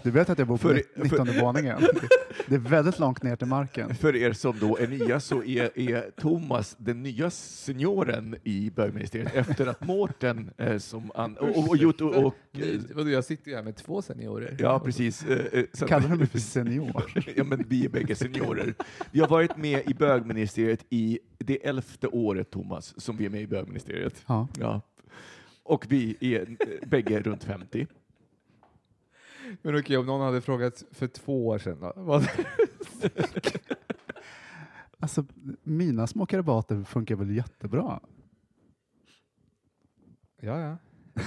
Du 0.02 0.10
vet 0.10 0.30
att 0.30 0.38
jag 0.38 0.48
bor 0.48 0.56
på 0.56 0.68
För- 0.68 0.82
19 1.02 1.28
våningen? 1.40 1.78
Det 2.46 2.54
är 2.54 2.58
väldigt 2.58 2.98
långt 2.98 3.22
ner 3.22 3.36
till 3.36 3.46
marken. 3.46 3.94
För 3.94 4.16
er 4.16 4.32
som 4.32 4.58
då 4.58 4.76
är 4.78 4.86
nya 4.88 5.20
så 5.20 5.44
är, 5.44 5.78
är 5.78 6.10
Thomas 6.20 6.76
den 6.78 7.02
nya 7.02 7.30
senioren 7.30 8.36
i 8.44 8.70
bögministeriet 8.70 9.34
efter 9.34 9.66
att 9.66 9.84
Mårten 9.86 10.50
eh, 10.58 10.78
som 10.78 11.10
an, 11.14 11.36
och, 11.36 11.48
och, 11.58 11.68
och, 11.68 11.76
gjort- 11.76 12.00
och, 12.00 12.14
och 12.26 12.34
Vadå, 12.94 13.10
jag 13.10 13.24
sitter 13.24 13.50
ju 13.50 13.56
här 13.56 13.62
med 13.62 13.76
två 13.76 14.02
seniorer. 14.02 14.56
Ja, 14.58 14.80
precis. 14.80 15.24
Eh, 15.24 15.38
eh, 15.60 15.64
så 15.72 15.84
att- 15.84 15.88
Kallar 15.90 16.08
du 16.08 16.14
mig 16.16 16.26
för 16.26 16.38
senior? 16.38 17.12
ja, 17.36 17.44
men 17.44 17.64
vi 17.68 17.84
är 17.84 17.88
bägge 17.88 18.14
seniorer. 18.14 18.74
Vi 19.10 19.20
har 19.20 19.28
varit 19.28 19.56
med 19.56 19.82
i 19.90 19.94
bögministeriet 19.94 20.84
i 20.90 21.18
det 21.38 21.66
elfte 21.66 22.06
året, 22.08 22.50
Thomas, 22.50 23.00
som 23.00 23.16
vi 23.16 23.26
är 23.26 23.30
med 23.30 23.42
i 23.42 23.46
bögministeriet. 23.46 24.22
Ja. 24.26 24.48
Ja. 24.60 24.80
Och 25.64 25.84
vi 25.88 26.16
är 26.20 26.40
eh, 26.40 26.88
bägge 26.88 27.20
runt 27.20 27.44
50. 27.44 27.86
Men 29.62 29.78
okej, 29.78 29.96
om 29.96 30.06
någon 30.06 30.20
hade 30.20 30.40
frågat 30.40 30.84
för 30.90 31.06
två 31.06 31.46
år 31.46 31.58
sedan 31.58 31.80
då? 31.80 31.92
Vad? 31.96 32.28
Alltså, 35.00 35.24
mina 35.62 36.06
små 36.06 36.26
karabater 36.26 36.84
funkar 36.84 37.16
väl 37.16 37.36
jättebra? 37.36 38.00
Ja, 40.40 40.60
ja. 40.60 40.76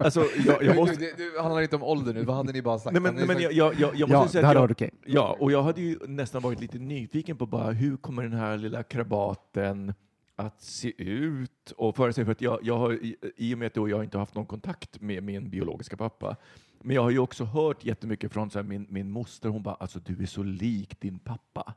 Alltså, 0.00 0.24
jag, 0.46 0.62
jag 0.62 0.76
måste... 0.76 0.96
Det, 0.96 1.34
det 1.34 1.42
handlar 1.42 1.62
inte 1.62 1.76
om 1.76 1.82
ålder 1.82 2.14
nu, 2.14 2.24
vad 2.24 2.36
hade 2.36 2.52
ni 2.52 2.62
bara 2.62 2.78
sagt? 2.78 2.92
Nej, 2.92 3.02
men, 3.02 3.14
ni 3.14 3.26
men 3.26 3.42
jag, 3.42 3.52
jag, 3.52 3.74
jag, 3.74 3.94
jag 3.96 4.10
måste 4.10 4.14
Ja, 4.14 4.28
säga 4.28 4.42
det 4.42 4.46
att 4.46 4.46
hade 4.46 4.56
jag, 4.56 4.62
varit 4.62 4.70
okej. 4.70 4.90
Ja, 5.06 5.36
och 5.40 5.52
jag 5.52 5.62
hade 5.62 5.80
ju 5.80 5.98
nästan 6.06 6.42
varit 6.42 6.60
lite 6.60 6.78
nyfiken 6.78 7.36
på 7.36 7.46
bara 7.46 7.70
hur 7.70 7.96
kommer 7.96 8.22
den 8.22 8.32
här 8.32 8.56
lilla 8.56 8.82
krabaten 8.82 9.94
att 10.38 10.62
se 10.62 11.02
ut 11.02 11.72
och 11.76 11.96
föra 11.96 12.12
sig? 12.12 12.24
För 12.24 12.32
att 12.32 12.40
jag, 12.40 12.58
jag 12.62 12.78
har, 12.78 12.92
i, 12.92 13.16
I 13.36 13.54
och 13.54 13.58
med 13.58 13.66
att 13.66 13.76
jag 13.76 14.04
inte 14.04 14.16
har 14.16 14.22
haft 14.22 14.34
någon 14.34 14.46
kontakt 14.46 15.00
med 15.00 15.22
min 15.22 15.50
biologiska 15.50 15.96
pappa, 15.96 16.36
men 16.80 16.96
jag 16.96 17.02
har 17.02 17.10
ju 17.10 17.18
också 17.18 17.44
hört 17.44 17.84
jättemycket 17.84 18.32
från 18.32 18.50
så 18.50 18.58
här, 18.58 18.66
min, 18.66 18.86
min 18.90 19.10
moster, 19.10 19.48
hon 19.48 19.62
bara 19.62 19.74
alltså 19.74 19.98
du 19.98 20.22
är 20.22 20.26
så 20.26 20.42
lik 20.42 21.00
din 21.00 21.18
pappa. 21.18 21.74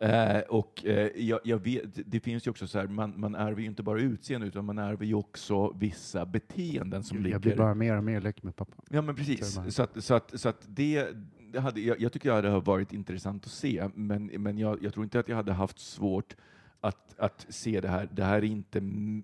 Eh, 0.00 0.40
och 0.40 0.86
eh, 0.86 1.10
jag, 1.16 1.40
jag 1.44 1.58
vet, 1.58 1.82
det 1.94 2.20
finns 2.20 2.46
ju 2.46 2.50
också 2.50 2.66
så 2.66 2.78
här, 2.78 2.86
man, 2.86 3.20
man 3.20 3.34
ärver 3.34 3.60
ju 3.60 3.66
inte 3.66 3.82
bara 3.82 4.00
utseende 4.00 4.46
utan 4.46 4.64
man 4.64 4.78
ärver 4.78 5.06
ju 5.06 5.14
också 5.14 5.72
vissa 5.72 6.26
beteenden 6.26 7.02
som 7.02 7.18
ligger... 7.18 7.30
Jag 7.30 7.40
blir 7.40 7.56
bara 7.56 7.74
mer 7.74 7.96
och 7.96 8.04
mer 8.04 8.20
lik 8.20 8.42
med 8.42 8.56
pappa. 8.56 8.82
Ja, 8.90 9.02
men 9.02 9.16
precis. 9.16 9.58
Så 9.68 9.82
att, 9.82 10.04
så 10.04 10.14
att, 10.14 10.40
så 10.40 10.48
att 10.48 10.66
det, 10.68 11.08
det 11.52 11.60
hade, 11.60 11.80
jag, 11.80 12.00
jag 12.00 12.12
tycker 12.12 12.42
det 12.42 12.48
hade 12.48 12.60
varit 12.60 12.92
intressant 12.92 13.44
att 13.44 13.50
se, 13.50 13.88
men, 13.94 14.26
men 14.26 14.58
jag, 14.58 14.82
jag 14.82 14.94
tror 14.94 15.04
inte 15.04 15.20
att 15.20 15.28
jag 15.28 15.36
hade 15.36 15.52
haft 15.52 15.78
svårt 15.78 16.36
att, 16.80 17.14
att 17.18 17.46
se 17.48 17.80
det 17.80 17.88
här. 17.88 18.08
Det 18.12 18.24
här 18.24 18.36
är 18.36 18.44
inte 18.44 18.80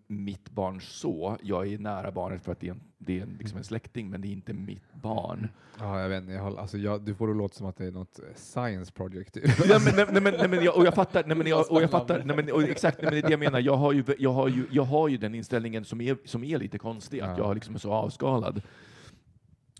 mitt 0.06 0.50
barn 0.50 0.80
så. 0.80 1.36
Jag 1.42 1.72
är 1.72 1.78
nära 1.78 2.10
barnet 2.10 2.44
för 2.44 2.52
att 2.52 2.60
det 2.60 2.66
är 2.66 2.70
en, 2.70 2.80
det 2.98 3.18
är 3.18 3.22
en, 3.22 3.36
liksom 3.38 3.58
en 3.58 3.64
släkting, 3.64 4.10
men 4.10 4.20
det 4.20 4.28
är 4.28 4.32
inte 4.32 4.52
mitt 4.52 4.94
barn. 4.94 5.48
Ja, 5.78 6.00
jag 6.00 6.08
vet 6.08 6.22
inte, 6.22 6.32
jag 6.32 6.42
har, 6.42 6.56
alltså, 6.56 6.78
jag, 6.78 7.02
du 7.02 7.14
får 7.14 7.28
det 7.28 7.34
låta 7.34 7.54
som 7.54 7.66
att 7.66 7.76
det 7.76 7.86
är 7.86 7.90
något 7.90 8.18
eh, 8.18 8.24
science 8.34 8.92
project. 8.92 9.36
Ja, 9.68 9.78
men, 9.84 9.96
nej, 9.96 10.06
nej, 10.12 10.22
men, 10.22 10.34
nej, 10.38 10.48
men 10.48 10.64
jag, 10.64 10.76
och 10.76 10.86
jag 10.86 10.94
fattar, 10.94 11.24
nej, 11.26 11.36
men 11.36 11.46
jag, 11.46 11.70
och 11.72 11.82
jag 11.82 11.90
fattar, 11.90 12.22
nej, 12.24 12.36
men, 12.36 12.52
och 12.52 12.62
exakt, 12.62 12.98
nej, 13.02 13.04
men 13.04 13.12
det 13.12 13.18
är 13.18 13.22
det 13.22 13.30
jag 13.30 13.40
menar. 13.40 13.60
Jag 13.60 13.76
har 13.76 13.92
ju, 13.92 14.04
jag 14.18 14.32
har 14.32 14.48
ju, 14.48 14.66
jag 14.70 14.84
har 14.84 15.08
ju 15.08 15.16
den 15.16 15.34
inställningen 15.34 15.84
som 15.84 16.00
är, 16.00 16.16
som 16.24 16.44
är 16.44 16.58
lite 16.58 16.78
konstig, 16.78 17.20
att 17.20 17.38
Ja. 17.38 17.44
jag 17.44 17.54
liksom 17.54 17.74
är 17.74 17.78
så 17.78 17.92
avskalad. 17.92 18.62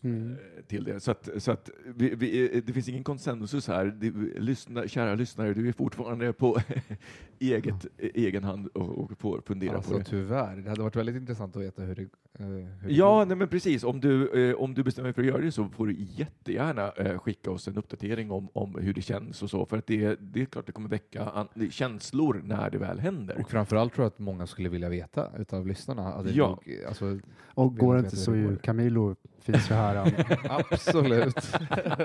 Mm. 0.04 0.32
eh, 0.32 0.62
till 0.66 0.84
det. 0.84 1.00
Så, 1.00 1.10
att, 1.10 1.28
så 1.38 1.52
att 1.52 1.70
vi, 1.96 2.14
vi, 2.14 2.62
det 2.66 2.72
finns 2.72 2.88
ingen 2.88 3.04
konsensus 3.04 3.68
här. 3.68 3.84
Det, 3.86 4.10
lyssna, 4.40 4.88
kära 4.88 5.14
lyssnare, 5.14 5.54
du 5.54 5.68
är 5.68 5.72
fortfarande 5.72 6.32
på 6.32 6.58
eget, 7.38 7.86
egen 7.98 8.44
hand 8.44 8.66
och, 8.66 8.98
och 8.98 9.18
får 9.18 9.40
fundera 9.46 9.70
på 9.72 9.76
Alltså 9.76 9.98
det. 9.98 10.04
tyvärr, 10.04 10.56
det 10.56 10.68
hade 10.70 10.82
varit 10.82 10.96
väldigt 10.96 11.16
intressant 11.16 11.56
att 11.56 11.62
veta 11.62 11.82
hur 11.82 11.94
det, 11.94 12.02
eh, 12.02 12.46
hur 12.46 12.88
det 12.88 12.94
Ja, 12.94 13.18
går. 13.18 13.26
nej, 13.26 13.36
men 13.36 13.48
precis. 13.48 13.84
Om 13.84 14.00
du, 14.00 14.48
eh, 14.50 14.56
om 14.56 14.74
du 14.74 14.82
bestämmer 14.82 15.06
dig 15.08 15.14
för 15.14 15.22
att 15.22 15.28
göra 15.28 15.38
det 15.42 15.52
så 15.52 15.68
får 15.68 15.86
du 15.86 15.96
jättegärna 15.98 16.90
eh, 16.92 17.18
skicka 17.18 17.50
oss 17.50 17.68
en 17.68 17.76
uppdatering 17.76 18.30
om, 18.30 18.48
om 18.52 18.74
hur 18.80 18.94
det 18.94 19.02
känns 19.02 19.42
och 19.42 19.50
så. 19.50 19.66
För 19.66 19.78
att 19.78 19.86
det, 19.86 20.16
det 20.20 20.40
är 20.42 20.44
klart 20.46 20.66
det 20.66 20.72
kommer 20.72 20.88
väcka 20.88 21.24
an, 21.24 21.48
känslor 21.70 22.42
när 22.44 22.70
det 22.70 22.78
väl 22.78 22.98
händer. 23.00 23.40
Och 23.40 23.50
framförallt 23.50 23.94
tror 23.94 24.04
jag 24.04 24.08
att 24.10 24.18
många 24.18 24.46
skulle 24.46 24.68
vilja 24.68 24.88
veta 24.88 25.28
utav 25.38 25.66
lyssnarna. 25.66 26.02
Hade 26.02 26.30
Ja. 26.30 26.48
nog, 26.48 26.80
alltså, 26.88 27.18
Och 27.44 27.76
går 27.78 27.94
det 27.94 28.00
inte 28.00 28.16
så 28.16 28.30
det 28.30 28.38
är. 28.38 28.56
Camilo 28.56 29.16
finns 29.44 29.70
ju 29.70 29.74
här. 29.74 30.26
Absolut. 30.48 31.56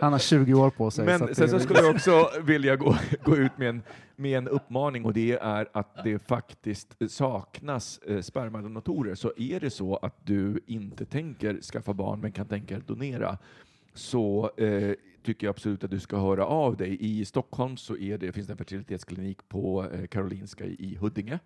han 0.02 0.12
har 0.12 0.20
20 0.20 0.54
år 0.54 0.70
på 0.70 0.92
sig. 0.92 1.06
så 1.06 1.12
Men 1.12 1.30
att 1.30 1.38
sen 1.38 1.50
så 1.50 1.60
skulle 1.60 1.80
jag 1.80 1.96
också 1.96 2.30
vilja 2.44 2.76
gå, 2.76 2.98
gå 3.24 3.38
ut 3.38 3.58
med 3.58 3.70
en, 3.70 3.82
med 4.16 4.38
en 4.38 4.48
uppmaning 4.48 5.06
och 5.06 5.14
det 5.14 5.32
är 5.32 5.68
att 5.74 6.04
det 6.04 6.28
faktiskt 6.28 6.96
saknas 7.10 8.00
eh, 8.08 8.22
spermadonatorer. 8.22 9.16
Så 9.16 9.34
är 9.38 9.60
det 9.60 9.70
så 9.70 9.96
att 9.96 10.26
du 10.26 10.60
inte 10.66 11.06
tänker 11.06 11.62
skaffa 11.62 11.94
barn 11.94 12.20
men 12.20 12.32
kan 12.32 12.46
tänka 12.46 12.80
donera 12.80 13.38
så 13.94 14.52
eh, 14.58 14.94
tycker 15.24 15.48
jag 15.48 15.54
absolut 15.54 15.84
att 15.84 15.92
du 15.92 16.00
ska 16.00 16.18
höra 16.18 16.46
av 16.46 16.78
dig. 16.78 16.98
I 17.00 17.26
Stockholm 17.26 17.78
så 17.78 17.98
är 17.98 18.18
det, 18.18 18.32
finns 18.32 18.48
det 18.48 18.54
en 18.54 18.58
fertilitetsklinik 18.58 19.50
på 19.50 19.86
eh, 19.94 20.08
Karolinska 20.08 20.66
i, 20.66 20.76
i 20.80 20.96
Huddinge. 20.96 21.40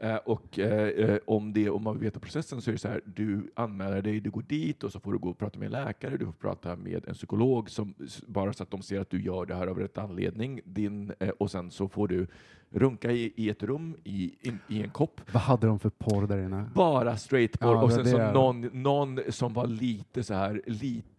Eh, 0.00 0.16
och 0.16 0.58
eh, 0.58 0.88
eh, 0.88 1.18
om, 1.26 1.52
det, 1.52 1.70
om 1.70 1.82
man 1.82 1.94
vill 1.94 2.04
veta 2.04 2.20
processen 2.20 2.62
så 2.62 2.70
är 2.70 2.72
det 2.72 2.78
så 2.78 2.88
här, 2.88 3.00
du 3.04 3.50
anmäler 3.54 4.02
dig, 4.02 4.20
du 4.20 4.30
går 4.30 4.42
dit 4.42 4.84
och 4.84 4.92
så 4.92 5.00
får 5.00 5.12
du 5.12 5.18
gå 5.18 5.30
och 5.30 5.38
prata 5.38 5.58
med 5.58 5.66
en 5.66 5.72
läkare, 5.72 6.16
du 6.16 6.26
får 6.26 6.32
prata 6.32 6.76
med 6.76 7.08
en 7.08 7.14
psykolog, 7.14 7.70
som, 7.70 7.94
bara 8.26 8.52
så 8.52 8.62
att 8.62 8.70
de 8.70 8.82
ser 8.82 9.00
att 9.00 9.10
du 9.10 9.22
gör 9.22 9.46
det 9.46 9.54
här 9.54 9.66
av 9.66 9.78
rätt 9.78 9.98
anledning. 9.98 10.60
Din, 10.64 11.12
eh, 11.20 11.28
och 11.28 11.50
sen 11.50 11.70
så 11.70 11.88
får 11.88 12.08
du 12.08 12.26
runka 12.70 13.12
i, 13.12 13.32
i 13.36 13.50
ett 13.50 13.62
rum 13.62 13.96
i, 14.04 14.34
in, 14.40 14.58
i 14.68 14.82
en 14.82 14.90
kopp. 14.90 15.20
Vad 15.32 15.42
hade 15.42 15.66
de 15.66 15.78
för 15.78 15.90
porr 15.90 16.26
där 16.26 16.38
inne? 16.38 16.70
Bara 16.74 17.16
straight 17.16 17.60
porr 17.60 17.74
Ja, 17.74 17.82
och 17.82 17.92
sen 17.92 18.06
så 18.06 18.32
någon, 18.32 18.60
någon 18.60 19.20
som 19.28 19.52
var 19.52 19.66
lite 19.66 20.22
så 20.22 20.34
här, 20.34 20.62
lite 20.66 21.17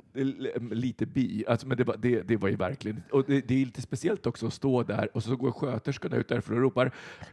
lite 0.71 1.05
bi, 1.05 1.43
alltså, 1.47 1.67
men 1.67 1.77
det 1.77 1.83
var, 1.83 1.95
det, 1.97 2.21
det 2.21 2.37
var 2.37 2.49
ju 2.49 2.55
verkligen, 2.55 3.03
och 3.11 3.23
det, 3.27 3.47
det 3.47 3.61
är 3.61 3.65
lite 3.65 3.81
speciellt 3.81 4.25
också 4.27 4.47
att 4.47 4.53
stå 4.53 4.83
där 4.83 5.09
och 5.13 5.23
så 5.23 5.35
går 5.35 5.51
sköterskorna 5.51 6.15
ut 6.15 6.27
därifrån 6.27 6.55
och 6.57 6.61
ropar 6.63 6.91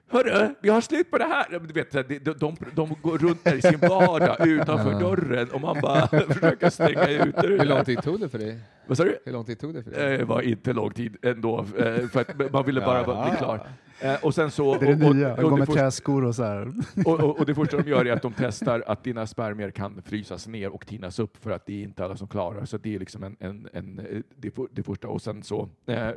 Hörru, 0.09 0.55
vi 0.61 0.69
har 0.69 0.81
slut 0.81 1.11
på 1.11 1.19
det 1.19 1.25
här! 1.25 1.47
Ja, 1.53 1.59
Du 1.59 1.73
vet, 1.73 1.95
här, 1.95 2.03
de, 2.09 2.19
de, 2.33 2.57
de 2.75 2.97
går 3.03 3.19
runt 3.19 3.45
där 3.45 3.55
i 3.55 3.63
sin 3.63 3.79
vardag 3.79 4.47
utanför 4.47 4.93
Ja. 4.93 4.99
dörren 4.99 5.49
och 5.51 5.61
man 5.61 5.81
bara 5.83 6.07
försöker 6.33 6.71
stänga 6.71 7.09
ut 7.09 7.35
det 7.37 7.49
Hur 7.49 7.65
lång 7.65 7.85
tid 7.85 8.03
tog 8.03 8.21
det 8.21 8.29
för 8.29 8.39
dig? 8.39 8.59
Vad 8.87 8.97
sa 8.97 9.05
du? 9.05 9.19
Hur 9.25 9.33
lång 9.33 9.45
tid 9.45 9.59
tog 9.59 9.75
det 9.75 9.83
för 9.83 9.91
dig? 9.91 10.19
Det 10.19 10.25
var 10.25 10.41
inte 10.43 10.73
lång 10.73 10.91
tid 10.91 11.17
ändå, 11.23 11.59
eh, 11.79 12.07
för 12.09 12.21
att 12.21 12.53
man 12.53 12.65
ville 12.67 12.81
bara 12.81 13.03
vara- 13.03 13.29
bli 13.31 13.37
klar. 13.39 13.69
Eh, 14.01 14.25
Och 14.25 14.35
sen 14.35 14.51
så... 14.51 14.79
Det 14.79 14.87
är 14.87 14.97
det 14.97 15.07
och- 15.07 15.17
nya. 15.17 15.33
och- 15.33 15.45
och 15.45 15.51
det 15.51 15.57
med 15.57 15.67
första- 15.67 15.83
träskor 15.83 16.25
och 16.25 16.35
så 16.35 16.43
här. 16.43 16.73
och, 17.07 17.21
och, 17.21 17.39
och 17.39 17.47
det 17.47 17.55
första 17.55 17.77
de 17.77 17.91
gör 17.91 18.05
är 18.05 18.13
att 18.13 18.23
de 18.23 18.33
testar 18.39 18.85
att 18.87 19.05
dina 19.05 19.27
spermier 19.27 19.71
kan 19.71 20.03
frysas 20.03 20.47
ner 20.49 20.69
och 20.71 20.87
tinas 20.87 21.19
upp 21.19 21.37
för 21.37 21.51
att 21.51 21.67
det 21.67 21.73
är 21.73 21.83
inte 21.83 22.05
alla 22.05 22.17
som 22.17 22.29
klarar. 22.29 22.65
Så 22.65 22.79
det 22.79 22.95
är 22.95 22.99
liksom 22.99 23.23
en, 23.23 23.37
en, 23.41 23.69
en, 23.73 23.99
eh, 23.99 24.23
det, 24.37 24.55
det 24.73 24.83
första. 24.83 25.09
Och 25.09 25.23
sen 25.23 25.43
så 25.43 25.69
eh, 25.87 26.11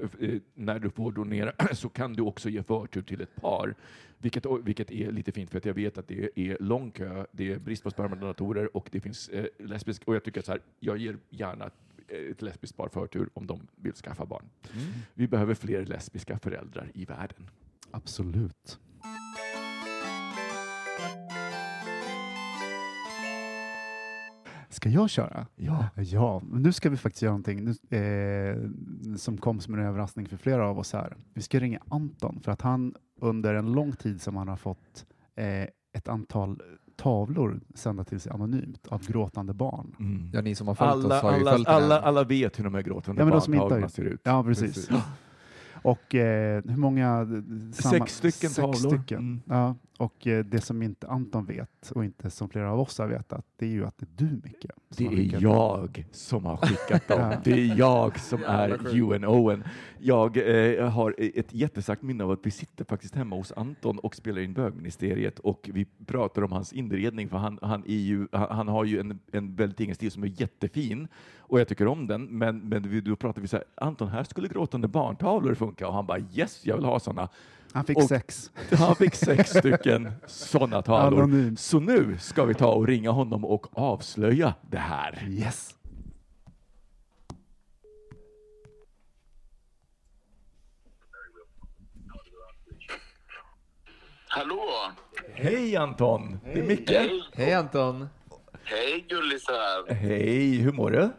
när 0.54 0.80
du 0.80 0.89
får 0.89 1.12
donera 1.12 1.52
så 1.74 1.89
kan 1.89 2.13
du 2.13 2.24
också 2.24 2.50
ge 2.50 2.63
förtur 2.63 3.02
till 3.02 3.22
ett 3.22 3.36
par. 3.42 3.76
Vilket, 4.22 4.46
vilket 4.63 4.92
är 4.92 5.12
lite 5.12 5.32
fint 5.32 5.50
för 5.50 5.58
att 5.58 5.65
jag 5.65 5.74
vet 5.74 5.98
att 5.98 6.08
det 6.08 6.30
är 6.36 6.58
lång 6.60 6.92
kö, 6.92 7.26
det 7.32 7.52
är 7.54 7.60
brist 7.60 7.84
på 7.84 7.92
spermadonatorer 7.92 8.78
och 8.78 8.89
det 8.92 9.00
finns 9.00 9.30
eh, 9.30 9.46
lesbisk, 9.60 10.04
och 10.06 10.15
jag 10.15 10.24
tycker 10.24 10.42
så 10.42 10.52
här, 10.52 10.62
jag 10.80 10.98
ger 10.98 11.18
gärna 11.30 11.70
ett, 12.08 12.42
lesbiskt 12.42 12.78
par 12.78 12.88
förtur 12.89 13.30
om 13.34 13.48
de 13.48 13.60
vill 13.76 13.94
skaffa 13.94 14.26
barn. 14.26 14.44
Vi 15.13 15.28
behöver 15.28 15.54
fler 15.54 15.86
lesbiska 15.86 16.39
föräldrar 16.39 16.92
i 16.94 17.06
världen. 17.06 17.48
Absolut. 17.91 18.80
Ska 24.69 24.89
jag 24.89 25.10
köra? 25.10 25.47
Ja. 25.56 25.86
Ja, 25.95 26.41
nu 26.52 26.73
ska 26.73 26.89
vi 26.89 26.97
faktiskt 26.97 27.21
göra 27.21 27.32
någonting 27.32 27.75
nu, 27.89 27.97
eh, 27.97 28.58
som 29.17 29.38
kom 29.38 29.60
som 29.60 29.73
en 29.73 29.80
överraskning 29.80 30.28
för 30.28 30.38
flera 30.38 30.67
av 30.67 30.80
oss 30.80 30.93
här. 30.93 31.15
Vi 31.34 31.41
ska 31.41 31.60
ringa 31.60 31.80
Anton 31.89 32.39
för 32.43 32.52
att 32.52 32.62
han 32.62 32.95
under 33.21 33.54
en 33.54 33.71
lång 33.71 33.91
tid 33.91 34.21
som 34.21 34.36
han 34.36 34.47
har 34.47 34.56
fått 34.58 35.06
eh, 35.36 35.67
ett 35.93 36.08
antal 36.08 36.62
tavlor 36.95 37.62
sända 37.75 38.04
till 38.04 38.19
sig 38.19 38.32
anonymt 38.32 38.88
av 38.88 39.06
gråtande 39.08 39.54
barn. 39.54 39.95
Mm. 39.99 40.32
Ja, 40.34 40.41
ni 40.41 40.56
som 40.56 40.67
har 40.67 40.75
följt 40.75 40.91
Alla, 40.91 41.15
oss 41.15 41.21
har 41.21 41.32
ju 41.32 41.39
alla, 41.39 41.52
följt 41.52 41.65
den 41.65 41.75
här. 41.75 41.82
alla, 41.82 41.99
alla 42.02 42.23
vet 42.23 42.60
hur 42.60 42.63
de 42.63 42.73
här 42.73 42.82
gråtande 42.82 43.21
Ja, 43.23 43.30
barntavlorna 43.30 43.89
ser 43.89 44.04
ut. 44.04 44.21
Ja, 44.23 44.43
precis. 44.43 44.89
Och 45.82 46.15
eh, 46.15 46.62
hur 46.65 46.78
många? 46.78 47.22
eh, 47.22 47.72
Sex 47.92 48.15
stycken 48.18 48.50
sex 48.50 48.56
tavlor. 48.56 48.98
Stycken. 48.98 49.18
Mm. 49.20 49.42
Ja, 49.46 49.76
och 49.99 50.27
eh, 50.27 50.45
det 50.45 50.62
som 50.62 50.81
inte 50.81 51.07
Anton 51.07 51.45
vet 51.45 51.91
och 51.91 52.05
inte 52.05 52.29
som 52.29 52.49
flera 52.49 52.71
av 52.71 52.79
oss 52.79 52.97
har 52.97 53.07
vetat, 53.07 53.45
det 53.57 53.65
är 53.65 53.69
ju 53.69 53.85
att 53.85 53.97
det 53.97 54.05
är 54.05 54.27
du 54.27 54.41
Micke. 54.43 54.65
Det 54.89 55.05
är 55.05 55.41
jag 55.41 56.05
som 56.12 56.45
har 56.45 56.57
skickat 56.57 57.07
dem. 57.07 57.33
Det 57.43 57.51
är 57.51 57.77
jag 57.77 58.19
som 58.19 58.43
är. 58.43 58.95
Ewan 58.97 59.25
Owen. 59.25 59.63
Jag 59.99 60.38
eh, 60.38 60.89
har 60.89 61.15
ett 61.17 61.53
jättestarkt 61.53 62.01
minne 62.01 62.23
av 62.23 62.31
att 62.31 62.39
vi 62.43 62.51
sitter 62.51 62.85
faktiskt 62.85 63.15
hemma 63.15 63.35
hos 63.35 63.51
Anton 63.51 63.99
och 63.99 64.15
spelar 64.15 64.41
in 64.41 64.53
bögministeriet 64.53 65.39
och 65.39 65.69
vi 65.73 65.85
pratar 66.05 66.41
om 66.41 66.51
hans 66.51 66.73
inredning 66.73 67.29
för 67.29 67.38
han, 67.38 67.59
han, 67.62 67.83
är 67.88 67.93
ju, 67.93 68.27
han, 68.31 68.47
han 68.49 68.67
har 68.67 68.85
ju 68.85 68.99
en, 68.99 69.19
en 69.31 69.55
väldigt 69.55 69.79
egen 69.79 69.95
stil 69.95 70.12
som 70.12 70.23
är 70.23 70.41
jättefin 70.41 71.07
och 71.38 71.59
jag 71.59 71.67
tycker 71.67 71.88
om 71.88 72.07
den. 72.07 72.23
Men, 72.23 72.59
men 72.59 72.89
vi, 72.89 73.01
då 73.01 73.15
pratar 73.15 73.41
vi 73.41 73.47
så 73.47 73.57
här, 73.57 73.65
Anton, 73.75 74.07
här 74.07 74.23
skulle 74.23 74.47
gråtande 74.47 74.88
barntavlor 74.88 75.53
funka 75.53 75.88
och 75.88 75.93
han 75.93 76.05
bara 76.05 76.19
yes, 76.19 76.65
jag 76.65 76.75
vill 76.75 76.85
ha 76.85 76.99
sådana. 76.99 77.29
Han 77.73 77.86
fick 77.86 77.97
och, 77.97 78.03
sex. 78.03 78.51
Han 78.71 78.95
fick 78.95 79.15
sex 79.15 79.49
stycken 79.49 80.12
sådana 80.27 80.82
tavlor. 80.82 81.23
Anonym. 81.23 81.58
Så 81.58 81.79
nu 81.79 82.17
ska 82.19 82.45
vi 82.45 82.53
ta 82.53 82.67
och 82.71 82.88
ringa 82.88 83.12
honom 83.12 83.45
och 83.45 83.77
avslöja 83.77 84.53
det 84.62 84.77
här. 84.77 85.27
Yes. 85.29 85.75
Hallå! 94.27 94.91
Hej 95.34 95.75
Anton! 95.75 96.39
Hej. 96.43 96.53
Det 96.55 96.60
är 96.60 96.67
Micke. 96.67 96.89
Hej, 96.89 97.23
Hej 97.34 97.53
Anton! 97.53 98.10
Hej 98.63 99.05
gullisar! 99.10 99.93
Hej, 99.93 100.51
hur 100.55 100.71
mår 100.71 100.91
du? 100.91 101.10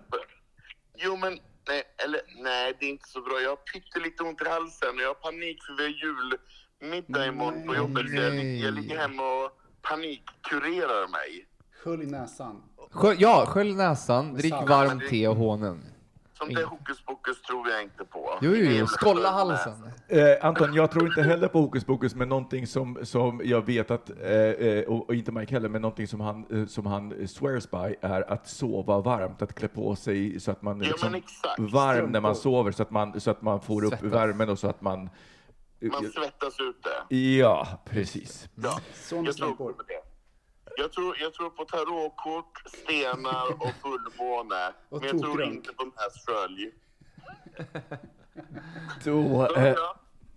Jo 0.97 1.17
men 1.17 1.39
nej, 1.71 1.83
eller 2.05 2.21
nej 2.43 2.77
det 2.81 2.87
är 2.87 2.91
inte 2.91 3.09
så 3.09 3.21
bra. 3.21 3.41
Jag 3.41 3.51
har 3.51 3.57
pyttelite 3.57 4.23
ont 4.23 4.43
i 4.43 4.49
halsen 4.49 4.89
och 4.97 5.03
jag 5.07 5.09
har 5.09 5.15
panik 5.31 5.59
för 5.65 5.73
vi 5.79 5.83
har 5.83 5.95
julmiddag 6.05 7.27
imorgon 7.27 7.67
på 7.67 7.75
jobbet. 7.77 8.11
Så 8.11 8.17
jag, 8.17 8.33
lig- 8.33 8.61
jag 8.65 8.75
ligger 8.75 8.99
hemma 8.99 9.23
och 9.23 9.51
panikkurerar 9.83 11.09
mig. 11.09 11.47
Skölj 11.85 12.07
näsan. 12.07 12.63
Skölj, 12.91 13.17
ja, 13.21 13.45
skölj 13.49 13.75
näsan, 13.75 14.35
drick 14.35 14.53
varmt 14.69 15.09
te 15.09 15.29
och 15.29 15.37
honung. 15.37 15.81
Sånt 16.41 16.55
där 16.55 16.65
hokus 16.65 17.03
pokus 17.05 17.43
tror 17.43 17.69
jag 17.69 17.83
inte 17.83 18.05
på. 18.05 18.39
Jo, 18.41 18.55
jo, 18.55 18.71
jo. 18.71 18.87
skölj 18.87 19.23
halsen. 19.25 19.73
Eh, 20.09 20.47
Anton, 20.47 20.75
jag 20.75 20.91
tror 20.91 21.07
inte 21.07 21.23
heller 21.23 21.49
på 21.49 21.61
hokus 21.61 21.85
pokus, 21.85 22.15
men 22.15 22.29
någonting 22.29 22.67
som, 22.67 22.99
som 23.03 23.41
jag 23.45 23.67
vet 23.67 23.91
att, 23.91 24.11
eh, 24.11 24.31
eh, 24.31 24.85
och, 24.85 25.09
och 25.09 25.15
inte 25.15 25.33
Mike 25.33 25.55
heller, 25.55 25.69
men 25.69 25.83
någonting 25.83 26.07
som 26.09 26.21
han, 26.21 26.47
eh, 26.51 26.67
som 26.67 26.87
han 26.87 27.29
swears 27.29 27.71
by 27.71 27.97
är 28.01 28.33
att 28.33 28.49
sova 28.49 29.01
varmt, 29.01 29.43
att 29.43 29.55
klä 29.55 29.69
på 29.69 29.97
sig 29.97 30.41
så 30.41 30.51
att 30.51 30.63
man 30.63 30.81
är 30.81 30.85
Ja, 30.85 31.09
liksom 31.09 31.67
varm 31.67 32.13
när 32.13 32.21
man 32.21 32.35
sover, 32.37 32.73
så 32.73 32.83
att 32.83 32.91
man, 32.91 33.21
så 33.21 33.31
att 33.31 33.43
man 33.43 33.61
får 33.61 33.85
upp 33.85 33.91
Svettas. 33.91 34.13
värmen 34.13 34.49
och 34.49 34.59
så 34.59 34.69
att 34.69 34.81
man... 34.81 35.11
Man 35.83 36.05
svettas 36.05 36.61
ut 36.61 36.87
det. 37.09 37.17
Ja, 37.17 37.67
precis. 37.85 38.49
Ja. 38.55 38.81
Jag 39.11 39.37
tror 39.37 39.55
på 39.55 39.83
det. 39.89 40.10
Jag 40.81 40.93
tror, 40.93 41.17
jag 41.21 41.35
tror 41.35 41.51
på 41.51 41.65
tarotkort, 41.65 42.63
stenar 42.67 43.47
och 43.53 43.73
fullmåne. 43.83 44.73
Och 44.89 45.01
Men 45.01 45.09
jag 45.09 45.21
tror 45.23 45.43
inte 45.43 45.73
på 45.73 45.85
nässkölj. 45.85 46.71
Då, 49.05 49.47
eh. 49.57 49.75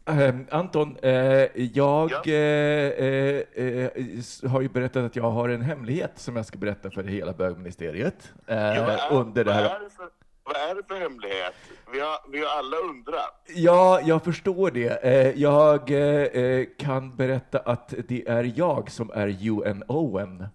Ehm, 0.06 0.48
Anton, 0.52 0.98
eh, 1.02 1.12
jag 1.56 2.12
Ja. 2.12 2.24
eh, 2.26 3.06
eh, 3.06 3.42
eh, 3.54 4.50
har 4.52 4.62
ju 4.62 4.70
berättat 4.70 5.06
att 5.06 5.16
jag 5.16 5.32
har 5.32 5.50
en 5.50 5.62
hemlighet 5.62 6.12
som 6.16 6.36
jag 6.36 6.46
ska 6.46 6.58
berätta 6.58 6.92
för 6.92 7.04
hela 7.04 7.34
bögministeriet 7.34 8.34
eh, 8.48 8.86
vad 8.86 9.12
under 9.12 9.44
det 9.44 9.52
Vad 9.52 9.60
här. 9.60 9.76
är 9.76 9.80
det 9.84 9.90
för, 9.90 10.10
vad 10.44 10.56
är 10.56 10.76
det 10.76 10.84
för 10.88 10.96
hemlighet? 11.00 11.54
Vi 11.92 12.00
har, 12.00 12.18
vi 12.32 12.40
har 12.40 12.58
alla 12.58 12.78
undrat. 12.78 13.42
Ja, 13.56 14.02
jag 14.04 14.24
förstår 14.24 14.72
det. 14.72 15.04
Eh, 15.04 15.42
jag 15.42 15.92
eh, 15.92 16.44
eh, 16.44 16.66
kan 16.80 17.16
berätta 17.16 17.60
att 17.60 17.94
det 18.08 18.28
är 18.28 18.54
jag 18.56 18.92
som 18.92 19.12
är 19.14 19.50
UNOen. 19.50 20.48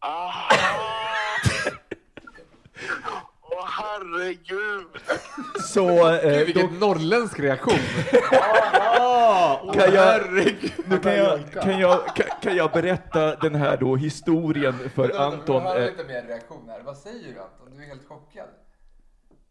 Aha! 0.00 0.48
Åh 3.42 3.68
herregud! 3.68 4.86
Så 5.64 6.08
eh, 6.14 6.38
Gud, 6.38 6.46
vilken 6.46 6.78
norrländsk 6.78 7.40
reaktion! 7.40 7.78
Kan 9.76 9.94
jag, 9.94 10.22
nu 10.88 10.98
kan 10.98 11.16
jag, 11.16 11.40
kan, 11.52 11.78
jag, 11.80 12.06
kan, 12.16 12.26
kan 12.42 12.56
jag 12.56 12.72
berätta 12.72 13.36
den 13.36 13.54
här 13.54 13.76
då 13.76 13.96
historien 13.96 14.74
för 14.94 15.20
Anton. 15.20 15.66
eh, 15.66 15.80
lite 15.90 16.04
mer 16.04 16.22
reaktion 16.22 16.68
här. 16.68 16.80
Vad 16.82 16.96
säger 16.98 17.34
du 17.34 17.40
Anton? 17.40 17.76
Du 17.76 17.82
är 17.82 17.86
helt 17.86 18.08
chockad. 18.08 18.48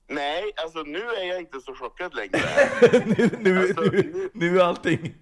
Nej, 0.07 0.51
alltså 0.63 0.79
nu 0.79 0.99
är 0.99 1.27
jag 1.27 1.39
inte 1.39 1.59
så 1.61 1.75
chockad 1.75 2.15
längre. 2.15 2.39
nu, 3.05 3.29
nu, 3.39 3.59
Alltså, 3.59 3.81
nu, 3.81 4.29
nu 4.33 4.59
är 4.59 4.63
allting... 4.63 5.15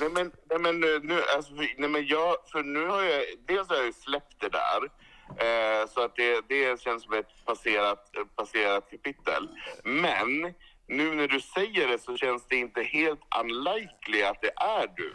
Nej 0.00 0.08
men, 0.14 0.32
nej, 0.50 0.58
men 0.58 0.80
nu, 0.80 1.00
nu, 1.02 1.20
alltså, 1.36 1.54
för- 1.54 1.74
nej, 1.80 1.88
men 1.90 2.06
jag, 2.06 2.36
för 2.52 2.62
nu 2.62 2.86
har 2.86 3.02
jag, 3.02 3.22
dels 3.46 3.68
har 3.68 3.76
jag 3.76 3.86
ju 3.86 3.92
släppt 3.92 4.40
det 4.40 4.48
där. 4.48 4.82
Eh, 5.28 5.88
så 5.88 6.04
att 6.04 6.16
det, 6.16 6.40
det 6.48 6.80
känns 6.80 7.02
som 7.02 7.12
ett 7.14 7.44
passerat, 7.44 8.10
passerat 8.36 8.90
kapitel. 8.90 9.48
Men 9.84 10.54
nu 10.86 11.14
när 11.14 11.28
du 11.28 11.40
säger 11.40 11.88
det 11.88 11.98
så 11.98 12.16
känns 12.16 12.42
det 12.48 12.56
inte 12.56 12.82
helt 12.82 13.20
unlikely 13.42 14.22
att 14.22 14.40
det 14.42 14.52
är 14.56 14.86
du. 14.96 15.12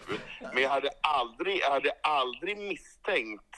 Men 0.54 0.64
jag 0.64 0.70
hade 0.70 0.90
aldrig, 1.02 1.58
jag 1.62 1.72
hade 1.72 1.92
aldrig 2.04 2.58
misstänkt 2.58 3.56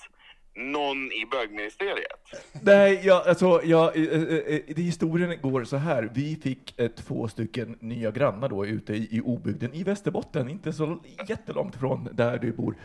någon 0.56 1.12
i 1.12 1.26
bögministeriet. 1.32 2.46
Nej, 2.62 3.02
jag, 3.04 3.28
alltså, 3.28 3.62
jag, 3.64 3.98
eh, 3.98 4.04
eh, 4.04 4.22
eh, 4.56 4.62
det 4.68 4.82
historien 4.82 5.42
går 5.42 5.64
så 5.64 5.78
här. 5.78 6.10
Vi 6.14 6.36
fick 6.36 6.76
två 6.96 7.28
stycken 7.28 7.78
nya 7.80 8.12
grannar 8.12 8.50
då 8.50 8.66
ute 8.66 8.94
i, 8.94 9.08
i 9.12 9.22
obygden 9.22 9.74
i 9.74 9.84
Västerbotten, 9.84 10.50
inte 10.50 10.74
så 10.74 11.00
jättelångt 11.28 11.76
från 11.76 12.10
där 12.12 12.38
du 12.38 12.52
bor. 12.52 12.76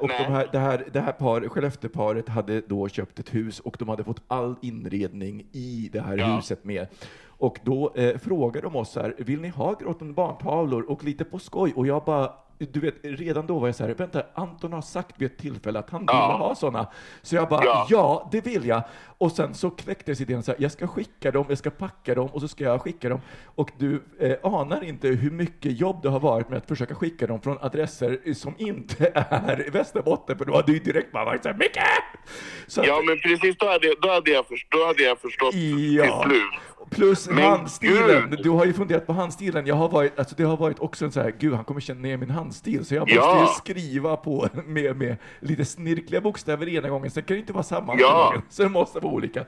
Och 0.00 0.08
de 0.08 0.14
här, 0.24 0.48
det 0.52 0.58
här, 0.58 0.84
det 0.92 1.00
här 1.00 1.12
par, 1.12 1.48
Skellefteåparet 1.48 2.28
hade 2.28 2.60
då 2.60 2.88
köpt 2.88 3.18
ett 3.18 3.34
hus 3.34 3.60
och 3.60 3.76
de 3.78 3.88
hade 3.88 4.04
fått 4.04 4.22
all 4.28 4.56
inredning 4.62 5.46
i 5.52 5.90
det 5.92 6.00
här 6.00 6.18
Ja. 6.18 6.36
huset 6.36 6.64
med. 6.64 6.86
Och 7.44 7.58
då 7.64 7.92
eh, 7.94 8.18
frågade 8.18 8.60
de 8.66 8.76
oss 8.76 8.90
så 8.92 9.00
här, 9.00 9.14
vill 9.18 9.40
ni 9.40 9.48
ha 9.48 9.72
gråtande 9.74 10.14
barntavlor 10.14 10.82
och 10.90 11.04
lite 11.04 11.24
på 11.24 11.38
skoj? 11.38 11.72
Och 11.76 11.86
jag 11.86 12.04
bara, 12.04 12.32
du 12.58 12.80
vet, 12.80 12.94
redan 13.02 13.46
då 13.46 13.58
var 13.58 13.68
jag 13.68 13.74
så 13.74 13.84
här, 13.86 13.94
vänta, 13.94 14.22
Anton 14.34 14.72
har 14.72 14.82
sagt 14.82 15.14
vid 15.20 15.30
ett 15.32 15.38
tillfälle 15.38 15.78
att 15.78 15.90
han 15.90 16.00
vill 16.00 16.06
Ja. 16.12 16.36
ha 16.38 16.54
sådana. 16.54 16.86
Så 17.22 17.36
jag 17.36 17.48
bara, 17.48 17.64
ja. 17.64 17.86
Ja. 17.90 18.28
det 18.32 18.46
vill 18.46 18.66
jag. 18.66 18.82
Och 19.18 19.32
sen 19.32 19.54
så 19.54 19.70
kläcktes 19.70 20.20
idén 20.20 20.42
så 20.42 20.52
här, 20.52 20.62
jag 20.62 20.72
ska 20.72 20.86
skicka 20.86 21.30
dem, 21.30 21.44
jag 21.48 21.58
ska 21.58 21.70
packa 21.70 22.14
dem 22.14 22.26
och 22.32 22.40
så 22.40 22.48
ska 22.48 22.64
jag 22.64 22.80
skicka 22.82 23.08
dem. 23.08 23.20
Och 23.44 23.70
du 23.78 24.02
eh, 24.20 24.36
anar 24.42 24.84
inte 24.84 25.08
hur 25.08 25.30
mycket 25.30 25.80
jobb 25.80 26.02
det 26.02 26.08
har 26.08 26.20
varit 26.20 26.48
med 26.48 26.56
att 26.58 26.68
försöka 26.68 26.94
skicka 26.94 27.26
dem 27.26 27.40
från 27.40 27.58
adresser 27.60 28.34
som 28.34 28.54
inte 28.58 29.10
är 29.14 29.70
Västerbotten, 29.72 30.38
för 30.38 30.44
då 30.44 30.56
hade 30.56 30.72
ju 30.72 30.78
direkt 30.78 31.12
bara 31.12 31.24
varit 31.24 31.42
så 31.42 31.48
här, 31.48 31.56
Micke! 31.56 31.78
Så 32.66 32.82
Ja 32.86 33.02
men 33.06 33.18
precis, 33.18 33.56
då 33.58 33.66
hade, 33.66 33.94
då 34.02 34.08
hade, 34.10 34.30
jag, 34.30 34.46
först, 34.46 34.66
då 34.70 34.86
hade 34.86 35.02
jag 35.02 35.18
förstått 35.18 35.54
Ja. 35.54 36.22
till 36.22 36.30
slut. 36.30 36.60
Plus 36.90 37.28
Men 37.28 37.38
handstilen. 37.38 38.30
gud! 38.30 38.40
Du 38.42 38.50
har 38.50 38.64
ju 38.64 38.72
funderat 38.72 39.06
på 39.06 39.12
handstilen. 39.12 39.66
Jag 39.66 39.74
har 39.74 39.88
varit, 39.88 40.18
alltså 40.18 40.34
det 40.36 40.44
har 40.44 40.56
varit 40.56 40.78
också 40.80 41.04
en 41.04 41.12
så 41.12 41.20
här, 41.20 41.34
gud 41.38 41.54
han 41.54 41.64
kommer 41.64 41.80
känna 41.80 42.08
igen 42.08 42.20
min 42.20 42.30
handstil, 42.30 42.84
så 42.84 42.94
jag 42.94 43.00
måste 43.00 43.14
Ja. 43.14 43.40
ju 43.40 43.46
skriva 43.46 44.16
på 44.16 44.48
med, 44.66 44.96
med 44.96 45.16
lite 45.40 45.64
snirkliga 45.64 46.20
bokstäver 46.20 46.68
ena 46.68 46.88
gången, 46.88 47.10
sen 47.10 47.22
kan 47.22 47.34
det 47.34 47.40
inte 47.40 47.52
vara 47.52 47.62
samma 47.62 47.94
Ja. 47.98 48.26
gången, 48.26 48.42
så 48.48 48.62
det 48.62 48.68
måste 48.68 49.00
vara 49.00 49.12
olika. 49.14 49.44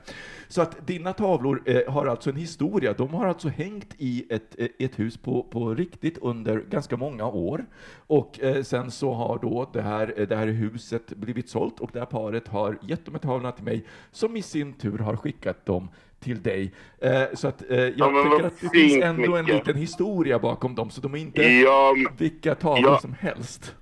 Så 0.47 0.61
att 0.61 0.87
dina 0.87 1.13
tavlor 1.13 1.61
eh, 1.65 1.93
har 1.93 2.05
alltså 2.05 2.29
en 2.29 2.35
historia. 2.35 2.93
De 2.93 3.09
har 3.13 3.25
alltså 3.25 3.47
hängt 3.49 3.93
i 3.97 4.25
ett, 4.29 4.55
eh, 4.57 4.67
ett 4.79 4.99
hus 4.99 5.17
på, 5.17 5.43
på 5.43 5.73
riktigt 5.73 6.17
under 6.17 6.59
ganska 6.69 6.97
många 6.97 7.25
år. 7.25 7.65
Och 8.07 8.39
eh, 8.43 8.63
sen 8.63 8.91
så 8.91 9.13
har 9.13 9.39
då 9.41 9.69
det 9.73 9.81
här, 9.81 10.13
eh, 10.17 10.27
det 10.27 10.35
här 10.35 10.47
huset 10.47 11.07
blivit 11.07 11.49
sålt 11.49 11.79
och 11.79 11.89
det 11.93 11.99
här 11.99 12.05
paret 12.05 12.47
har 12.47 12.77
gett 12.81 13.05
de 13.05 13.11
här 13.11 13.19
tavlorna 13.19 13.51
till 13.51 13.63
mig, 13.65 13.85
som 14.11 14.37
i 14.37 14.41
sin 14.41 14.73
tur 14.73 14.97
har 14.99 15.15
skickat 15.15 15.65
dem 15.65 15.89
till 16.19 16.41
dig. 16.41 16.73
Eh, 17.01 17.21
så 17.33 17.47
att 17.47 17.71
eh, 17.71 17.77
jag 17.77 17.93
Ja, 17.97 18.23
tycker 18.23 18.47
att 18.47 18.61
det 18.61 18.69
finns 18.69 19.03
ändå 19.03 19.35
en 19.35 19.45
Micke. 19.45 19.53
liten 19.53 19.75
historia 19.75 20.39
bakom 20.39 20.75
dem, 20.75 20.89
så 20.89 21.01
de 21.01 21.13
är 21.13 21.17
inte 21.17 21.41
Ja, 21.43 21.95
vilka 22.17 22.55
tavlor 22.55 22.91
Ja. 22.91 22.99
som 22.99 23.13
helst. 23.19 23.75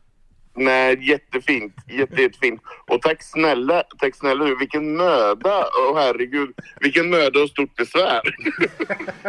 Nej, 0.55 1.09
jättefint. 1.09 1.73
Jätte, 1.87 2.21
jättefint. 2.21 2.61
Och 2.87 3.01
tack 3.01 3.23
snälla, 3.23 3.83
tack 3.99 4.15
snälla 4.15 4.45
du. 4.45 4.57
Vilken 4.57 4.97
möda. 4.97 5.65
Åh 5.89 5.97
herregud. 5.97 6.49
Vilken 6.79 7.09
möda 7.09 7.39
och 7.39 7.49
stort 7.49 7.75
besvär. 7.75 8.21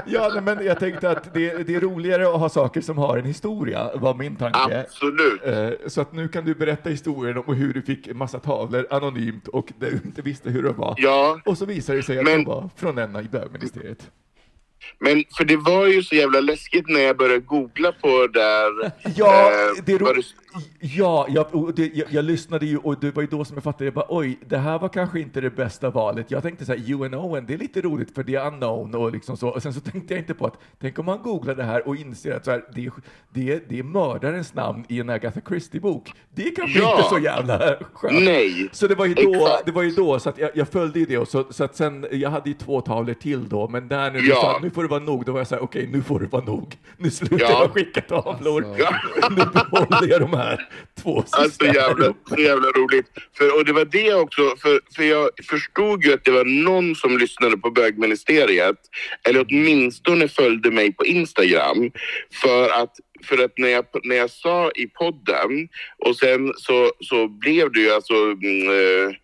Ja, 0.07 0.31
nej, 0.35 0.43
men 0.43 0.67
jag 0.67 0.79
tänkte 0.81 1.11
att 1.11 1.35
det, 1.35 1.67
det 1.67 1.75
är 1.75 1.81
roligare 1.81 2.29
att 2.29 2.41
ha 2.41 2.49
saker 2.49 2.81
som 2.81 2.99
har 2.99 3.19
en 3.19 3.25
historia, 3.25 3.91
var 3.95 4.15
min 4.15 4.37
tanke. 4.37 4.81
Absolut. 4.81 5.45
Eh, 5.45 5.71
Så 5.87 6.01
att 6.01 6.13
nu 6.13 6.29
kan 6.29 6.45
du 6.45 6.55
berätta 6.55 6.91
historien 6.91 7.39
om 7.47 7.55
hur 7.55 7.73
du 7.75 7.83
fick 7.83 8.07
en 8.07 8.17
massa 8.17 8.39
tavlor 8.39 8.87
anonymt 8.91 9.49
och 9.49 9.73
du 9.79 10.01
inte 10.05 10.23
visste 10.23 10.51
hur 10.51 10.63
det 10.63 10.73
var. 10.73 10.95
Ja, 10.99 11.41
Och 11.45 11.59
så 11.59 11.67
visade 11.67 11.99
det 11.99 12.03
sig 12.03 12.19
att 12.19 12.25
Men- 12.25 12.39
det 12.45 12.47
var 12.49 12.71
från 12.77 12.99
en 12.99 13.17
i 13.17 13.23
bögministeriet. 13.23 14.11
Men 14.99 15.25
för 15.39 15.45
det 15.45 15.57
var 15.57 15.87
ju 15.87 16.03
så 16.03 16.15
jävla 16.15 16.41
läskigt 16.41 16.89
när 16.89 17.01
jag 17.01 17.17
började 17.17 17.41
googla 17.41 17.93
på 17.93 18.27
där. 18.27 18.93
Ja, 19.17 19.45
eh, 19.51 19.85
det 19.87 19.99
ro- 19.99 20.23
ja 20.81 21.27
jag, 21.29 21.73
det, 21.77 21.91
jag, 21.95 22.07
jag 22.11 22.25
lyssnade 22.25 22.67
ju 22.67 22.77
och 22.79 23.01
det 23.01 23.11
var 23.17 23.23
ju 23.23 23.29
då 23.29 23.45
som 23.45 23.55
jag 23.57 23.65
fattade, 23.65 23.85
jag 23.85 23.95
bara, 23.95 24.07
oj, 24.09 24.39
det 24.49 24.57
här 24.59 24.79
var 24.79 24.89
kanske 24.89 25.21
inte 25.21 25.41
det 25.41 25.51
bästa 25.51 25.91
valet. 25.91 26.31
Jag 26.31 26.43
tänkte 26.43 26.65
så 26.65 26.73
här, 26.75 26.93
UNO, 26.93 27.41
det 27.41 27.55
är 27.55 27.59
lite 27.59 27.81
roligt 27.81 28.15
för 28.15 28.23
det 28.23 28.35
är 28.35 28.47
unknown 28.47 28.95
och 28.95 29.13
liksom 29.13 29.37
så. 29.37 29.49
Och 29.49 29.63
sen 29.63 29.75
så 29.75 29.81
tänkte 29.81 30.15
jag 30.15 30.21
inte 30.21 30.35
på 30.35 30.47
att, 30.47 30.55
tänk 30.81 30.99
om 30.99 31.07
man 31.07 31.19
googlar 31.23 31.55
det 31.55 31.63
här 31.63 31.89
och 31.89 31.97
inser 31.97 32.33
att 32.37 32.45
så 32.45 32.51
här, 32.51 32.65
det, 32.75 32.87
är- 32.87 32.93
det, 33.35 33.69
det 33.69 33.79
är 33.79 33.83
mördarens 33.83 34.55
namn 34.55 34.85
i 34.89 35.01
en 35.01 35.11
Agatha 35.11 35.41
Christie-bok. 35.49 36.13
Det 36.35 36.43
är 36.47 36.55
kanske 36.57 36.79
Ja. 36.79 36.97
inte 36.97 37.09
så 37.09 37.19
jävla 37.19 37.77
skönt. 37.93 38.25
Nej. 38.25 38.69
Så 38.73 38.87
det 38.87 38.95
var 38.95 39.07
ju 39.07 39.15
då, 39.15 39.35
Exakt. 39.35 39.67
det 39.67 39.73
var 39.73 39.83
ju 39.83 39.91
då 39.91 40.19
så 40.19 40.29
att 40.29 40.39
jag, 40.39 40.51
jag 40.55 40.69
följde 40.69 40.99
ju 40.99 41.07
det 41.07 41.19
och 41.19 41.29
så, 41.29 41.45
så 41.51 41.65
att 41.65 41.77
sen, 41.77 42.07
jag 42.11 42.31
hade 42.31 42.51
ju 42.51 42.55
två 42.55 42.81
tavlor 42.81 43.15
till 43.15 43.49
då, 43.49 43.69
men 43.69 43.89
där 43.89 44.11
du 44.11 44.29
Ja. 44.29 44.59
nu 44.63 44.71
får 44.77 44.83
det 44.83 44.89
vara 44.89 45.01
nog, 45.01 45.25
då 45.25 45.33
var 45.33 45.41
jag 45.41 45.47
så 45.47 45.55
här, 45.55 45.63
okej, 45.63 45.89
nu 45.93 46.03
får 46.03 46.21
det 46.21 46.27
vara 46.27 46.45
nog. 46.45 46.75
Nu 46.99 47.11
slutar 47.11 47.39
Ja. 47.41 47.61
jag 47.63 47.73
skicka 47.73 48.01
tavlor. 48.01 48.65
Alltså. 48.65 49.29
nu 49.31 49.45
behåller 49.55 50.09
jag 50.09 50.21
de 50.21 50.33
här 50.33 50.69
två 51.03 51.23
sista. 51.23 51.39
Alltså 51.39 51.65
jävla, 51.65 52.15
så 52.29 52.41
jävla 52.41 52.69
roligt. 52.69 53.07
För, 53.39 53.57
och 53.59 53.65
det 53.65 53.73
var 53.73 53.85
det 53.85 54.15
också, 54.15 54.43
för, 54.63 54.81
för 54.97 55.03
jag 55.03 55.31
förstod 55.51 56.05
ju 56.05 56.13
att 56.13 56.25
det 56.25 56.31
var 56.31 56.45
någon 56.45 56.95
som 56.95 57.19
lyssnade 57.19 57.57
på 57.57 57.71
bögministeriet. 57.71 58.77
Eller 59.29 59.47
åtminstone 59.49 60.29
följde 60.29 60.71
mig 60.71 60.93
på 60.93 61.07
Instagram. 61.07 61.91
För 62.43 62.69
att, 62.83 62.93
för 63.25 63.45
att 63.45 63.59
när, 63.59 63.69
jag, 63.69 63.85
när 64.05 64.17
jag 64.17 64.31
sa 64.31 64.71
i 64.71 64.87
podden 64.87 65.69
och 66.07 66.17
sen 66.17 66.53
så, 66.57 66.93
så 67.01 67.29
blev 67.29 67.73
det 67.73 67.81
ju 67.81 67.91
alltså... 67.91 68.15
Mm, 68.15 68.69
eh, 68.69 69.15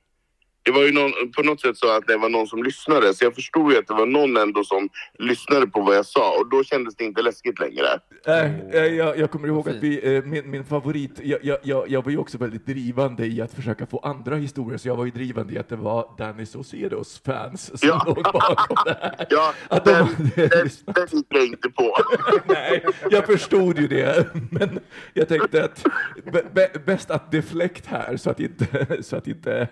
det 0.65 0.71
var 0.71 0.83
ju 0.83 0.93
någon, 0.93 1.13
på 1.37 1.43
något 1.43 1.61
sätt 1.61 1.77
så 1.77 1.97
att 1.97 2.07
det 2.07 2.17
var 2.17 2.29
någon 2.29 2.47
som 2.47 2.63
lyssnade. 2.63 3.15
Så 3.15 3.25
jag 3.25 3.35
förstod 3.35 3.73
ju 3.73 3.79
att 3.79 3.87
det 3.87 3.95
var 3.95 4.07
någon 4.07 4.37
ändå 4.37 4.65
som 4.65 4.89
lyssnade 5.19 5.67
på 5.67 5.81
vad 5.83 5.97
jag 5.97 6.07
sa. 6.07 6.37
Och 6.39 6.51
då 6.51 6.65
kändes 6.65 6.97
det 6.97 7.05
inte 7.05 7.23
läskigt 7.23 7.59
längre. 7.61 7.87
Nej, 8.27 8.53
eh, 8.73 8.85
jag, 8.87 9.19
jag 9.19 9.31
kommer 9.31 9.49
ihåg 9.49 9.69
att 9.69 9.77
vi, 9.77 10.17
eh, 10.17 10.25
min, 10.25 10.51
min 10.51 10.65
favorit, 10.65 11.11
jag, 11.23 11.39
jag, 11.45 11.59
jag, 11.63 11.89
jag 11.91 12.05
var 12.05 12.11
ju 12.11 12.19
också 12.19 12.39
väldigt 12.39 12.67
drivande 12.67 13.27
i 13.27 13.41
att 13.41 13.55
försöka 13.55 13.87
få 13.87 13.99
andra 13.99 14.37
historier, 14.37 14.79
så 14.79 14.89
jag 14.89 14.97
var 14.97 15.05
ju 15.05 15.11
drivande 15.11 15.55
i 15.55 15.59
att 15.59 15.69
det 15.69 15.77
var 15.77 16.15
Danny 16.19 16.47
Saucedos 16.47 17.23
fans 17.27 17.81
som 17.81 17.89
Ja. 17.89 18.03
låg 18.07 18.23
bakom 18.25 18.77
det 18.85 18.97
här. 19.01 19.27
Ja, 19.31 19.55
Att 19.69 19.85
de, 19.85 19.91
den, 19.93 20.09
den, 20.37 20.69
den 20.87 21.07
gick 21.13 21.27
jag 21.29 21.47
inte 21.47 21.69
på. 21.71 21.97
Nej, 22.47 22.85
jag 23.11 23.27
förstod 23.27 23.79
ju 23.79 23.89
det, 23.89 24.27
men 24.51 24.81
jag 25.15 25.29
tänkte 25.29 25.65
att 25.65 25.85
bä- 26.25 26.53
bä- 26.55 26.85
bäst 26.85 27.11
att 27.11 27.33
deflekt 27.33 27.87
här 27.87 28.17
så 28.17 28.31
att 28.31 28.41
inte, 28.41 28.87
så 29.03 29.17
att 29.17 29.27
inte 29.27 29.69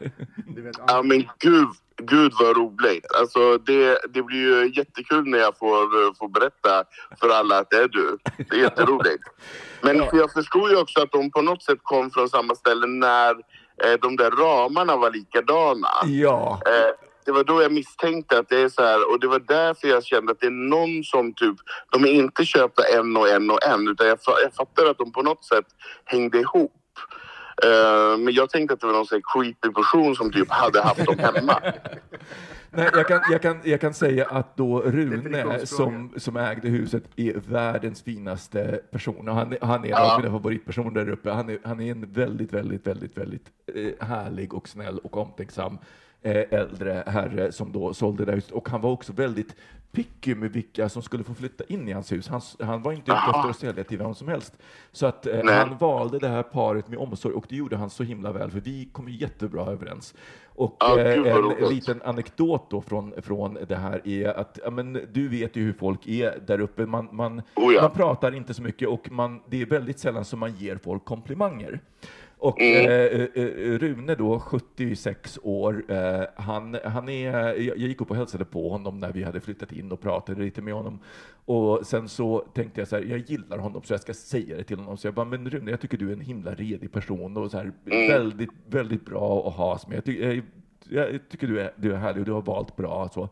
Ja 0.87 1.03
men 1.03 1.29
gud, 1.39 1.69
gud 1.97 2.33
vad 2.41 2.57
roligt. 2.57 3.07
Alltså 3.21 3.59
det, 3.59 3.99
det 4.09 4.23
blir 4.23 4.39
ju 4.39 4.73
jättekul 4.77 5.27
när 5.27 5.39
jag 5.39 5.59
får, 5.59 5.83
eh, 5.83 6.13
får 6.19 6.29
berätta 6.29 6.85
för 7.21 7.29
alla 7.29 7.59
att 7.59 7.71
det 7.71 7.77
är 7.77 7.89
du. 7.89 8.19
Det 8.37 8.57
är 8.57 8.61
jätteroligt. 8.61 9.25
Men 9.83 10.09
jag 10.13 10.33
förstod 10.33 10.71
ju 10.71 10.77
också 10.77 11.01
att 11.01 11.13
de 11.13 11.31
på 11.31 11.43
något 11.43 11.63
sätt 11.63 11.79
kom 11.83 12.11
från 12.11 12.29
samma 12.29 12.55
ställe 12.55 12.87
när 12.87 13.31
eh, 13.85 14.01
de 14.03 14.17
där 14.17 14.31
ramarna 14.31 14.97
var 14.97 15.11
likadana. 15.11 15.89
Ja, 16.05 16.61
Eh, 16.67 17.07
det 17.25 17.33
var 17.33 17.45
då 17.45 17.63
jag 17.63 17.73
misstänkte 17.73 18.39
att 18.39 18.49
det 18.49 18.61
är 18.61 18.69
så 18.69 18.83
här 18.83 19.11
och 19.13 19.21
det 19.21 19.27
var 19.27 19.39
därför 19.39 19.89
jag 19.89 20.05
kände 20.05 20.33
att 20.33 20.41
det 20.41 20.47
är 20.47 20.71
någon 20.71 21.05
som 21.05 21.35
typ, 21.35 21.57
de 21.91 22.05
är 22.05 22.13
inte 22.13 22.45
köpta 22.45 22.83
en 22.83 23.17
och 23.17 23.29
en 23.29 23.51
och 23.51 23.67
en 23.67 23.89
utan 23.89 24.07
jag, 24.07 24.19
jag 24.43 24.55
fattar 24.55 24.91
att 24.91 24.99
de 24.99 25.13
på 25.13 25.23
något 25.23 25.45
sätt 25.45 25.65
hängde 26.05 26.39
ihop. 26.39 26.73
Eh, 27.65 28.19
men 28.19 28.35
jag 28.35 28.51
tänkte 28.51 28.75
att 28.75 28.81
det 28.81 28.87
var 28.87 28.95
någon 28.95 29.07
sån 29.07 29.17
här 29.17 29.43
creepy 29.43 29.75
person 29.75 30.15
som 30.17 30.33
typ 30.33 30.51
hade 30.51 30.81
haft 30.83 31.07
dem 31.07 31.19
hemma. 31.19 31.63
Nej, 32.73 32.89
jag, 32.93 33.09
kan, 33.09 33.21
jag, 33.31 33.43
kan, 33.43 33.61
jag 33.65 33.81
kan 33.81 33.95
säga 33.95 34.27
att 34.27 34.57
då 34.57 34.81
Rune 34.81 35.67
som, 35.67 36.13
som 36.17 36.37
ägde 36.37 36.69
huset 36.69 37.05
är 37.17 37.33
världens 37.49 38.03
finaste 38.03 38.81
person. 38.91 39.29
Och 39.29 39.35
han, 39.35 39.57
han 39.63 39.81
är 39.81 39.85
en 39.85 39.91
Ja. 39.91 40.15
av 40.15 40.21
mina 40.21 40.33
favoritpersoner 40.33 40.91
där 41.05 41.09
uppe. 41.13 41.31
Han 41.31 41.49
är, 41.49 41.59
han 41.65 41.81
är 41.81 41.91
en 41.91 42.13
väldigt, 42.13 42.53
väldigt, 42.53 42.87
väldigt, 42.87 43.19
väldigt 43.19 43.45
eh, 43.75 44.07
härlig 44.07 44.55
och 44.55 44.69
snäll 44.69 44.99
och 44.99 45.17
omtänksam 45.17 45.79
eh, 46.23 46.45
äldre 46.51 47.05
herre 47.07 47.53
som 47.53 47.73
då 47.73 47.95
sålde 47.95 48.25
det 48.25 48.31
här 48.31 48.37
huset. 48.37 48.53
Och 48.53 48.69
han 48.69 48.81
var 48.81 48.91
också 48.91 49.13
väldigt 49.13 49.57
picky 49.93 50.35
med 50.35 50.53
vilka 50.53 50.89
som 50.89 51.03
skulle 51.03 51.25
få 51.25 51.35
flytta 51.35 51.65
in 51.69 51.89
i 51.89 51.93
hans 51.93 52.13
hus. 52.13 52.29
Han, 52.29 52.41
han 52.61 52.83
var 52.83 52.93
inte 52.93 53.11
ute 53.11 53.21
efter 53.37 53.51
att 53.51 53.57
sälja 53.57 53.85
till 53.85 53.99
vem 53.99 54.15
som 54.15 54.29
helst. 54.29 54.59
Så 54.93 55.07
att 55.07 55.27
eh, 55.27 55.41
han 55.45 55.79
valde 55.79 56.19
det 56.19 56.29
här 56.29 56.43
paret 56.43 56.89
med 56.89 56.99
omsorg 56.99 57.35
och 57.35 57.45
det 57.49 57.57
gjorde 57.57 57.77
han 57.77 57.91
så 57.91 58.03
himla 58.03 58.33
väl 58.33 58.51
för 58.51 58.61
vi 58.61 58.89
kom 58.93 59.09
ju 59.09 59.17
jättebra 59.17 59.67
överens. 59.67 60.15
Och 60.47 60.77
Ja, 60.81 60.99
eh, 61.01 61.13
en 61.15 61.25
roligt. 61.25 61.71
liten 61.71 62.03
anekdot 62.03 62.71
då 62.71 62.81
från, 62.81 63.15
från 63.23 63.59
det 63.69 63.77
här 63.77 64.09
är 64.09 64.29
att 64.29 64.59
ja, 64.65 64.71
men, 64.71 64.93
du 65.13 65.29
vet 65.29 65.57
ju 65.57 65.63
hur 65.65 65.73
folk 65.73 66.07
är 66.07 66.39
där 66.47 66.61
uppe. 66.61 66.87
Man, 66.87 67.09
man, 67.13 67.43
Oh 67.55 67.75
ja. 67.75 67.83
man 67.83 67.91
pratar 67.91 68.35
inte 68.35 68.55
så 68.55 68.63
mycket 68.63 68.89
och 68.89 69.11
man, 69.11 69.41
det 69.49 69.63
är 69.63 69.67
väldigt 69.67 69.99
sällan 69.99 70.25
som 70.25 70.39
man 70.39 70.55
ger 70.57 70.77
folk 70.77 71.05
komplimanger. 71.05 71.81
Och 72.43 72.61
Mm. 72.61 72.85
eh, 72.91 73.45
eh, 73.45 73.79
Rune 73.79 74.15
då, 74.15 74.41
76 74.41 75.39
år, 75.43 75.85
eh, 75.89 76.23
han, 76.37 76.77
han 76.85 77.09
är, 77.09 77.33
jag, 77.61 77.77
gick 77.77 78.01
upp 78.01 78.11
och 78.11 78.17
hälsade 78.17 78.45
på 78.45 78.69
honom 78.71 78.99
när 79.01 79.13
vi 79.13 79.23
hade 79.23 79.41
flyttat 79.41 79.73
in 79.73 79.93
och 79.93 80.01
pratade 80.01 80.41
lite 80.43 80.63
med 80.63 80.75
honom. 80.75 80.99
Och 81.45 81.87
sen 81.87 82.09
så 82.09 82.39
tänkte 82.55 82.81
jag 82.81 82.89
så 82.89 82.97
här, 82.97 83.03
jag 83.05 83.19
gillar 83.19 83.59
honom 83.59 83.83
så 83.85 83.93
jag 83.93 84.01
ska 84.01 84.15
säga 84.15 84.57
det 84.57 84.65
till 84.65 84.79
honom. 84.79 84.97
Så 84.97 85.07
jag 85.07 85.15
bara, 85.15 85.27
men 85.27 85.51
Rune, 85.51 85.71
jag 85.71 85.81
tycker 85.81 85.99
du 85.99 86.09
är 86.09 86.13
en 86.13 86.21
himla 86.21 86.55
redig 86.55 86.93
person 86.93 87.37
och 87.37 87.51
så 87.51 87.57
här, 87.57 87.73
Mm. 87.87 88.09
väldigt, 88.09 88.51
väldigt 88.67 89.05
bra 89.07 89.49
att 89.49 89.55
ha 89.55 89.79
med. 89.89 89.97
Jag, 89.97 90.05
ty, 90.05 90.43
jag, 90.89 91.13
jag 91.13 91.21
tycker 91.29 91.47
du 91.47 91.61
är, 91.61 91.73
du 91.77 91.93
är 91.93 91.97
härlig 91.97 92.21
och 92.21 92.27
du 92.27 92.33
har 92.33 92.43
valt 92.43 92.77
bra. 92.77 93.09
Så. 93.15 93.29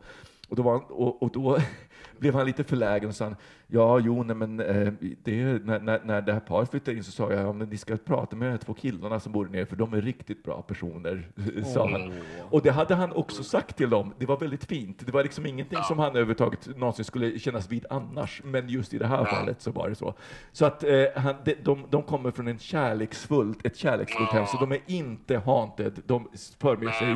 Och, 0.49 0.55
då 0.55 0.71
han, 0.71 0.81
och, 0.89 1.23
och 1.23 1.31
då 1.31 1.57
blev 2.19 2.33
han 2.33 2.45
lite 2.45 2.63
förlägen 2.63 3.09
och 3.09 3.15
sa, 3.15 3.25
han, 3.25 3.35
ja, 3.67 3.99
jo, 3.99 4.23
nej, 4.23 4.35
men 4.35 4.59
eh, 4.59 4.93
det, 5.23 5.41
är- 5.41 5.59
när, 5.63 5.79
när, 5.79 6.01
när 6.03 6.21
det 6.21 6.33
här 6.33 6.39
paret 6.39 6.69
flyttade 6.71 6.97
in 6.97 7.03
så 7.03 7.11
sa 7.11 7.31
jag, 7.33 7.43
ja, 7.47 7.53
men 7.53 7.69
ni 7.69 7.77
ska 7.77 7.97
prata 7.97 8.35
med 8.35 8.47
de 8.47 8.51
här 8.51 8.57
två 8.57 8.73
killarna 8.73 9.19
som 9.19 9.31
bor 9.31 9.45
nere, 9.45 9.65
för 9.65 9.75
de 9.75 9.93
är 9.93 10.01
riktigt 10.01 10.43
bra 10.43 10.61
personer, 10.61 11.27
sa 11.73 11.89
han. 11.89 12.13
Och 12.49 12.61
det 12.61 12.71
hade 12.71 12.95
han 12.95 13.11
också 13.11 13.43
sagt 13.43 13.77
till 13.77 13.89
dem. 13.89 14.13
Det 14.19 14.25
var 14.25 14.37
väldigt 14.37 14.65
fint. 14.65 15.05
Det 15.05 15.11
var 15.11 15.23
liksom 15.23 15.45
ingenting 15.45 15.79
som 15.87 15.99
han 15.99 16.09
överhuvudtaget 16.09 16.77
någonsin 16.77 17.05
skulle 17.05 17.39
kännas 17.39 17.71
vid 17.71 17.85
annars, 17.89 18.41
men 18.45 18.69
just 18.69 18.93
i 18.93 18.97
det 18.97 19.07
här 19.07 19.25
fallet 19.25 19.61
så 19.61 19.71
var 19.71 19.89
det 19.89 19.95
så. 19.95 20.13
Så 20.51 20.65
att 20.65 20.83
eh, 20.83 21.03
han, 21.15 21.35
de, 21.45 21.55
de, 21.63 21.85
de 21.89 22.03
kommer 22.03 22.31
från 22.31 22.47
en 22.47 22.59
kärleksfullt, 22.59 23.65
ett 23.65 23.77
kärleksfullt 23.77 24.29
hem, 24.31 24.45
så 24.45 24.57
de 24.57 24.71
är 24.71 24.79
inte 24.85 25.37
haunted. 25.37 26.01
De 26.05 26.27
för 26.59 26.77
med 26.77 26.93
sig 26.93 27.07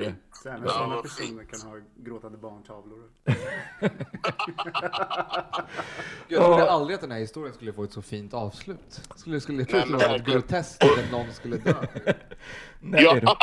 Nej, 0.00 0.14
vad 0.14 0.29
snarare. 0.42 0.60
Sen, 0.60 0.68
sådana 0.68 1.02
personer 1.02 1.44
kan 1.44 1.60
ha 1.60 1.76
gråtande 1.96 2.38
barntavlor. 2.38 2.98
Jag 6.28 6.44
trodde 6.44 6.70
aldrig 6.70 6.94
att 6.94 7.00
den 7.00 7.10
här 7.10 7.18
historien 7.18 7.54
skulle 7.54 7.72
få 7.72 7.84
ett 7.84 7.92
så 7.92 8.02
fint 8.02 8.34
avslut. 8.34 9.00
Skulle, 9.16 9.40
skulle, 9.40 9.58
det 9.62 9.80
skulle 9.80 9.96
vara 9.96 10.12
något 10.12 10.26
groteskt 10.26 10.84
att 10.84 11.10
någon 11.12 11.32
skulle 11.32 11.56
dö. 11.56 11.74
Nej, 12.80 13.02
Ja. 13.22 13.36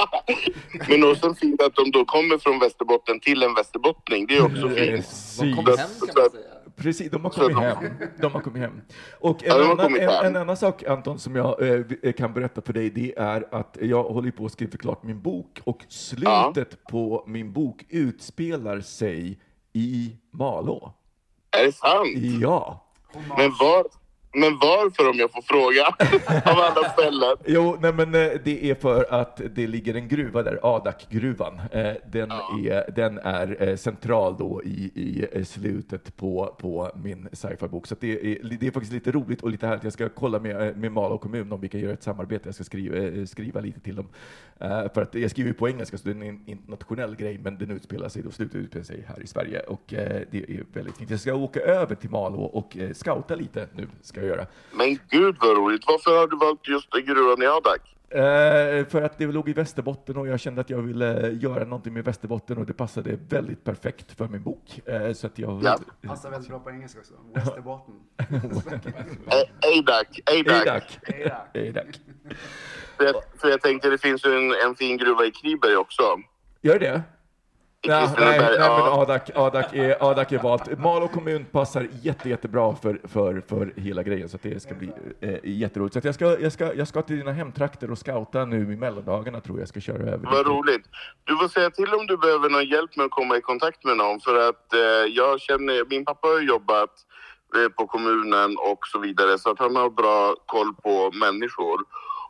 Men 0.90 1.04
också 1.04 1.34
fint 1.34 1.62
att 1.62 1.76
de 1.76 1.92
då 1.92 2.06
kommer 2.06 2.38
från 2.38 2.60
Västerbotten 2.60 3.20
till 3.20 3.44
en 3.44 3.54
västerbottning. 3.54 4.28
Det 4.28 4.38
är 4.38 4.46
också 4.46 4.70
fint. 4.70 5.06
De 5.40 5.56
kom 5.56 5.66
hem 5.66 5.90
kan 6.00 6.22
man 6.24 6.30
säga. 6.32 6.47
Precis, 6.78 7.12
de 7.12 7.24
har 7.24 7.32
kommit 7.32 7.58
hem. 7.58 7.78
De 8.22 8.32
har 8.34 8.42
kommit 8.42 8.62
hem. 8.62 8.82
Och 9.20 9.44
en, 9.44 9.50
Ja, 9.50 9.66
annan, 9.66 9.78
kommit 9.78 10.02
en, 10.02 10.10
hem. 10.10 10.26
en 10.26 10.36
annan 10.36 10.58
sak, 10.58 10.84
Anton, 10.84 11.20
som 11.20 11.36
jag 11.36 11.68
eh, 11.70 11.76
vi- 12.02 12.14
kan 12.14 12.34
berätta 12.34 12.62
för 12.62 12.74
dig, 12.74 12.90
det 12.90 13.18
är 13.18 13.56
att 13.56 13.78
jag 13.82 14.04
håller 14.04 14.32
på 14.32 14.46
att 14.46 14.52
skriva 14.52 14.78
klart 14.78 15.04
min 15.04 15.22
bok 15.22 15.62
och 15.64 15.86
slutet 15.90 16.84
på 16.84 17.24
min 17.28 17.54
bok 17.54 17.86
utspelar 17.90 18.80
sig 18.82 19.40
i 19.74 20.16
Malå. 20.32 20.94
Är 21.58 21.66
det 21.66 21.72
sant? 21.72 22.08
Ja. 22.42 22.84
Men, 23.14 23.52
var, 23.60 23.86
men 24.38 24.58
varför 24.58 25.10
om 25.10 25.18
jag 25.18 25.32
får 25.32 25.42
fråga? 25.42 25.86
Av 26.52 26.60
alla 26.60 26.90
ställen. 26.90 27.38
Jo, 27.46 27.78
nej, 27.82 27.94
men 27.94 28.16
eh, 28.16 28.32
det 28.44 28.70
är 28.72 28.76
för 28.76 29.14
att 29.14 29.42
det 29.56 29.68
ligger 29.68 29.96
en 29.96 30.08
gruva 30.08 30.44
där, 30.44 30.60
Adak-gruvan. 30.64 31.62
Eh, 31.72 31.94
Den, 32.12 32.32
är, 32.32 32.92
den 32.92 33.18
är 33.18 33.68
eh, 33.70 33.76
central 33.76 34.36
då 34.40 34.62
i, 34.64 35.28
i 35.34 35.46
slutet 35.46 36.18
på, 36.18 36.56
på 36.60 36.92
min 36.96 37.30
sci-fi-bok. 37.32 37.88
Så 37.88 37.96
det, 38.00 38.12
är, 38.12 38.58
det 38.60 38.68
är 38.68 38.72
faktiskt 38.72 38.94
lite 38.94 39.12
roligt 39.12 39.42
och 39.42 39.52
lite 39.52 39.68
härligt. 39.68 39.84
Jag 39.84 39.94
ska 39.94 40.10
kolla 40.10 40.40
med, 40.40 40.78
med 40.78 40.92
Malå 40.92 41.18
kommun 41.18 41.52
om 41.52 41.62
vi 41.62 41.70
kan 41.70 41.80
göra 41.80 41.94
ett 41.94 42.04
samarbete. 42.04 42.48
Jag 42.48 42.56
ska 42.56 42.64
skriva, 42.64 43.26
skriva 43.28 43.60
lite 43.60 43.80
till 43.80 43.96
dem. 43.96 44.08
För 44.94 45.02
att 45.02 45.16
jag 45.16 45.32
skriver 45.32 45.54
på 45.54 45.70
engelska, 45.70 45.98
så 45.98 46.10
det 46.10 46.26
är 46.26 46.30
en 46.30 46.44
internationell 46.46 47.16
grej, 47.16 47.40
men 47.44 47.58
den 47.58 47.72
utspelar 47.72 48.10
sig, 48.10 48.24
då 48.24 48.32
slutet 48.32 48.56
utspelar 48.56 48.84
sig 48.84 49.06
här 49.08 49.24
i 49.24 49.28
Sverige. 49.28 49.60
Och 49.60 49.82
det 49.88 50.34
är 50.34 50.66
väldigt 50.74 50.98
fint. 50.98 51.10
Jag 51.10 51.20
ska 51.20 51.34
åka 51.34 51.60
över 51.60 51.96
till 51.96 52.10
Malå 52.10 52.42
och 52.42 52.78
scouta 52.94 53.36
lite 53.36 53.68
nu, 53.76 53.88
ska 54.02 54.22
jag 54.28 54.38
göra. 54.38 54.48
Men 54.72 55.00
gud 55.10 55.36
vad 55.40 55.58
roligt. 55.58 55.84
Varför 55.88 56.20
har 56.20 56.28
du 56.28 56.38
valt 56.38 56.68
just 56.68 56.90
gruvan 56.94 57.42
i 57.42 57.48
Adak? 57.48 57.98
Eh, 58.10 58.88
för 58.88 59.02
att 59.02 59.18
det 59.18 59.26
låg 59.26 59.50
i 59.50 59.54
Västerbotten 59.54 60.18
och 60.18 60.28
jag 60.28 60.40
kände 60.40 60.62
att 60.62 60.70
jag 60.70 60.82
ville 60.82 61.30
göra 61.30 61.64
någonting 61.64 61.94
med 61.94 62.06
Västerbotten 62.06 62.58
och 62.58 62.66
det 62.66 62.74
passade 62.74 63.20
väldigt 63.30 63.64
perfekt 63.64 64.18
för 64.18 64.28
min 64.28 64.44
bok. 64.44 64.82
Eh, 64.86 65.14
så 65.14 65.28
att 65.28 65.40
jag... 65.40 65.64
Ja. 65.64 65.80
Passar 66.08 66.32
väldigt 66.32 66.50
bra 66.50 66.60
på 66.60 66.70
engelska 66.70 67.00
också. 67.00 67.14
Västerbotten. 67.34 67.96
Eh, 69.28 69.80
Adak. 69.80 70.20
Adak. 70.50 71.00
Jag, 73.00 73.16
för 73.42 73.50
jag 73.50 73.62
tänkte 73.62 73.90
det 73.90 73.98
finns 73.98 74.26
ju 74.26 74.38
en, 74.38 74.70
en 74.70 74.76
fin 74.76 74.98
gruva 74.98 75.26
i 75.26 75.32
Kriberg 75.32 75.76
också. 75.76 76.04
Gör 76.62 76.80
det? 76.80 77.02
I 77.82 77.90
Nej, 77.90 78.10
nej, 78.18 78.40
men 78.40 78.54
ja. 78.54 79.02
Adak, 79.02 79.30
Adak, 79.36 79.74
är, 79.74 80.10
Adak 80.10 80.32
är 80.32 80.40
valt. 80.40 80.80
Malå 80.80 81.08
kommun 81.08 81.46
passar 81.46 81.88
jätte, 82.02 82.30
jättebra 82.30 82.76
för, 82.76 83.02
för, 83.04 83.42
för 83.48 83.74
hela 83.76 84.04
grejen, 84.04 84.30
så 84.30 84.38
det 84.42 84.62
ska 84.62 84.76
bli 84.76 84.92
eh, 85.22 85.40
jätteroligt. 85.44 85.94
Så 85.94 86.02
jag, 86.04 86.16
ska, 86.16 86.40
jag, 86.40 86.52
ska, 86.52 86.74
jag 86.74 86.88
ska 86.88 87.02
till 87.02 87.18
dina 87.18 87.32
hemtrakter 87.32 87.92
och 87.92 87.98
scouta 87.98 88.46
nu 88.46 88.74
i 88.74 88.76
mellandagarna, 88.76 89.42
tror 89.42 89.60
jag. 89.60 89.68
Ska 89.68 89.80
köra 89.80 90.04
över. 90.04 90.28
Vad 90.32 90.46
dit. 90.46 90.48
roligt. 90.48 90.86
Du 91.24 91.38
får 91.38 91.48
säga 91.48 91.70
till 91.70 91.94
om 91.94 92.08
du 92.08 92.18
behöver 92.18 92.50
någon 92.50 92.66
hjälp 92.66 92.96
med 92.96 93.06
att 93.06 93.12
komma 93.12 93.38
i 93.38 93.42
kontakt 93.42 93.84
med 93.84 93.98
någon. 93.98 94.20
För 94.20 94.50
att 94.50 94.74
eh, 94.74 94.80
jag 95.10 95.42
känner, 95.42 95.90
min 95.90 96.06
pappa 96.06 96.28
har 96.28 96.42
jobbat 96.42 96.92
eh, 97.56 97.70
på 97.70 97.88
kommunen 97.88 98.58
och 98.58 98.80
så 98.92 99.00
vidare. 99.00 99.38
Så 99.40 99.50
att 99.50 99.60
han 99.60 99.76
har 99.76 99.90
bra 99.90 100.36
koll 100.46 100.74
på 100.74 101.12
människor. 101.12 101.78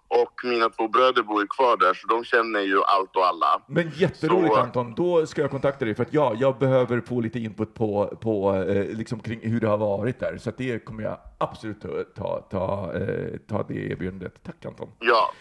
Och 0.10 0.42
mina 0.44 0.70
två 0.70 0.88
bröder 0.88 1.24
bor 1.24 1.42
ju 1.42 1.48
kvar 1.48 1.78
där, 1.78 1.94
så 1.94 2.08
de 2.08 2.24
känner 2.24 2.60
ju 2.60 2.84
allt 2.84 3.16
och 3.16 3.26
alla. 3.28 3.62
Men 3.68 3.90
jätteroligt 3.96 4.54
Så- 4.54 4.60
Anton, 4.60 4.94
då 4.96 5.26
ska 5.26 5.42
jag 5.42 5.52
kontakta 5.52 5.86
dig 5.86 5.96
för 5.96 6.04
att 6.04 6.14
ja, 6.14 6.36
jag 6.40 6.58
behöver 6.58 7.02
få 7.02 7.22
lite 7.22 7.40
input 7.40 7.74
på, 7.74 8.18
på 8.22 8.56
eh, 8.56 8.86
liksom 8.98 9.20
kring 9.20 9.40
hur 9.52 9.60
det 9.60 9.68
har 9.68 9.78
varit 9.78 10.20
där. 10.20 10.38
Så 10.38 10.52
det 10.58 10.86
kommer 10.86 11.04
jag 11.04 11.18
absolut 11.38 11.82
ta, 11.82 11.88
ta, 12.16 12.42
ta, 12.50 12.94
eh, 12.94 13.38
ta 13.50 13.64
det 13.68 13.74
erbjudandet. 13.92 14.44
Tack 14.44 14.66
Anton. 14.66 14.90
Ja. 15.00 15.32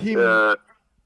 Him 0.00 0.20
Eh, 0.20 0.26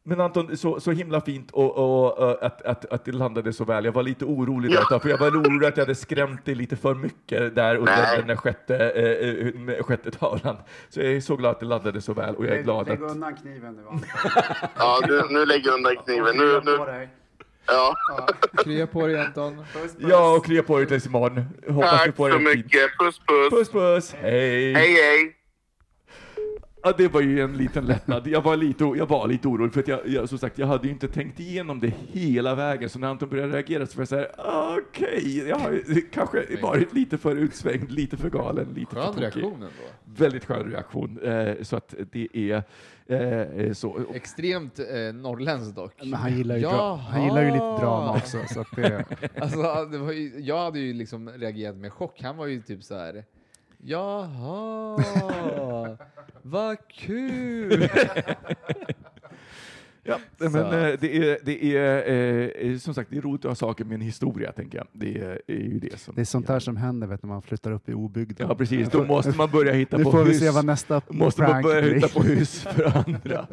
Men 0.08 0.20
Anton, 0.20 0.56
så, 0.56 0.80
så 0.80 0.90
himla 0.90 1.20
fint 1.20 1.50
och, 1.50 1.76
och, 1.76 2.18
och 2.18 2.44
att, 2.44 2.62
att, 2.62 2.92
att 2.92 3.04
det 3.04 3.12
landade 3.12 3.52
så 3.52 3.64
väl. 3.64 3.84
Jag 3.84 3.92
var 3.92 4.02
lite 4.02 4.24
orolig 4.24 4.70
där, 4.70 4.82
ett 4.82 4.88
tag, 4.88 5.02
för 5.02 5.08
jag 5.08 5.18
var 5.18 5.30
orolig 5.30 5.66
att 5.66 5.76
jag 5.76 5.84
hade 5.84 5.94
skrämt 5.94 6.44
dig 6.44 6.54
lite 6.54 6.76
för 6.76 6.94
mycket 6.94 7.54
där 7.54 7.76
under 7.76 7.96
Nej. 7.96 8.18
den 8.18 8.26
där 8.26 8.36
sjätte, 8.36 8.76
eh, 8.76 9.74
eh, 9.76 9.82
sjätte 9.82 10.10
tavlan. 10.10 10.56
Så 10.88 11.00
jag 11.00 11.12
är 11.12 11.20
så 11.20 11.36
glad 11.36 11.50
att 11.50 11.60
det 11.60 11.66
landade 11.66 12.00
så 12.00 12.12
väl 12.12 12.34
och 12.34 12.46
jag 12.46 12.56
är 12.56 12.62
glad 12.62 12.90
att... 12.90 13.00
undan 13.00 13.36
kniven 13.36 13.74
nu. 13.74 13.82
Ja, 14.78 15.00
du, 15.06 15.28
nu 15.30 15.46
lägger 15.46 15.66
jag 15.66 15.74
undan 15.74 15.96
kniven. 15.96 16.36
Nu, 16.36 16.60
nu, 16.64 17.08
ja. 17.66 17.96
Krya 18.64 18.86
på 18.86 19.06
dig 19.06 19.20
Anton. 19.20 19.64
Ja, 19.98 20.36
och 20.36 20.46
krya 20.46 20.62
på 20.62 20.76
dig 20.76 20.86
tills 20.86 21.06
imorgon. 21.06 21.44
Hoppas 21.68 21.90
du 21.90 22.06
Tack 22.06 22.16
får 22.16 22.30
så 22.30 22.38
mycket. 22.38 22.98
Puss, 22.98 23.18
puss. 23.18 23.50
Puss 23.50 23.70
puss, 23.70 24.14
hej! 24.20 24.74
Hej, 24.74 24.94
hej. 24.94 25.37
Ja, 26.88 26.94
det 26.98 27.08
var 27.08 27.20
ju 27.20 27.40
en 27.40 27.56
liten 27.56 27.86
lättnad. 27.86 28.26
Jag 28.26 28.42
var 28.42 28.56
lite, 28.56 28.84
jag 28.84 29.06
var 29.08 29.28
lite 29.28 29.48
orolig, 29.48 29.72
för 29.72 29.80
att 29.80 29.88
jag, 29.88 30.08
jag, 30.08 30.28
som 30.28 30.38
sagt, 30.38 30.58
jag 30.58 30.66
hade 30.66 30.86
ju 30.86 30.92
inte 30.92 31.08
tänkt 31.08 31.40
igenom 31.40 31.80
det 31.80 31.92
hela 32.12 32.54
vägen, 32.54 32.88
så 32.88 32.98
när 32.98 33.08
Anton 33.08 33.28
började 33.28 33.52
reagera 33.52 33.86
så 33.86 33.96
var 33.96 34.02
jag 34.02 34.08
såhär, 34.08 34.28
okej, 34.78 35.48
jag 35.48 35.56
har 35.56 36.10
kanske 36.12 36.56
varit 36.62 36.92
lite 36.94 37.18
för 37.18 37.36
utsvängd, 37.36 37.90
lite 37.90 38.16
för 38.16 38.30
galen, 38.30 38.68
lite 38.74 38.94
Skön 38.94 39.02
för 39.04 39.12
tokig. 39.12 39.22
reaktion 39.22 39.52
ändå. 39.54 39.68
Väldigt 40.04 40.44
skön 40.44 40.70
reaktion, 40.70 41.18
eh, 41.22 41.54
så 41.62 41.76
att 41.76 41.94
det 42.12 42.28
är 42.32 42.62
eh, 43.06 43.72
så. 43.72 44.00
Extremt 44.14 44.78
eh, 44.78 44.86
norrländskt 45.14 45.76
dock. 45.76 45.92
Men 46.02 46.14
han 46.14 46.36
gillar 46.36 46.56
ju, 46.56 46.62
dra- 46.62 46.96
han 46.96 47.24
gillar 47.24 47.42
ju 47.42 47.50
lite 47.50 47.58
drama 47.80 48.12
också. 48.16 48.38
Så 48.54 48.60
att 48.60 48.76
det, 48.76 49.04
Alltså, 49.40 49.84
det 49.84 49.98
var 49.98 50.12
ju, 50.12 50.40
jag 50.40 50.58
hade 50.58 50.78
ju 50.78 50.92
liksom 50.92 51.28
reagerat 51.30 51.76
med 51.76 51.92
chock. 51.92 52.22
Han 52.22 52.36
var 52.36 52.46
ju 52.46 52.62
typ 52.62 52.84
så 52.84 52.94
här. 52.94 53.24
Jaha, 53.80 54.96
vad 56.42 56.78
kul! 56.88 57.88
Ja, 60.08 60.18
men 60.38 60.54
eh, 60.54 60.70
det 61.00 61.16
är, 61.16 61.38
det 61.44 61.76
är 61.76 62.66
eh, 62.70 62.78
som 62.78 62.94
sagt, 62.94 63.10
det 63.10 63.16
är 63.16 63.20
roligt 63.20 63.44
att 63.44 63.48
ha 63.50 63.54
saker 63.54 63.84
med 63.84 63.94
en 63.94 64.00
historia, 64.00 64.52
tänker 64.52 64.78
jag. 64.78 64.86
Det 64.92 65.18
är, 65.18 65.42
är 65.46 65.54
ju 65.54 65.78
det 65.78 65.98
som... 65.98 66.14
det 66.14 66.20
är 66.20 66.24
sånt 66.24 66.46
där 66.46 66.58
som 66.60 66.76
händer 66.76 67.06
vet, 67.06 67.22
när 67.22 67.28
man 67.28 67.42
flyttar 67.42 67.70
upp 67.72 67.88
i 67.88 67.94
obygden. 67.94 68.46
Ja, 68.48 68.54
precis. 68.54 68.88
Då 68.90 69.04
måste 69.04 69.36
man 69.36 69.50
börja 69.50 69.72
hitta 69.72 69.96
Nu 69.96 70.04
på 70.04 70.10
får 70.10 70.24
vi 70.24 70.30
hus. 70.30 70.40
se 70.40 70.50
vad 70.50 70.64
nästa 70.64 71.00
måste 71.08 71.42
man 71.42 71.50
prank 71.50 71.64
börja 71.64 71.82
blir. 71.82 71.94
hitta 71.94 72.08
på 72.08 72.22
hus 72.22 72.62
för 72.62 72.84
andra. 73.06 73.46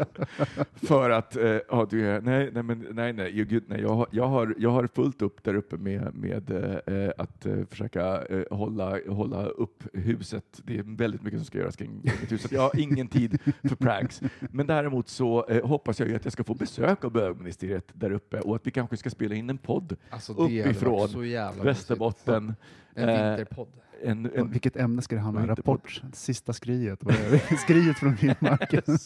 för 0.75 1.09
att, 1.09 1.35
eh, 1.37 1.57
ja, 1.69 1.87
du 1.89 2.05
är, 2.07 2.21
nej, 2.21 2.49
nej, 2.53 2.63
men, 2.63 2.85
nej, 2.91 3.13
nej, 3.13 3.31
ju, 3.37 3.45
gud, 3.45 3.63
nej 3.67 3.81
jag, 3.81 3.89
har, 3.89 4.07
jag, 4.11 4.27
har, 4.27 4.55
jag 4.57 4.69
har 4.69 4.87
fullt 4.87 5.21
upp 5.21 5.43
där 5.43 5.55
uppe 5.55 5.77
med, 5.77 6.15
med 6.15 6.51
eh, 6.51 7.11
att 7.17 7.45
eh, 7.45 7.55
försöka 7.69 8.21
eh, 8.25 8.41
hålla, 8.51 8.99
hålla 9.07 9.45
upp 9.45 9.83
huset. 9.93 10.43
Det 10.63 10.77
är 10.77 10.97
väldigt 10.97 11.23
mycket 11.23 11.39
som 11.39 11.45
ska 11.45 11.57
göras 11.57 11.75
kring 11.75 11.85
kring 11.85 12.13
mitt 12.21 12.31
hus. 12.31 12.41
Så 12.41 12.45
att 12.47 12.51
jag 12.51 12.61
har 12.61 12.79
ingen 12.79 13.07
tid 13.07 13.39
för 13.63 13.75
pranks. 13.75 14.21
Men 14.39 14.67
däremot 14.67 15.07
så 15.09 15.45
eh, 15.49 15.65
hoppas 15.67 15.99
jag 15.99 16.09
ju 16.09 16.15
att 16.15 16.23
jag 16.25 16.33
ska 16.33 16.43
få 16.45 16.53
besök 16.53 17.03
av 17.03 17.11
bögministeriet 17.11 17.91
där 17.93 18.11
uppe 18.11 18.39
och 18.39 18.55
att 18.55 18.67
vi 18.67 18.71
kanske 18.71 18.97
ska 18.97 19.09
spela 19.09 19.35
in 19.35 19.49
en 19.49 19.57
podd 19.57 19.95
Alltså, 20.09 20.33
uppifrån 20.33 21.09
så 21.09 21.25
jävla 21.25 21.63
Västerbotten. 21.63 22.53
En 22.95 23.09
Eh, 23.09 23.27
vinterpodd. 23.27 23.67
En, 24.03 24.31
en, 24.35 24.51
Vilket 24.51 24.75
ämne 24.75 25.01
ska 25.01 25.15
det 25.15 25.21
handla 25.21 25.41
om? 25.41 25.47
Rapport? 25.47 26.01
Sista 26.13 26.53
skriet? 26.53 26.99
Skriet 27.63 27.97
från 27.97 28.15
vildmarken? 28.15 28.83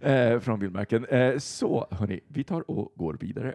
eh, 0.00 0.40
från 0.40 0.60
vildmarken. 0.60 1.04
Eh, 1.04 1.38
så, 1.38 1.86
hörni, 1.90 2.20
vi 2.28 2.44
tar 2.44 2.70
och 2.70 2.92
går 2.94 3.14
vidare. 3.20 3.54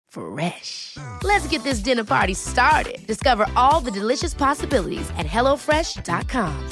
Fresh. 0.11 0.97
Let's 1.23 1.47
get 1.47 1.63
this 1.63 1.79
dinner 1.79 2.03
party 2.03 2.33
started. 2.35 3.05
Discover 3.07 3.47
all 3.55 3.79
the 3.79 3.91
delicious 3.91 4.33
possibilities 4.33 5.09
at 5.17 5.25
hellofresh.com. 5.25 6.69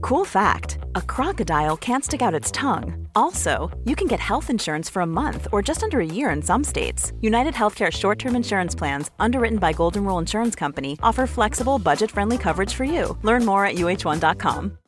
Cool 0.00 0.24
fact 0.24 0.78
a 0.94 1.02
crocodile 1.02 1.76
can't 1.76 2.04
stick 2.04 2.22
out 2.22 2.32
its 2.32 2.50
tongue. 2.52 3.08
Also, 3.16 3.76
you 3.84 3.96
can 3.96 4.06
get 4.06 4.20
health 4.20 4.50
insurance 4.50 4.88
for 4.88 5.02
a 5.02 5.06
month 5.06 5.48
or 5.52 5.62
just 5.62 5.82
under 5.82 6.00
a 6.00 6.06
year 6.06 6.30
in 6.30 6.42
some 6.42 6.62
states. 6.62 7.12
United 7.20 7.54
Healthcare 7.54 7.90
short 7.92 8.18
term 8.18 8.36
insurance 8.36 8.74
plans, 8.74 9.10
underwritten 9.18 9.58
by 9.58 9.72
Golden 9.72 10.04
Rule 10.04 10.18
Insurance 10.18 10.54
Company, 10.54 10.96
offer 11.02 11.26
flexible, 11.26 11.78
budget 11.78 12.10
friendly 12.10 12.38
coverage 12.38 12.72
for 12.74 12.84
you. 12.84 13.16
Learn 13.22 13.44
more 13.44 13.66
at 13.66 13.76
uh1.com. 13.76 14.78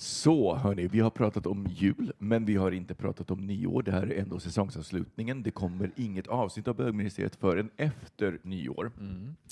Så 0.00 0.54
hörni, 0.54 0.86
vi 0.86 1.00
har 1.00 1.10
pratat 1.10 1.46
om 1.46 1.66
jul, 1.70 2.12
men 2.18 2.44
vi 2.44 2.56
har 2.56 2.70
inte 2.72 2.94
pratat 2.94 3.30
om 3.30 3.46
nyår. 3.46 3.82
Det 3.82 3.92
här 3.92 4.12
är 4.12 4.20
ändå 4.20 4.38
säsongsavslutningen. 4.40 5.42
Det 5.42 5.50
kommer 5.50 5.90
inget 5.96 6.26
avsnitt 6.26 6.68
av 6.68 6.76
bögministeriet 6.76 7.36
förrän 7.36 7.70
efter 7.76 8.38
nyår. 8.42 8.92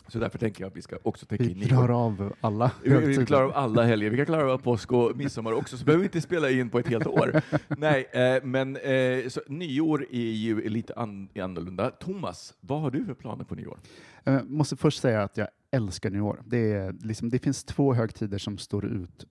Så 0.07 0.19
därför 0.19 0.39
tänker 0.39 0.63
jag 0.63 0.71
att 0.71 0.77
vi 0.77 0.83
ska 0.83 0.97
också 1.03 1.27
täcka 1.27 1.45
in 1.45 1.49
Vi 1.49 1.55
nyår. 1.55 1.69
klarar 1.69 2.05
av 2.07 2.33
alla 2.41 2.73
Vi, 2.85 2.99
vi 2.99 3.27
klarar 3.27 3.45
av 3.45 3.53
alla 3.55 3.83
helger. 3.83 4.11
Vi 4.11 4.17
kan 4.17 4.27
klara 4.27 4.53
av 4.53 4.59
påsk 4.59 4.93
och 4.93 5.17
midsommar 5.17 5.53
också, 5.53 5.77
så 5.77 5.85
behöver 5.85 6.01
vi 6.01 6.07
inte 6.07 6.21
spela 6.21 6.51
in 6.51 6.71
på 6.71 6.79
ett 6.79 6.89
helt 6.89 7.07
år. 7.07 7.43
Nej, 7.69 8.09
eh, 8.13 8.45
men 8.45 8.77
eh, 8.77 9.29
så, 9.29 9.41
nyår 9.49 10.07
är 10.11 10.33
ju 10.33 10.69
lite 10.69 10.95
an, 10.95 11.29
annorlunda. 11.41 11.91
Thomas, 11.91 12.55
vad 12.61 12.81
har 12.81 12.91
du 12.91 13.05
för 13.05 13.15
planer 13.15 13.45
på 13.45 13.55
nyår? 13.55 13.79
Jag 14.25 14.51
måste 14.51 14.77
först 14.77 15.01
säga 15.01 15.23
att 15.23 15.37
jag 15.37 15.49
älskar 15.71 16.11
nyår. 16.11 16.43
Det, 16.47 16.73
är 16.73 16.95
liksom, 17.01 17.29
det 17.29 17.39
finns 17.39 17.65
två 17.65 17.95
högtider 17.95 18.39
som 18.39 18.59
står 18.59 18.85
ut 18.85 19.27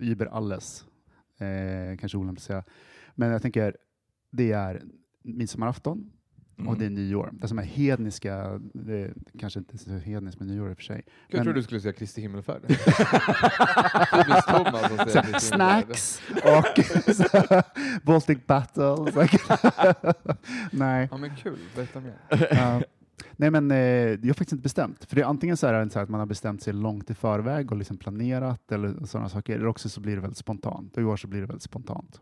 über 0.00 0.26
alles. 0.26 0.84
Eh, 1.38 1.96
kanske 1.98 2.18
olämpligt 2.18 2.42
att 2.42 2.46
säga. 2.46 2.64
Men 3.14 3.30
jag 3.30 3.42
tänker, 3.42 3.76
det 4.30 4.52
är 4.52 4.82
midsommarafton 5.22 6.10
och 6.56 6.60
Mm. 6.66 6.78
det 6.78 6.84
är 6.84 6.90
nyår. 6.90 7.30
Det 7.32 7.48
som 7.48 7.58
är 7.58 7.62
hedniska, 7.62 8.34
är 8.88 9.14
kanske 9.38 9.58
inte 9.58 9.78
så 9.78 9.90
hedniskt 9.90 10.40
med 10.40 10.48
nyår 10.48 10.70
i 10.70 10.72
och 10.72 10.76
för 10.76 10.84
sig. 10.84 11.02
Jag 11.28 11.38
Men- 11.38 11.44
trodde 11.44 11.58
du 11.58 11.62
skulle 11.62 11.80
säga 11.80 11.92
Kristi 11.92 12.20
himmelfärd. 12.20 12.62
Typiskt 12.68 14.48
Thomas 14.48 15.12
Så- 15.12 15.22
Kristi. 15.22 15.40
Snacks 15.46 16.20
och 16.44 16.80
Baltic 18.04 18.38
Battle. 18.46 18.96
Nej. 20.72 21.08
Ja 21.10 21.16
men 21.16 21.36
kul, 21.36 21.58
berätta 21.74 22.00
mer. 22.00 22.18
Ja. 22.50 22.82
Nej, 23.40 23.50
men 23.50 23.70
eh, 23.70 23.78
jag 23.78 24.26
har 24.26 24.28
faktiskt 24.28 24.52
inte 24.52 24.62
bestämt. 24.62 25.04
För 25.04 25.16
det 25.16 25.22
är 25.22 25.26
antingen 25.26 25.56
så 25.56 25.66
är 25.66 25.72
det 25.72 25.90
så 25.90 25.98
här 25.98 26.04
att 26.04 26.10
man 26.10 26.20
har 26.20 26.26
bestämt 26.26 26.62
sig 26.62 26.72
långt 26.72 27.10
i 27.10 27.14
förväg 27.14 27.72
och 27.72 27.78
liksom 27.78 27.96
planerat 27.96 28.72
eller 28.72 29.04
sådana 29.04 29.28
saker, 29.28 29.54
eller 29.54 29.66
också 29.66 29.88
så 29.88 30.00
blir 30.00 30.14
det 30.14 30.20
väldigt 30.20 30.38
spontant. 30.38 30.96
Och 30.96 31.02
i 31.02 31.04
år 31.04 31.16
så 31.16 31.28
blir 31.28 31.40
det 31.40 31.46
väldigt 31.46 31.62
spontant. 31.62 32.20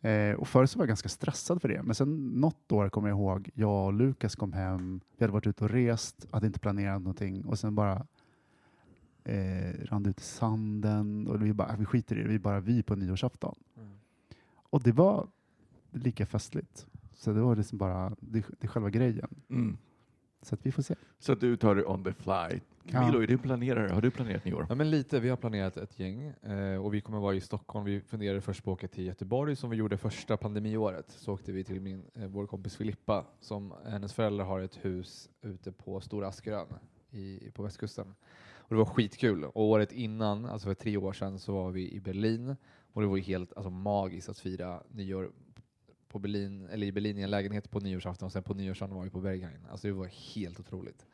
Eh, 0.00 0.32
och 0.32 0.48
förut 0.48 0.70
så 0.70 0.78
var 0.78 0.82
jag 0.82 0.88
ganska 0.88 1.08
stressad 1.08 1.62
för 1.62 1.68
det, 1.68 1.82
men 1.82 1.94
sen 1.94 2.26
något 2.26 2.72
år 2.72 2.88
kommer 2.88 3.08
jag 3.08 3.18
ihåg, 3.18 3.50
jag 3.54 3.86
och 3.86 3.92
Lukas 3.92 4.36
kom 4.36 4.52
hem, 4.52 5.00
vi 5.16 5.24
hade 5.24 5.32
varit 5.32 5.46
ute 5.46 5.64
och 5.64 5.70
rest, 5.70 6.26
hade 6.30 6.46
inte 6.46 6.60
planerat 6.60 7.02
någonting 7.02 7.44
och 7.44 7.58
sen 7.58 7.74
bara 7.74 8.06
eh, 9.24 9.84
rann 9.84 10.06
ut 10.06 10.20
i 10.20 10.22
sanden 10.22 11.26
och 11.28 11.42
vi 11.42 11.52
bara, 11.52 11.76
vi 11.76 11.84
skiter 11.84 12.18
i 12.18 12.22
det, 12.22 12.28
vi 12.28 12.34
är 12.34 12.38
bara 12.38 12.60
vi 12.60 12.82
på 12.82 12.96
nyårsafton. 12.96 13.54
Mm. 13.76 13.88
Och 14.70 14.82
det 14.82 14.92
var 14.92 15.28
lika 15.90 16.26
festligt. 16.26 16.86
Så 17.14 17.32
det 17.32 17.40
var 17.40 17.56
liksom 17.56 17.78
bara, 17.78 18.16
det, 18.20 18.44
det 18.60 18.66
är 18.66 18.68
själva 18.68 18.90
grejen. 18.90 19.28
Mm. 19.48 19.76
Så 20.42 20.54
att 20.54 20.66
vi 20.66 20.72
får 20.72 20.82
se. 20.82 20.94
Så 21.18 21.32
att 21.32 21.40
du 21.40 21.56
tar 21.56 21.74
det 21.74 21.84
on 21.84 22.04
the 22.04 22.12
fly. 22.12 22.60
Camilo, 22.90 23.22
är 23.22 23.26
du 23.26 23.38
planerare? 23.38 23.92
Har 23.92 24.00
du 24.00 24.10
planerat 24.10 24.44
nyår? 24.44 24.66
Ja, 24.68 24.74
men 24.74 24.90
lite. 24.90 25.20
Vi 25.20 25.28
har 25.28 25.36
planerat 25.36 25.76
ett 25.76 25.98
gäng 25.98 26.22
eh, 26.42 26.84
och 26.84 26.94
vi 26.94 27.00
kommer 27.00 27.18
vara 27.18 27.34
i 27.34 27.40
Stockholm. 27.40 27.84
Vi 27.84 28.00
funderade 28.00 28.40
först 28.40 28.64
på 28.64 28.72
att 28.72 28.78
åka 28.78 28.88
till 28.88 29.06
Göteborg 29.06 29.56
som 29.56 29.70
vi 29.70 29.76
gjorde 29.76 29.96
första 29.96 30.36
pandemiåret. 30.36 31.10
Så 31.10 31.32
åkte 31.32 31.52
vi 31.52 31.64
till 31.64 31.80
min, 31.80 32.02
eh, 32.14 32.26
vår 32.26 32.46
kompis 32.46 32.76
Filippa 32.76 33.24
som 33.40 33.74
hennes 33.86 34.12
föräldrar 34.12 34.44
har 34.44 34.60
ett 34.60 34.84
hus 34.84 35.30
ute 35.42 35.72
på 35.72 36.00
Stora 36.00 36.28
Askerön 36.28 36.66
i, 37.10 37.50
på 37.54 37.62
västkusten. 37.62 38.14
Och 38.56 38.68
det 38.68 38.76
var 38.76 38.84
skitkul. 38.84 39.44
Och 39.44 39.62
året 39.62 39.92
innan, 39.92 40.46
alltså 40.46 40.68
för 40.68 40.74
tre 40.74 40.96
år 40.96 41.12
sedan, 41.12 41.38
så 41.38 41.52
var 41.52 41.70
vi 41.70 41.92
i 41.92 42.00
Berlin 42.00 42.56
och 42.92 43.02
det 43.02 43.08
var 43.08 43.16
ju 43.16 43.22
helt 43.22 43.52
alltså, 43.56 43.70
magiskt 43.70 44.28
att 44.28 44.38
fira 44.38 44.82
nyår 44.90 45.30
på 46.08 46.18
Berlin, 46.18 46.68
eller 46.70 46.86
i 46.86 46.92
Berlin 46.92 47.18
i 47.18 47.22
en 47.22 47.30
lägenhet 47.30 47.70
på 47.70 47.80
nyårsafton 47.80 48.26
och 48.26 48.32
sen 48.32 48.42
på 48.42 48.54
nyårsdagen 48.54 48.94
var 48.96 49.04
vi 49.04 49.10
på 49.10 49.20
Berghain. 49.20 49.66
Alltså 49.70 49.86
det 49.86 49.92
var 49.92 50.06
helt 50.34 50.60
otroligt. 50.60 51.06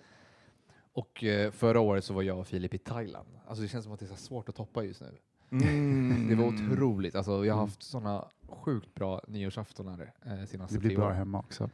Och 0.93 1.25
eh, 1.25 1.51
förra 1.51 1.81
året 1.81 2.05
så 2.05 2.15
var 2.15 2.23
jag 2.23 2.39
och 2.39 2.47
Filip 2.47 2.75
i 2.75 2.79
Thailand. 2.79 3.29
Alltså 3.47 3.63
det 3.63 3.69
känns 3.69 3.85
som 3.85 3.93
att 3.93 4.01
det 4.01 4.07
är 4.07 4.09
så 4.09 4.17
svårt 4.17 4.49
att 4.49 4.55
toppa 4.55 4.85
just 4.85 5.01
nu. 5.01 5.17
Mm. 5.51 6.29
Det 6.29 6.35
var 6.35 6.45
otroligt. 6.45 7.15
Alltså, 7.15 7.45
jag 7.45 7.55
har 7.55 7.61
haft 7.61 7.83
sådana 7.83 8.29
sjukt 8.49 8.95
bra 8.95 9.21
nyårsaftonar 9.29 10.13
eh, 10.25 10.45
senaste 10.45 10.75
Det 10.77 10.79
blir 10.81 10.91
tre 10.91 10.97
bra 10.97 11.07
åren. 11.07 11.17
hemma 11.17 11.39
också. 11.39 11.71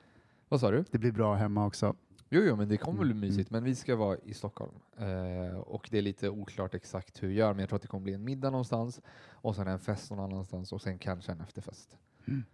Vad 0.49 0.61
sa 0.61 0.71
du? 0.71 0.85
Det 0.91 0.99
blir 0.99 1.13
bra 1.13 1.35
hemma 1.35 1.67
också. 1.67 1.97
Jo, 2.33 2.43
jo, 2.45 2.57
men 2.57 2.69
det 2.69 2.77
kommer 2.77 3.01
bli 3.01 3.11
Mm, 3.11 3.21
mysigt. 3.21 3.51
Men 3.51 3.65
vi 3.65 3.75
ska 3.75 3.97
vara 3.97 4.19
i 4.25 4.35
Stockholm. 4.35 4.73
Eh, 4.99 5.57
och 5.59 5.89
det 5.91 5.99
är 5.99 6.03
lite 6.03 6.29
oklart 6.31 6.75
exakt 6.75 7.23
hur 7.23 7.29
vi 7.29 7.35
gör, 7.35 7.53
men 7.53 7.61
jag 7.61 7.69
tror 7.69 7.77
att 7.77 7.83
det 7.83 7.89
kommer 7.89 8.05
bli 8.05 8.15
en 8.15 8.25
middag 8.25 8.51
någonstans 8.51 9.01
och 9.31 9.57
sen 9.57 9.69
en 9.69 9.79
fest 9.79 10.11
någon 10.11 10.21
annanstans 10.33 10.73
och 10.73 10.83
sen 10.83 10.99
kanske 10.99 11.33
en 11.33 11.41
efterfest. 11.41 11.97
Mm. 12.29 12.45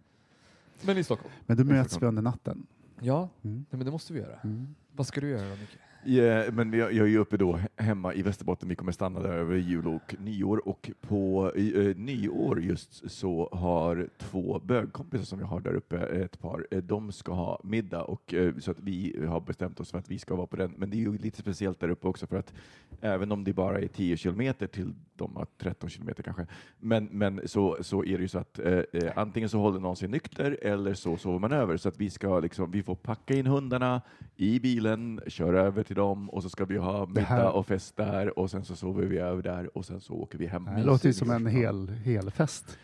Men 0.81 0.97
i 0.97 1.03
Stockholm. 1.03 1.33
Men 1.45 1.57
då 1.57 1.63
möts 1.63 2.01
vi 2.01 2.05
under 2.05 2.21
natten. 2.21 2.67
Ja, 2.99 3.29
Mm. 3.43 3.57
nej, 3.57 3.65
men 3.77 3.85
det 3.85 3.91
måste 3.91 4.13
vi 4.13 4.19
göra. 4.19 4.39
Mm. 4.43 4.75
Vad 4.95 5.07
ska 5.07 5.21
du 5.21 5.29
göra 5.29 5.49
då, 5.49 5.55
Micke? 5.55 5.77
Yeah, 6.09 6.53
men 6.53 6.73
jag, 6.73 6.93
jag 6.93 7.05
är 7.05 7.09
ju 7.09 7.17
uppe 7.17 7.37
då 7.37 7.59
hemma 7.75 8.13
i 8.13 8.21
Västerbotten. 8.21 8.69
Vi 8.69 8.75
kommer 8.75 8.91
stanna 8.91 9.19
där 9.19 9.33
över 9.33 9.55
jul 9.55 9.87
och 9.87 10.15
nyår 10.19 10.67
och 10.67 10.91
på 11.01 11.51
eh, 11.55 11.95
nyår 11.95 12.61
just 12.61 13.11
så 13.11 13.49
har 13.51 14.09
två 14.17 14.59
bögkompisar 14.59 15.25
som 15.25 15.39
jag 15.39 15.47
har 15.47 15.59
där 15.59 15.73
uppe, 15.73 15.97
ett 15.97 16.39
par, 16.39 16.67
eh, 16.71 16.77
de 16.77 17.11
ska 17.11 17.33
ha 17.33 17.59
middag 17.63 18.03
och 18.03 18.33
eh, 18.33 18.57
så 18.57 18.71
att 18.71 18.79
vi 18.79 19.25
har 19.27 19.39
bestämt 19.39 19.79
oss 19.79 19.91
för 19.91 19.97
att 19.97 20.11
vi 20.11 20.19
ska 20.19 20.35
vara 20.35 20.47
på 20.47 20.55
den. 20.55 20.73
Men 20.77 20.89
det 20.89 20.97
är 20.97 20.99
ju 20.99 21.17
lite 21.17 21.41
speciellt 21.41 21.79
där 21.79 21.89
uppe 21.89 22.07
också 22.07 22.27
för 22.27 22.37
att 22.37 22.53
även 23.01 23.31
om 23.31 23.43
det 23.43 23.53
bara 23.53 23.79
är 23.79 23.87
10 23.87 24.17
kilometer 24.17 24.67
till 24.67 24.93
de 25.15 25.35
har 25.35 25.47
13 25.57 25.89
kilometer 25.89 26.23
kanske, 26.23 26.47
men, 26.79 27.05
men 27.05 27.41
så, 27.45 27.77
så 27.81 28.03
är 28.03 28.17
det 28.17 28.21
ju 28.21 28.27
så 28.27 28.39
att 28.39 28.59
eh, 28.59 28.81
eh, 28.93 29.11
antingen 29.15 29.49
så 29.49 29.59
håller 29.59 29.79
någon 29.79 29.95
sig 29.95 30.09
nykter 30.09 30.57
eller 30.61 30.93
så 30.93 31.17
sover 31.17 31.39
man 31.39 31.51
över 31.51 31.77
så 31.77 31.89
att 31.89 31.99
vi 31.99 32.09
ska 32.09 32.39
liksom, 32.39 32.71
vi 32.71 32.83
får 32.83 32.95
packa 32.95 33.33
in 33.33 33.47
hundarna 33.47 34.01
i 34.35 34.59
bilen, 34.59 35.21
köra 35.27 35.61
över 35.61 35.83
till 35.83 35.95
dem 35.97 36.29
och 36.29 36.43
så 36.43 36.49
ska 36.49 36.65
vi 36.65 36.77
ha 36.77 37.05
middag 37.05 37.21
här- 37.21 37.49
och 37.55 37.65
fest 37.67 37.95
där 37.97 38.39
och 38.39 38.51
sen 38.51 38.65
så 38.65 38.75
sover 38.75 39.05
vi 39.05 39.17
över 39.17 39.43
där 39.43 39.77
och 39.77 39.85
sen 39.85 39.99
så 40.01 40.13
åker 40.13 40.37
vi 40.37 40.47
hem. 40.47 40.65
Det 40.75 40.83
låter 40.83 41.07
ju 41.07 41.13
som 41.13 41.31
en 41.31 41.45
hel, 41.45 41.89
hel 41.89 42.31
fest. 42.31 42.77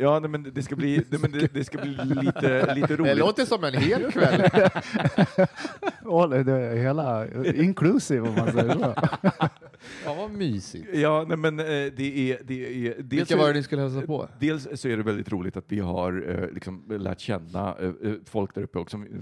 Ja, 0.00 0.18
nej, 0.18 0.30
men 0.30 0.50
det 0.54 0.62
ska 0.62 0.76
bli, 0.76 1.04
nej, 1.10 1.20
men 1.20 1.32
det, 1.32 1.54
det 1.54 1.64
ska 1.64 1.78
bli 1.78 1.90
lite, 2.04 2.74
lite 2.74 2.96
roligt. 2.96 3.12
Det 3.12 3.14
låter 3.14 3.44
som 3.44 3.64
en 3.64 3.74
hel 3.74 4.12
kväll. 4.12 4.50
All, 6.04 6.30
det 6.30 6.52
är 6.52 6.76
hela, 6.76 7.26
inclusive 7.44 8.28
om 8.28 8.34
man 8.34 8.52
säger 8.52 8.72
så. 8.74 8.94
Fan 9.80 10.16
vad 10.16 10.30
mysigt. 10.30 10.86
Ja, 10.94 11.24
nej, 11.28 11.36
men 11.36 11.60
eh, 11.60 11.64
det 11.66 12.32
är... 12.32 12.38
Det 12.44 12.86
är 12.86 12.94
dels 12.98 13.12
Vilka 13.12 13.36
var 13.36 13.48
det 13.48 13.54
ni 13.54 13.62
skulle 13.62 13.82
hälsa 13.82 14.02
på? 14.02 14.28
Dels 14.40 14.68
så 14.80 14.88
är 14.88 14.96
det 14.96 15.02
väldigt 15.02 15.32
roligt 15.32 15.56
att 15.56 15.64
vi 15.68 15.78
har 15.78 16.24
eh, 16.28 16.54
liksom, 16.54 16.84
lärt 16.88 17.20
känna 17.20 17.76
eh, 17.78 18.12
folk 18.24 18.54
där 18.54 18.62
uppe 18.62 18.78
också, 18.78 18.90
som 18.90 19.04
vi 19.04 19.18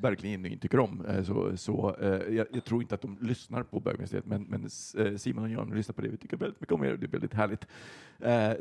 verkligen 0.00 0.46
inte 0.46 0.62
tycker 0.62 0.78
om. 0.78 1.06
Eh, 1.06 1.22
så, 1.22 1.56
så, 1.56 1.96
jag, 2.30 2.46
jag 2.52 2.64
tror 2.64 2.82
inte 2.82 2.94
att 2.94 3.02
de 3.02 3.18
lyssnar 3.20 3.62
på 3.62 3.80
bögministeriet, 3.80 4.26
men, 4.26 4.42
men 4.42 4.70
Simon 5.18 5.44
och 5.44 5.50
Jan 5.50 5.70
lyssnar 5.70 5.92
på 5.92 6.02
det. 6.02 6.08
Vi 6.08 6.16
tycker 6.16 6.36
väldigt 6.36 6.60
mycket 6.60 6.74
om 6.74 6.84
er, 6.84 6.96
det 6.96 7.06
är 7.06 7.10
väldigt 7.10 7.34
härligt. 7.34 7.66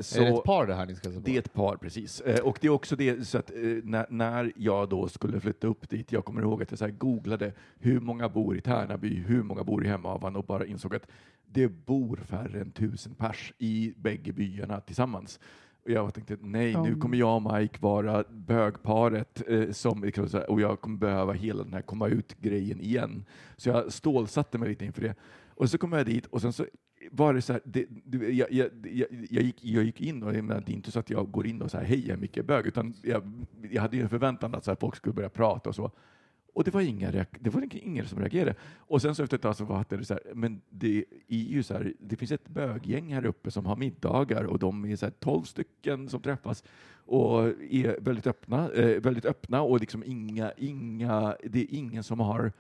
Så, 0.06 0.22
Är 0.22 0.26
det 0.26 0.38
ett 0.38 0.44
par 0.44 0.68
det 0.68 0.76
här 0.76 0.86
ni 0.86 0.96
ska 0.96 1.08
hälsa 1.08 1.22
på? 1.22 1.26
det 1.26 1.36
är 1.36 1.40
ett 1.40 1.54
par, 1.54 1.76
precis. 1.76 2.22
Och 2.44 2.58
det 2.62 2.68
är 2.68 2.72
också 2.72 2.96
det, 2.96 3.28
så 3.28 3.38
att 3.38 3.52
när, 3.84 4.06
när 4.10 4.52
jag 4.56 4.90
då 4.90 5.08
skulle 5.08 5.40
flytta 5.40 5.68
upp 5.68 5.90
dit, 5.90 6.12
jag 6.12 6.26
kommer 6.26 6.42
ihåg 6.42 6.62
att 6.62 6.72
jag 6.72 6.80
så 6.80 6.88
googlade 6.88 7.54
hur 7.80 8.00
många 8.00 8.30
bor 8.30 8.58
i 8.58 8.62
Tärnaby, 8.62 9.16
hur 9.16 9.44
många 9.44 9.64
bor 9.64 9.86
i 9.86 9.88
Hemavan 9.88 10.36
och 10.36 10.44
bara 10.44 10.66
insåg 10.66 10.96
att 10.96 11.08
det 11.58 11.68
bor 11.86 12.18
färre 12.18 12.62
än 12.62 12.72
tusen 12.72 13.16
pers 13.16 13.54
i 13.58 13.94
bägge 13.98 14.34
byarna 14.34 14.80
tillsammans. 14.82 15.40
Och 15.84 15.92
jag 15.92 16.14
tänkte, 16.14 16.38
nej, 16.42 16.74
nu 16.74 16.88
Mm. 16.88 17.00
kommer 17.00 17.18
jag 17.18 17.36
och 17.46 17.54
Mike 17.54 17.78
vara 17.82 18.24
bögparet 18.30 19.44
eh, 19.48 19.72
som, 19.72 20.04
liksom 20.04 20.42
och 20.48 20.62
jag 20.62 20.82
kommer 20.82 20.98
behöva 20.98 21.34
hela 21.34 21.64
den 21.64 21.74
här 21.74 21.82
komma 21.82 22.08
ut-grejen 22.08 22.82
igen. 22.82 23.26
Så 23.58 23.70
jag 23.70 23.94
stålsatte 23.94 24.58
mig 24.58 24.70
lite 24.70 24.86
inför 24.86 25.02
det. 25.02 25.16
Och 25.50 25.70
så 25.70 25.78
kom 25.78 25.94
jag 25.94 26.06
dit 26.06 26.26
och 26.26 26.42
sen 26.42 26.54
så 26.54 26.66
var 27.12 27.34
det 27.34 27.42
så 27.42 27.54
här, 27.54 27.62
det, 27.66 27.86
du, 28.06 28.34
jag, 28.34 28.52
jag, 28.52 28.70
jag, 28.84 29.08
jag, 29.30 29.44
gick, 29.44 29.66
jag 29.66 29.84
gick 29.84 30.02
in 30.02 30.24
och 30.24 30.36
jag 30.36 30.44
menar, 30.44 30.64
det 30.66 30.72
är 30.72 30.76
inte 30.76 30.92
så 30.92 31.00
att 31.00 31.10
jag 31.10 31.32
går 31.32 31.48
in 31.48 31.62
och 31.62 31.74
här, 31.74 31.84
hej, 31.84 32.08
jag 32.08 32.18
är 32.18 32.22
Micke 32.22 32.46
Bög, 32.46 32.66
utan 32.68 32.94
jag, 33.04 33.46
jag 33.72 33.82
hade 33.82 33.98
ju 33.98 34.04
en 34.04 34.10
förväntan 34.10 34.56
att 34.56 34.64
så 34.66 34.72
här, 34.72 34.78
folk 34.82 34.96
skulle 34.96 35.14
börja 35.14 35.30
prata 35.30 35.70
och 35.70 35.76
så. 35.76 35.92
Och 36.58 36.64
det 36.64 36.74
var, 36.74 36.82
inga 36.82 37.12
det 37.40 37.50
var 37.50 37.76
ingen- 37.76 38.08
som 38.08 38.20
reagerade. 38.20 38.56
Och 38.78 39.02
sen 39.02 39.16
så 39.16 39.24
efter 39.24 39.38
ett 39.38 39.42
tag 39.42 39.56
så 39.56 39.66
var 39.66 39.86
det 39.90 40.06
så 40.06 40.14
här, 40.14 40.24
men 40.36 40.62
det 40.70 41.06
är 41.28 41.38
ju 41.38 41.64
så 41.64 41.74
här, 41.74 41.94
det 42.00 42.16
finns 42.16 42.32
ett 42.32 42.48
böggäng 42.48 43.14
här 43.14 43.26
uppe 43.26 43.52
som 43.52 43.66
har 43.66 43.76
middagar 43.76 44.44
och 44.44 44.60
de 44.60 44.86
är 44.86 44.96
så 44.96 45.06
här 45.06 45.14
12 45.20 45.44
stycken 45.44 46.10
som 46.10 46.22
träffas 46.22 46.64
och 46.94 47.48
är 47.48 48.02
väldigt 48.02 48.28
öppna, 48.28 48.70
eh, 48.70 49.02
väldigt 49.02 49.26
öppna 49.26 49.62
och 49.62 49.80
liksom 49.80 50.04
inga, 50.06 50.52
inga, 50.58 51.36
det 51.44 51.60
är 51.62 51.76
ingen 51.76 52.04
som 52.04 52.20
har 52.20 52.52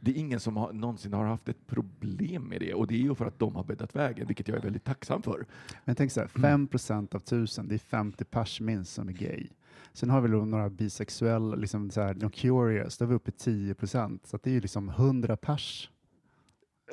det 0.00 0.10
är 0.10 0.16
ingen 0.16 0.40
som 0.40 0.56
har, 0.56 0.72
någonsin 0.72 1.12
har 1.12 1.24
haft 1.24 1.48
ett 1.48 1.66
problem 1.66 2.42
med 2.42 2.60
det 2.60 2.74
och 2.74 2.86
det 2.86 2.94
är 2.94 3.02
ju 3.02 3.14
för 3.14 3.26
att 3.26 3.38
de 3.38 3.56
har 3.56 3.64
bäddat 3.64 3.96
vägen, 3.96 4.26
vilket 4.26 4.48
jag 4.48 4.56
är 4.56 4.62
väldigt 4.62 4.84
tacksam 4.84 5.22
för. 5.22 5.46
Men 5.84 5.96
tänk 5.96 6.12
så 6.12 6.20
här, 6.20 6.28
5 6.28 6.66
procent 6.66 7.14
av 7.14 7.18
tusen, 7.18 7.68
det 7.68 7.74
är 7.74 7.78
50 7.78 8.24
pers 8.24 8.60
minst 8.60 8.92
som 8.92 9.08
är 9.08 9.12
gay. 9.12 9.48
Sen 9.96 10.10
har 10.10 10.20
vi 10.20 10.28
då 10.28 10.44
några 10.44 10.70
bisexuella, 10.70 11.56
liksom 11.56 11.90
så 11.90 12.00
här, 12.00 12.14
de 12.14 12.30
curious, 12.30 12.98
då 12.98 13.04
är 13.04 13.08
vi 13.08 13.14
uppe 13.14 13.30
i 13.30 13.32
10 13.32 13.74
procent. 13.74 14.26
Så 14.26 14.36
att 14.36 14.42
det 14.42 14.50
är 14.50 14.54
ju 14.54 14.60
liksom 14.60 14.88
100 14.88 15.36
pers. 15.36 15.90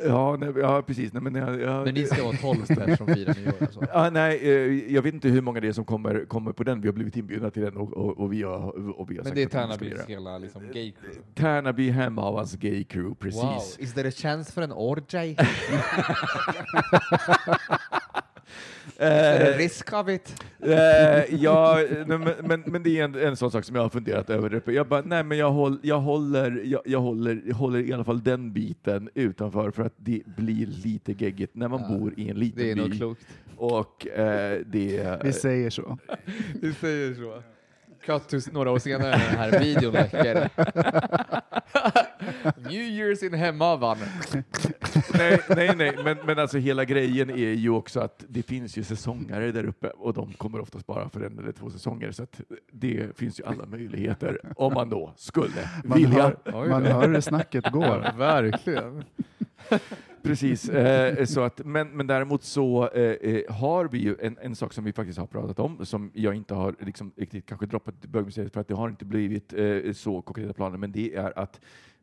Ja, 0.04 0.38
nej, 0.40 0.54
ja 0.58 0.82
precis. 0.82 1.14
Nej, 1.14 1.22
men, 1.22 1.36
jag, 1.36 1.62
jag, 1.62 1.86
Men 1.86 1.94
ni 1.94 2.06
ska 2.06 2.24
vara 2.24 2.38
12 2.38 2.66
pers 2.68 2.98
som 2.98 3.08
firar 3.08 3.36
nyår 3.40 3.54
alltså? 3.62 3.86
Ja, 3.94 4.10
nej, 4.10 4.40
eh, 4.42 4.94
jag 4.94 5.02
vet 5.02 5.14
inte 5.14 5.28
hur 5.30 5.42
många 5.42 5.60
det 5.60 5.68
är 5.68 5.74
som 5.74 5.86
kommer, 5.86 6.26
kommer 6.26 6.52
på 6.52 6.64
den. 6.64 6.82
Vi 6.82 6.88
har 6.88 6.94
blivit 6.94 7.18
inbjudna 7.18 7.52
till 7.52 7.62
den 7.62 7.78
och, 7.78 7.94
och, 7.94 8.20
och 8.20 8.34
vi 8.34 8.44
har, 8.44 9.00
och 9.00 9.12
vi 9.12 9.18
har 9.18 9.24
Men 9.24 9.36
det 9.36 9.44
är 9.44 9.48
Tärnabys 9.48 10.06
hela 10.08 10.38
liksom, 10.38 10.62
gay 10.74 10.92
crew? 10.92 11.22
Tärnaby 11.36 11.90
Hemavans 11.90 12.56
gay 12.56 12.84
crew, 12.84 13.16
precis. 13.20 13.44
Wow, 13.44 13.62
is 13.80 13.94
there 13.94 14.08
a 14.08 14.12
chance 14.16 14.52
for 14.52 14.62
an 14.62 14.72
orgy? 14.72 15.36
Eh, 19.64 19.66
Is 19.66 19.80
there 19.84 19.98
a 19.98 20.04
risk 20.04 20.04
of 20.04 20.10
it? 20.10 20.44
Eh, 21.30 21.36
ja, 21.44 21.80
nej, 22.08 22.18
men, 22.18 22.34
men, 22.48 22.64
men 22.66 22.84
det 22.84 23.00
är 23.00 23.04
en, 23.04 23.16
en 23.16 23.36
sån 23.36 23.52
sak 23.52 23.64
som 23.66 23.76
jag 23.76 23.84
har 23.84 23.90
funderat 23.90 24.30
över. 24.30 24.62
Jag 24.72 24.88
bara, 24.88 25.02
nej 25.02 25.24
men 25.24 25.38
jag, 25.38 25.52
håll, 25.52 25.80
jag, 25.84 26.00
håller, 26.00 26.62
jag, 26.66 26.82
jag, 26.86 27.00
håller, 27.00 27.42
jag 27.46 27.56
håller 27.56 27.80
i 27.80 27.94
alla 27.94 28.04
fall 28.04 28.24
den 28.24 28.54
biten 28.54 29.10
utanför 29.14 29.72
för 29.72 29.84
att 29.84 29.94
det 29.98 30.22
blir 30.38 30.66
lite 30.68 31.14
geggigt 31.14 31.56
när 31.56 31.68
man 31.68 31.82
Ja, 31.90 31.98
bor 31.98 32.14
i 32.18 32.30
en 32.30 32.40
liten 32.40 32.64
Det 32.64 32.72
är 32.72 32.76
nog 32.76 32.90
by. 32.90 32.98
klokt. 32.98 33.28
Och 33.56 34.08
eh, 34.08 34.60
det... 34.66 35.20
Vi 35.24 35.34
säger 35.34 35.70
så. 35.70 35.98
Du 36.62 36.74
säger 36.74 37.14
så. 37.14 37.44
Cut 38.06 38.28
to 38.30 38.38
några 38.52 38.72
år 38.72 38.80
senare 38.80 39.10
när 39.18 39.30
den 39.30 39.38
här 39.38 39.60
videon 39.60 39.94
läcker. 39.94 40.50
New 42.70 42.82
Year's 42.82 43.24
in 43.26 43.34
Hemavan. 43.34 43.98
nej, 45.14 45.40
nej, 45.50 45.76
nej, 45.76 45.98
men, 46.04 46.18
men 46.26 46.40
alltså 46.40 46.58
hela 46.58 46.86
grejen 46.86 47.30
är 47.30 47.36
ju 47.54 47.70
också 47.70 48.00
att 48.00 48.26
det 48.28 48.44
finns 48.44 48.78
ju 48.78 48.84
säsongare 48.84 49.52
där 49.52 49.66
uppe 49.66 49.88
och 49.88 50.14
de 50.14 50.34
kommer 50.34 50.60
oftast 50.62 50.86
bara 50.88 51.10
för 51.10 51.22
en 51.22 51.40
eller 51.40 51.52
två 51.52 51.70
säsonger 51.70 52.12
så 52.12 52.24
att 52.24 52.42
det 52.72 53.18
finns 53.18 53.40
ju 53.40 53.46
alla 53.46 53.66
möjligheter 53.66 54.40
om 54.56 54.74
man 54.74 54.90
då 54.90 55.14
skulle 55.18 55.70
Man, 55.84 55.98
vilja. 55.98 56.34
hör, 56.46 56.68
man 56.70 56.86
hör 56.86 57.10
hur 57.10 57.22
snacket 57.22 57.72
går. 57.72 58.18
Verkligen. 58.18 59.04
Precis, 60.24 60.70
eh, 60.70 61.26
så 61.26 61.42
att, 61.42 61.66
men, 61.66 61.90
men 61.90 62.08
däremot 62.08 62.44
så 62.44 62.90
eh, 62.90 63.02
eh, 63.02 63.54
har 63.54 63.86
vi 63.88 63.98
ju 63.98 64.16
en, 64.22 64.38
en 64.42 64.56
sak 64.56 64.74
som 64.74 64.84
vi 64.84 64.94
faktiskt 64.94 65.20
har 65.20 65.28
pratat 65.28 65.60
om, 65.60 65.86
som 65.86 66.12
jag 66.14 66.36
inte 66.36 66.54
har 66.54 66.76
liksom 66.80 67.12
riktigt 67.16 67.46
kanske 67.46 67.66
droppat 67.66 68.06
bögmuseet 68.06 68.54
för 68.54 68.62
att 68.62 68.68
det 68.68 68.74
har 68.76 68.90
inte 68.90 69.06
blivit 69.06 69.54
eh, 69.54 69.92
så 69.94 70.22
konkreta 70.22 70.54
planer, 70.54 70.78
men 70.78 70.92
det 70.92 71.16
är 71.16 71.40
att 71.40 71.62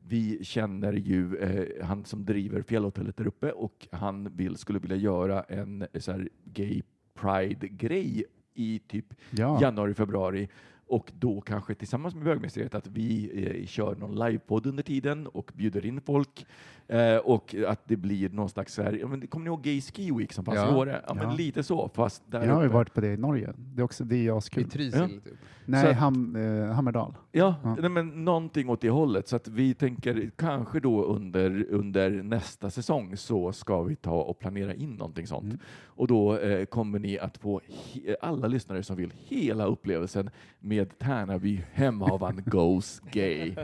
vi 0.09 0.45
känner 0.45 0.93
ju 0.93 1.37
eh, 1.37 1.87
han 1.87 2.05
som 2.05 2.25
driver 2.25 2.63
fjällhotellet 2.63 3.17
där 3.17 3.27
uppe 3.27 3.53
och 3.53 3.89
han 3.93 4.37
vill, 4.37 4.57
skulle 4.57 4.79
vilja 4.79 4.97
göra 4.97 5.43
en 5.43 5.83
eh, 5.93 6.01
så 6.01 6.13
här, 6.13 6.29
gay 6.45 6.83
pride-grej 7.15 8.25
i 8.55 8.79
typ 8.89 9.07
Ja. 9.31 9.59
januari, 9.63 9.95
februari 9.95 10.49
och 10.87 11.13
då 11.19 11.41
kanske 11.41 11.75
tillsammans 11.75 12.15
med 12.15 12.25
bögmästeriet 12.25 12.75
att 12.75 12.87
vi 12.87 13.31
eh, 13.61 13.67
kör 13.67 13.95
någon 13.97 14.15
livepodd 14.15 14.67
under 14.67 14.83
tiden 14.83 15.27
och 15.27 15.53
bjuder 15.55 15.87
in 15.87 16.01
folk 16.01 16.47
eh, 16.91 17.17
och 17.17 17.55
att 17.69 17.81
det 17.89 17.97
blir 17.97 18.29
någon 18.31 18.49
slags 18.49 18.75
så 18.75 18.83
här, 18.83 18.93
ja, 19.01 19.07
men, 19.09 19.27
kommer 19.27 19.45
ni 19.45 19.49
ihåg 19.49 19.63
Gay 19.63 19.81
Ski 19.81 20.11
Week 20.13 20.33
som 20.33 20.45
fanns 20.45 20.57
Ja. 20.57 20.71
i 20.73 20.75
Åre? 20.75 21.03
Ja, 21.09 21.15
men 21.15 21.25
Ja. 21.25 21.35
lite 21.37 21.63
så, 21.63 21.91
fast 21.95 22.23
där 22.31 22.47
Jag 22.47 22.55
har 22.55 22.61
ju 22.63 22.67
uppe. 22.67 22.75
varit 22.75 22.95
på 22.95 23.01
det 23.01 23.13
i 23.13 23.17
Norge. 23.17 23.53
Det 23.57 23.81
är 23.81 23.85
också 23.85 24.05
det 24.05 24.17
är 24.17 24.23
I 24.23 24.31
askul. 24.31 24.71
Trysil, 24.71 25.01
Ja. 25.01 25.07
typ. 25.09 25.39
Nej, 25.67 25.91
att- 25.91 25.97
Ham, 25.97 26.37
eh, 26.37 26.67
Hammerdal. 26.73 27.15
Ja, 27.33 27.55
Ja. 27.65 27.77
Nej, 27.81 27.91
men 27.91 28.25
någonting 28.25 28.69
åt 28.69 28.81
det 28.81 28.91
hållet. 28.91 29.29
Så 29.29 29.37
att 29.37 29.49
vi 29.49 29.75
tänker 29.75 30.31
kanske 30.37 30.81
då 30.81 31.05
under, 31.05 31.67
under 31.71 32.11
nästa 32.11 32.71
säsong 32.71 33.17
så 33.17 33.53
ska 33.53 33.83
vi 33.83 33.97
ta 33.97 34.23
och 34.23 34.39
planera 34.39 34.75
in 34.75 34.91
någonting 34.91 35.27
sånt. 35.27 35.45
Mm. 35.45 35.59
Och 35.85 36.07
då 36.07 36.37
eh, 36.39 36.65
kommer 36.65 36.99
ni 36.99 37.19
att 37.19 37.39
få 37.39 37.61
he- 37.61 38.15
alla 38.23 38.47
lyssnare 38.47 38.83
som 38.83 38.97
vill 38.97 39.13
hela 39.17 39.67
upplevelsen 39.67 40.31
med 40.61 40.99
Tärnaby, 40.99 41.61
hemhavan 41.73 42.43
goes 42.47 43.01
gay. 43.13 43.55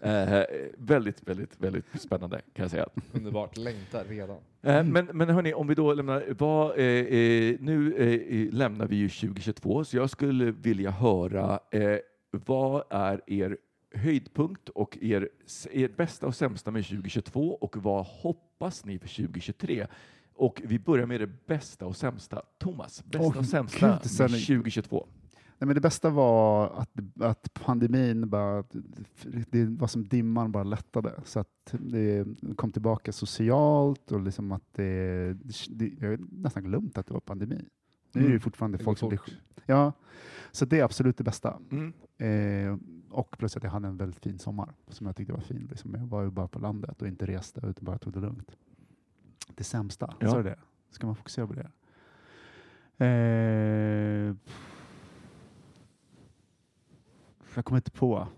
Eh, 0.00 0.42
väldigt, 0.78 1.28
väldigt, 1.28 1.60
väldigt 1.60 1.84
spännande 2.00 2.40
kan 2.54 2.62
jag 2.62 2.70
säga. 2.74 2.86
Underbart, 3.12 3.56
längtar 3.56 4.04
redan. 4.04 4.36
Eh, 4.62 4.84
Men, 4.84 5.08
men 5.12 5.28
hörni, 5.28 5.54
om 5.54 5.66
vi 5.66 5.74
då 5.74 5.94
lämnar, 5.94 6.24
vad, 6.38 6.78
eh, 6.78 6.84
eh, 6.84 7.56
nu 7.60 7.94
eh, 7.96 8.54
lämnar 8.54 8.86
vi 8.86 8.96
ju 8.96 9.08
2022, 9.08 9.84
så 9.84 9.96
jag 9.96 10.10
skulle 10.10 10.50
vilja 10.50 10.90
höra 10.90 11.60
eh, 11.70 11.96
vad 12.30 12.82
är 12.90 13.20
er 13.26 13.56
höjdpunkt 13.94 14.68
och 14.68 14.98
er, 15.00 15.28
er 15.70 15.88
bästa 15.96 16.26
och 16.26 16.34
sämsta 16.34 16.70
med 16.70 16.84
2022 16.84 17.54
och 17.54 17.76
vad 17.76 18.06
hoppas 18.06 18.84
ni 18.84 18.98
för 18.98 19.08
2023? 19.08 19.86
Och 20.36 20.62
vi 20.64 20.78
börjar 20.78 21.06
med 21.06 21.20
det 21.20 21.46
bästa 21.46 21.86
och 21.86 21.96
sämsta. 21.96 22.42
Thomas, 22.58 23.04
bästa 23.04 23.26
Åh, 23.26 23.38
och 23.38 23.44
sämsta 23.46 23.86
gud, 24.02 24.30
med 24.30 24.46
2022. 24.46 25.06
Nej, 25.58 25.66
men 25.66 25.74
det 25.74 25.80
bästa 25.80 26.10
var 26.10 26.70
att, 26.80 26.90
att 27.20 27.54
pandemin 27.54 28.28
bara, 28.30 28.64
det 29.50 29.64
var 29.66 29.86
som 29.86 30.08
dimman 30.08 30.52
bara 30.52 30.64
lättade. 30.64 31.12
Så 31.24 31.40
att 31.40 31.74
det 31.78 32.26
kom 32.56 32.72
tillbaka 32.72 33.12
socialt 33.12 34.12
och 34.12 34.20
liksom 34.20 34.52
att 34.52 34.64
det, 34.72 35.32
det 35.70 35.92
jag 36.00 36.08
har 36.10 36.18
nästan 36.30 36.64
glömt 36.64 36.98
att 36.98 37.06
det 37.06 37.12
var 37.14 37.20
pandemi. 37.20 37.64
Nu 38.12 38.20
är 38.20 38.24
det 38.24 38.28
Mm. 38.30 38.40
fortfarande 38.40 38.78
Det 38.78 38.84
folk 38.84 38.98
som 38.98 39.08
blir 39.08 39.18
fort. 39.18 39.34
Ja, 39.66 39.92
så 40.52 40.64
det 40.64 40.80
är 40.80 40.84
absolut 40.84 41.16
det 41.18 41.24
bästa. 41.24 41.58
Mm. 41.70 41.92
Eh, 42.18 42.78
och 43.10 43.38
plus 43.38 43.56
att 43.56 43.62
jag 43.62 43.70
hade 43.70 43.88
en 43.88 43.96
väldigt 43.96 44.22
fin 44.22 44.38
sommar 44.38 44.74
som 44.88 45.06
jag 45.06 45.16
tyckte 45.16 45.32
var 45.32 45.40
fin. 45.40 45.66
Liksom. 45.70 45.94
Jag 45.94 46.06
var 46.06 46.22
ju 46.22 46.30
bara 46.30 46.48
på 46.48 46.58
landet 46.58 47.02
och 47.02 47.08
inte 47.08 47.26
reste 47.26 47.60
utan 47.66 47.84
bara 47.84 47.98
tog 47.98 48.12
det 48.12 48.20
lugnt. 48.20 48.56
Det 49.54 49.64
sämsta, 49.64 50.14
Ja. 50.20 50.30
så 50.30 50.36
är 50.38 50.42
det. 50.42 50.58
Ska 50.90 51.06
man 51.06 51.16
fokusera 51.16 51.46
på 51.46 51.52
det? 51.54 51.70
Eh, 52.98 54.34
jag 57.58 57.64
kommer 57.64 57.78
inte 57.78 57.90
på. 57.90 58.28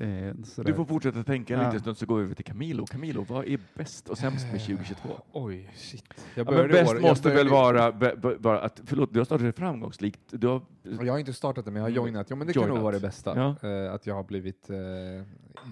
Eh. 0.00 0.34
Du 0.64 0.74
får 0.74 0.84
fortsätta 0.84 1.24
tänka 1.24 1.54
en 1.54 1.60
Ja. 1.60 1.66
liten 1.66 1.80
stund 1.80 1.96
så 1.96 2.06
går 2.06 2.16
vi 2.18 2.24
över 2.24 2.34
till 2.34 2.44
Camilo. 2.44 2.86
Camilo, 2.86 3.24
vad 3.28 3.44
är 3.48 3.58
bäst 3.74 4.08
och 4.08 4.18
sämst 4.18 4.46
med 4.52 4.60
2022? 4.60 5.08
Oj, 5.32 5.70
shit. 5.76 6.04
Ja, 6.34 6.44
bäst 6.44 6.90
år- 6.90 6.96
jag 6.96 7.02
måste 7.02 7.30
väl 7.30 7.48
vara, 7.48 7.92
be- 7.92 8.60
att, 8.62 8.80
förlåt, 8.84 9.12
du 9.12 9.20
har 9.20 9.24
startat 9.24 9.46
det 9.46 9.52
framgångsrikt. 9.52 10.20
Du 10.30 10.46
har, 10.46 10.62
Jag 10.82 11.12
har 11.12 11.18
inte 11.18 11.32
startat 11.32 11.64
det, 11.64 11.70
men 11.70 11.82
jag 11.82 11.90
har 11.90 11.96
joinat. 11.96 12.30
Ja, 12.30 12.36
men 12.36 12.46
det 12.46 12.52
kan 12.52 12.60
nog 12.60 12.68
Joinat. 12.68 12.82
vara 12.82 12.94
det 12.94 13.00
bästa. 13.00 13.54
Ja. 13.62 13.68
Eh, 13.68 13.92
att 13.94 14.06
jag 14.06 14.14
har 14.14 14.24
blivit 14.24 14.70
eh, 14.70 14.76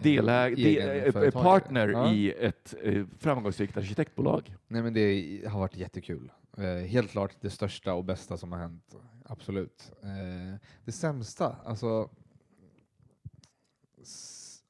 deläg, 0.02 0.56
de, 0.56 0.62
eh, 0.78 0.84
egenföretagare. 0.90 1.30
partner 1.44 1.88
Ja. 1.88 2.12
i 2.12 2.32
ett 2.32 2.74
eh, 2.82 3.04
framgångsrikt 3.18 3.76
arkitektbolag. 3.76 4.56
Nej, 4.68 4.82
men 4.82 4.92
det 4.92 5.40
har 5.48 5.58
varit 5.60 5.76
jättekul. 5.76 6.32
Eh, 6.58 6.64
helt 6.86 7.10
klart 7.10 7.30
det 7.40 7.50
största 7.50 7.94
och 7.94 8.04
bästa 8.04 8.36
som 8.36 8.52
har 8.52 8.58
hänt. 8.58 8.94
Absolut. 9.24 9.92
Eh, 10.02 10.58
det 10.84 10.92
sämsta, 10.92 11.56
alltså... 11.64 12.10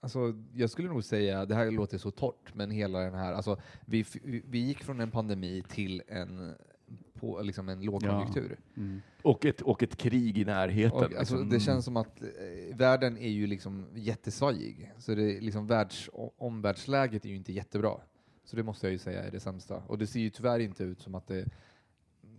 Alltså, 0.03 0.35
jag 0.55 0.71
skulle 0.71 0.89
nog 0.89 1.05
säga, 1.05 1.47
det 1.47 1.55
här 1.55 1.71
låter 1.71 1.99
så 1.99 2.11
torrt, 2.11 2.55
men 2.55 2.71
hela 2.71 2.99
den 2.99 3.15
här, 3.15 3.33
alltså, 3.33 3.61
vi, 3.87 4.05
vi 4.25 4.59
gick 4.59 4.85
från 4.85 5.01
en 5.01 5.11
pandemi 5.11 5.63
till 5.69 6.03
en, 6.09 6.55
på, 7.15 7.43
liksom 7.43 7.69
en 7.69 7.83
lågkonjunktur. 7.83 8.59
Mm. 8.77 9.01
Och 9.23 9.45
ett, 9.45 9.61
och 9.61 9.83
ett 9.83 9.97
krig 9.97 10.39
i 10.39 10.45
närheten. 10.45 10.99
Och, 10.99 11.03
alltså, 11.03 11.19
liksom. 11.19 11.49
det 11.49 11.61
känns 11.61 11.85
som 11.85 11.97
att 11.97 12.23
eh, 12.23 12.77
världen 12.77 13.19
är 13.19 13.29
ju 13.29 13.47
liksom 13.47 13.87
jättesvajig. 13.95 14.93
Så 14.99 15.15
det 15.15 15.41
liksom 15.41 15.67
världs, 15.67 16.11
omvärldsläget 16.37 17.25
är 17.25 17.29
ju 17.29 17.37
inte 17.37 17.53
jättebra. 17.53 18.01
Så 18.45 18.57
det 18.57 18.63
måste 18.63 18.87
jag 18.87 18.93
ju 18.93 18.99
säga 18.99 19.23
är 19.23 19.31
det 19.31 19.41
sämsta. 19.41 19.83
Och 19.87 19.99
det 19.99 20.07
ser 20.07 20.21
ju 20.21 20.31
tyvärr 20.31 20.59
inte 20.59 20.85
ut 20.85 21.01
som 21.01 21.15
att 21.15 21.27
det 21.27 21.49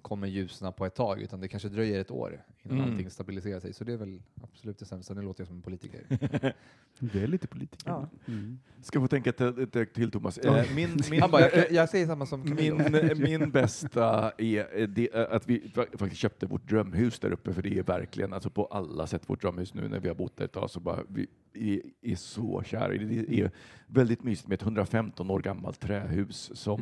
kommer 0.01 0.27
ljusna 0.27 0.71
på 0.71 0.85
ett 0.85 0.95
tag, 0.95 1.21
utan 1.21 1.39
det 1.39 1.47
kanske 1.47 1.69
dröjer 1.69 1.99
ett 1.99 2.11
år 2.11 2.45
innan 2.63 2.77
Mm. 2.79 2.91
allting 2.91 3.09
stabiliserar 3.09 3.59
sig. 3.59 3.73
Så 3.73 3.83
det 3.83 3.93
är 3.93 3.97
väl 3.97 4.21
absolut 4.43 4.77
det 4.79 4.85
sämsta. 4.85 5.13
Nu 5.13 5.21
låter 5.21 5.41
jag 5.41 5.47
som 5.47 5.55
en 5.55 5.61
politiker. 5.61 6.01
Det 6.99 7.23
är 7.23 7.27
lite 7.27 7.47
politiker. 7.47 7.83
Ja. 7.89 8.09
Mm. 8.27 8.59
Ska 8.81 8.99
få 9.01 9.07
tänka 9.07 9.29
ett, 9.29 9.93
till 9.93 10.11
Thomas. 10.11 10.39
Oj. 10.43 10.49
Eh, 10.49 10.75
min, 10.75 10.89
min, 11.11 11.19
bara, 11.31 11.41
jag, 11.41 11.71
jag 11.71 11.89
säger 11.89 12.07
samma 12.07 12.25
som 12.25 12.43
Camilo. 12.43 12.77
min, 12.77 13.21
min 13.39 13.51
bästa 13.51 14.31
är 14.37 14.79
eh, 14.81 14.87
det, 14.87 15.15
eh, 15.15 15.25
att 15.35 15.49
vi 15.49 15.71
fa- 15.75 15.97
faktiskt 15.97 16.21
köpte 16.21 16.45
vårt 16.45 16.69
drömhus 16.69 17.19
där 17.19 17.31
uppe, 17.31 17.53
för 17.53 17.61
det 17.61 17.77
är 17.77 17.83
verkligen 17.83 18.33
alltså 18.33 18.49
på 18.49 18.65
alla 18.65 19.07
sätt 19.07 19.29
vårt 19.29 19.41
drömhus 19.41 19.73
nu 19.73 19.87
när 19.89 19.99
vi 19.99 20.07
har 20.07 20.15
bott 20.15 20.37
där 20.37 20.45
ett 20.45 20.51
tag. 20.51 20.69
Så 20.69 20.79
bara, 20.79 20.99
vi 21.07 21.27
är, 21.53 21.81
är 22.11 22.15
så 22.15 22.63
kära 22.65 22.87
det. 22.87 23.39
Är 23.39 23.51
väldigt 23.87 24.23
mysigt 24.23 24.47
med 24.47 24.55
ett 24.55 24.61
115 24.63 25.29
år 25.31 25.39
gammalt 25.41 25.79
trähus 25.79 26.51
som 26.53 26.81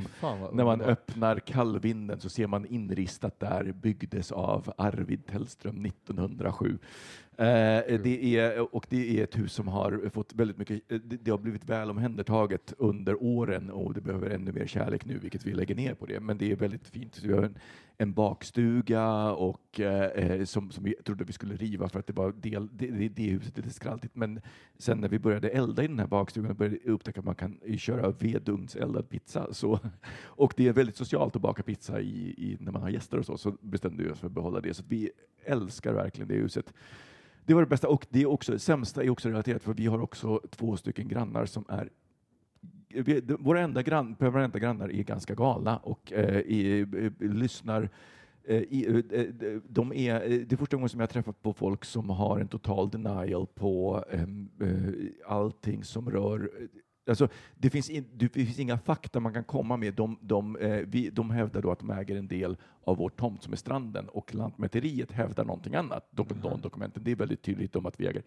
när 0.53 0.63
man 0.65 0.81
öppnar 0.81 1.39
kallvinden 1.39 2.19
så 2.19 2.29
ser 2.29 2.47
man 2.47 2.65
inristat 2.65 3.39
där 3.39 3.71
byggdes 3.71 4.31
av 4.31 4.73
Arvid 4.77 5.25
Tellström 5.25 5.68
1907. 5.73 6.79
Eh, 7.39 7.99
det 7.99 8.37
är, 8.37 8.75
och 8.75 8.85
det 8.89 9.19
är 9.19 9.23
ett 9.23 9.37
hus 9.37 9.53
som 9.53 9.67
har 9.67 10.09
fått 10.09 10.33
väldigt 10.33 10.57
mycket, 10.57 10.91
eh, 10.91 10.99
det, 10.99 11.31
har 11.31 11.37
blivit 11.37 11.69
väl 11.69 11.89
omhändertaget 11.89 12.73
under 12.77 13.23
åren 13.23 13.69
och 13.69 13.93
det 13.93 14.01
behöver 14.01 14.29
ännu 14.29 14.51
mer 14.51 14.67
kärlek 14.67 15.05
nu, 15.05 15.17
vilket 15.17 15.45
vi 15.45 15.53
lägger 15.53 15.75
ner 15.75 15.93
på 15.93 16.05
det. 16.05 16.19
Men 16.19 16.37
det 16.37 16.51
är 16.51 16.55
väldigt 16.55 16.87
fint. 16.87 17.19
Vi 17.23 17.33
har 17.33 17.43
en, 17.43 17.57
en 17.97 18.13
bakstuga 18.13 19.31
och, 19.31 19.79
eh, 19.79 20.45
som, 20.45 20.71
som 20.71 20.83
vi 20.83 20.93
trodde 20.93 21.23
vi 21.23 21.33
skulle 21.33 21.55
riva 21.55 21.89
för 21.89 21.99
att 21.99 22.07
det 22.07 22.13
var 22.13 22.31
del, 22.31 22.69
det, 22.71 22.87
det, 22.87 23.09
det 23.09 23.23
huset 23.23 23.57
är 23.57 23.61
lite 23.61 23.75
skraltigt. 23.75 24.15
Men 24.15 24.41
sen 24.77 24.97
när 24.97 25.09
vi 25.09 25.19
började 25.19 25.49
elda 25.49 25.83
i 25.83 25.87
den 25.87 25.99
här 25.99 26.07
bakstugan 26.07 26.55
började 26.55 26.77
upptäcka 26.77 27.19
att 27.19 27.25
man 27.25 27.35
kan 27.35 27.59
köra 27.77 28.11
vedugnseldad 28.11 29.09
pizza 29.09 29.53
så, 29.53 29.79
och 30.23 30.53
det 30.57 30.67
är 30.67 30.73
väldigt 30.73 30.97
socialt 30.97 31.35
att 31.35 31.41
baka 31.41 31.63
pizza 31.63 32.01
i, 32.01 32.33
i, 32.37 32.57
när 32.59 32.71
man 32.71 32.81
har 32.81 32.89
gäster 32.89 33.17
och 33.17 33.25
så, 33.25 33.37
så 33.37 33.51
bestämde 33.61 34.03
vi 34.03 34.09
oss 34.09 34.19
för 34.19 34.27
att 34.27 34.33
behålla 34.33 34.61
det. 34.61 34.73
Så 34.73 34.83
vi 34.87 35.11
älskar 35.45 35.93
verkligen 35.93 36.27
det 36.27 36.35
huset. 36.35 36.73
Det 37.49 37.55
var 37.55 37.61
det 37.61 37.67
bästa 37.67 37.87
och 37.87 38.07
det 38.09 38.21
är 38.21 38.25
också, 38.25 38.51
det 38.51 38.59
sämsta 38.59 39.03
är 39.03 39.09
också 39.09 39.29
relaterat 39.29 39.63
för 39.63 39.73
vi 39.73 39.85
har 39.85 40.01
också 40.01 40.41
två 40.49 40.77
stycken 40.77 41.07
grannar 41.07 41.45
som 41.45 41.65
är 41.69 41.89
vi, 42.89 43.21
våra 43.39 43.61
enda, 43.61 43.81
grann, 43.81 44.15
permanenta 44.15 44.59
grannar 44.59 44.89
är 44.91 45.03
ganska 45.03 45.35
galna 45.35 45.77
och 45.77 46.13
eh, 46.13 46.39
i, 46.39 46.79
eh, 46.79 47.27
lyssnar 47.27 47.89
eh, 48.43 48.57
i, 48.57 49.03
eh, 49.11 49.19
eh, 49.21 49.57
de 49.67 49.93
är, 49.93 50.15
eh, 50.15 50.29
det 50.29 50.51
är 50.51 50.57
första 50.57 50.77
gången 50.77 50.89
som 50.89 50.99
jag 50.99 51.07
har 51.07 51.11
träffat 51.11 51.41
på 51.41 51.53
folk 51.53 51.85
som 51.85 52.09
har 52.09 52.39
en 52.39 52.47
total 52.47 52.89
denial 52.89 53.47
på 53.47 54.03
eh, 54.11 54.27
allting 55.27 55.83
som 55.83 56.09
rör 56.11 56.51
Alltså, 57.09 57.27
det, 57.57 57.69
finns 57.69 57.89
in, 57.89 58.05
det 58.13 58.29
finns 58.29 58.59
inga 58.59 58.77
fakta 58.77 59.19
man 59.19 59.33
kan 59.33 59.43
komma 59.43 59.77
med. 59.77 59.93
De, 59.93 60.17
de, 60.21 60.55
eh, 60.55 60.81
vi, 60.87 61.09
de 61.09 61.29
hävdar 61.29 61.61
då 61.61 61.71
att 61.71 61.79
de 61.79 61.89
äger 61.89 62.15
en 62.15 62.27
del 62.27 62.57
av 62.83 62.97
vår 62.97 63.09
tomt 63.09 63.43
som 63.43 63.53
är 63.53 63.57
stranden 63.57 64.09
och 64.09 64.35
Lantmäteriet 64.35 65.11
hävdar 65.11 65.45
någonting 65.45 65.75
annat. 65.75 66.07
De, 66.11 66.27
de 66.41 66.61
dokumenten, 66.61 67.03
det 67.03 67.11
är 67.11 67.15
väldigt 67.15 67.41
tydligt 67.41 67.75
om 67.75 67.85
att 67.85 67.99
vi 67.99 68.07
äger. 68.07 68.23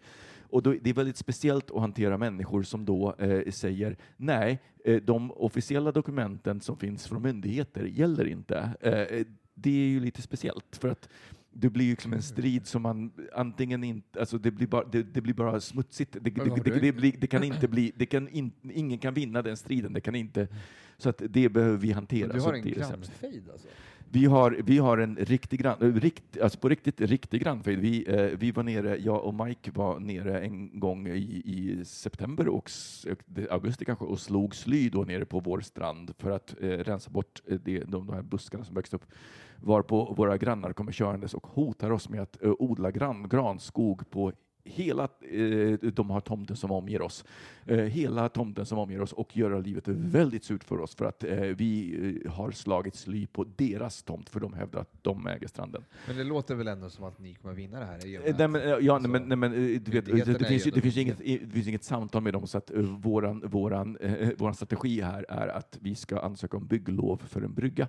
Och 0.49 0.63
då, 0.63 0.75
det 0.81 0.89
är 0.89 0.93
väldigt 0.93 1.17
speciellt 1.17 1.71
att 1.71 1.79
hantera 1.81 2.17
människor 2.17 2.63
som 2.63 2.85
då 2.85 3.15
eh, 3.19 3.51
säger 3.51 3.97
nej, 4.17 4.59
eh, 4.85 5.01
de 5.01 5.31
officiella 5.31 5.91
dokumenten 5.91 6.61
som 6.61 6.77
finns 6.77 7.07
från 7.07 7.21
myndigheter 7.21 7.83
gäller 7.83 8.27
inte. 8.27 8.57
Eh, 8.81 9.25
det 9.53 9.69
är 9.69 9.87
ju 9.87 9.99
lite 9.99 10.21
speciellt 10.21 10.75
för 10.75 10.87
att 10.89 11.09
det 11.53 11.69
blir 11.69 11.85
ju 11.85 11.91
liksom 11.91 12.13
en 12.13 12.21
strid 12.21 12.67
som 12.67 12.81
man 12.81 13.11
antingen 13.33 13.83
inte, 13.83 14.19
alltså 14.19 14.37
det 14.37 14.51
blir 14.51 14.67
bara, 14.67 14.83
det, 14.91 15.03
det 15.03 15.21
blir 15.21 15.33
bara 15.33 15.59
smutsigt. 15.59 16.13
Det, 16.13 16.19
det, 16.19 16.29
det, 17.19 17.27
kan 17.27 17.43
inte 17.43 17.67
bli, 17.67 17.91
det 17.97 18.05
kan 18.05 18.29
in, 18.29 18.51
ingen 18.61 18.99
kan 18.99 19.13
vinna 19.13 19.41
den 19.41 19.57
striden. 19.57 19.93
Det 19.93 20.01
kan 20.01 20.15
inte, 20.15 20.47
så 20.97 21.09
att 21.09 21.21
det 21.29 21.49
behöver 21.49 21.77
vi 21.77 21.91
hantera. 21.91 22.33
Du 22.33 22.39
har 22.39 22.53
en 22.53 22.61
grannfejd 22.61 23.49
alltså? 23.51 23.67
Vi 24.15 24.25
har, 24.25 24.61
vi 24.65 24.77
har 24.77 24.97
en 24.97 25.15
riktig 25.15 25.59
grann, 25.59 25.81
eh, 25.81 25.93
rikt, 25.93 26.41
alltså 26.41 26.59
på 26.59 26.69
riktigt 26.69 27.01
riktig 27.01 27.41
grannfejd. 27.41 27.79
Vi, 27.79 28.05
eh, 28.07 28.37
vi 28.37 28.51
var 28.51 28.63
nere, 28.63 28.97
jag 28.97 29.23
och 29.23 29.33
Mike 29.33 29.71
var 29.71 29.99
nere 29.99 30.39
en 30.41 30.79
gång 30.79 31.07
i, 31.07 31.41
i 31.45 31.85
september 31.85 32.47
och 32.47 32.71
augusti 33.49 33.85
kanske 33.85 34.05
och 34.05 34.19
slog 34.19 34.55
sly 34.55 34.89
då 34.89 35.03
nere 35.03 35.25
på 35.25 35.39
vår 35.39 35.61
strand 35.61 36.13
för 36.17 36.31
att 36.31 36.55
eh, 36.61 36.67
rensa 36.67 37.09
bort 37.09 37.41
eh, 37.47 37.59
det, 37.65 37.79
de, 37.79 38.07
de 38.07 38.09
här 38.09 38.21
buskarna 38.21 38.63
som 38.63 38.75
växte 38.75 38.95
upp. 38.95 39.05
Varpå 39.65 40.13
våra 40.17 40.37
grannar 40.37 40.73
kommer 40.73 40.91
körandes 40.91 41.33
och 41.33 41.47
hotar 41.47 41.91
oss 41.91 42.09
med 42.09 42.21
att 42.21 42.43
eh, 42.43 42.51
odla 42.59 42.91
gran, 42.91 43.29
granskog 43.29 44.09
på 44.09 44.31
hela, 44.65 45.03
eh, 45.03 45.77
de 45.93 46.09
har 46.09 46.19
tomten 46.19 46.55
som 46.55 46.71
omger 46.71 47.01
oss, 47.01 47.25
eh, 47.65 47.77
hela 47.77 48.29
tomten 48.29 48.65
som 48.65 48.77
omger 48.79 49.01
oss 49.01 49.13
och 49.13 49.37
göra 49.37 49.59
livet 49.59 49.87
väldigt 49.87 50.43
surt 50.43 50.63
för 50.63 50.79
oss 50.79 50.95
för 50.95 51.05
att 51.05 51.23
eh, 51.23 51.39
vi 51.39 51.95
eh, 52.25 52.31
har 52.31 52.51
slagit 52.51 52.95
sly 52.95 53.27
på 53.27 53.45
deras 53.55 54.03
tomt 54.03 54.29
för 54.29 54.39
de 54.39 54.53
hävdar 54.53 54.81
att 54.81 54.93
de 55.01 55.27
äger 55.27 55.47
stranden. 55.47 55.83
Men 56.07 56.17
det 56.17 56.23
låter 56.23 56.55
väl 56.55 56.67
ändå 56.67 56.89
som 56.89 57.05
att 57.05 57.19
ni 57.19 57.33
kommer 57.33 57.55
vinna 57.55 57.79
det 57.79 57.85
här? 57.85 58.05
i 58.05 58.17
och 58.17 58.21
med 58.21 58.29
Eh, 58.29 58.35
Nej, 58.37 58.47
men, 58.47 58.61
eh, 58.61 58.67
ja, 58.67 58.93
alltså, 58.95 59.09
nej, 59.09 59.21
men, 59.21 59.39
nej, 59.39 59.49
men, 59.49 59.51
du 59.83 59.91
vet, 59.91 60.05
det, 60.05 60.45
finns, 60.47 60.65
ju 60.65 60.69
ju- 60.69 60.75
det, 60.75 60.81
finns 60.81 60.97
ändå 60.97 61.23
inget, 61.23 61.41
det 61.47 61.53
finns 61.53 61.67
inget 61.67 61.83
samtal 61.83 62.23
med 62.23 62.33
dem, 62.33 62.47
så 62.47 62.57
att 62.57 62.71
uh, 62.71 62.99
våran, 62.99 63.41
våran, 63.45 63.97
eh, 63.97 64.29
våran 64.37 64.53
strategi 64.55 65.01
här 65.01 65.25
är 65.29 65.47
att 65.47 65.77
vi 65.81 65.95
ska 65.95 66.19
ansöka 66.19 66.57
om 66.57 66.67
bygglov 66.67 67.21
för 67.25 67.41
en 67.41 67.53
brygga. 67.53 67.87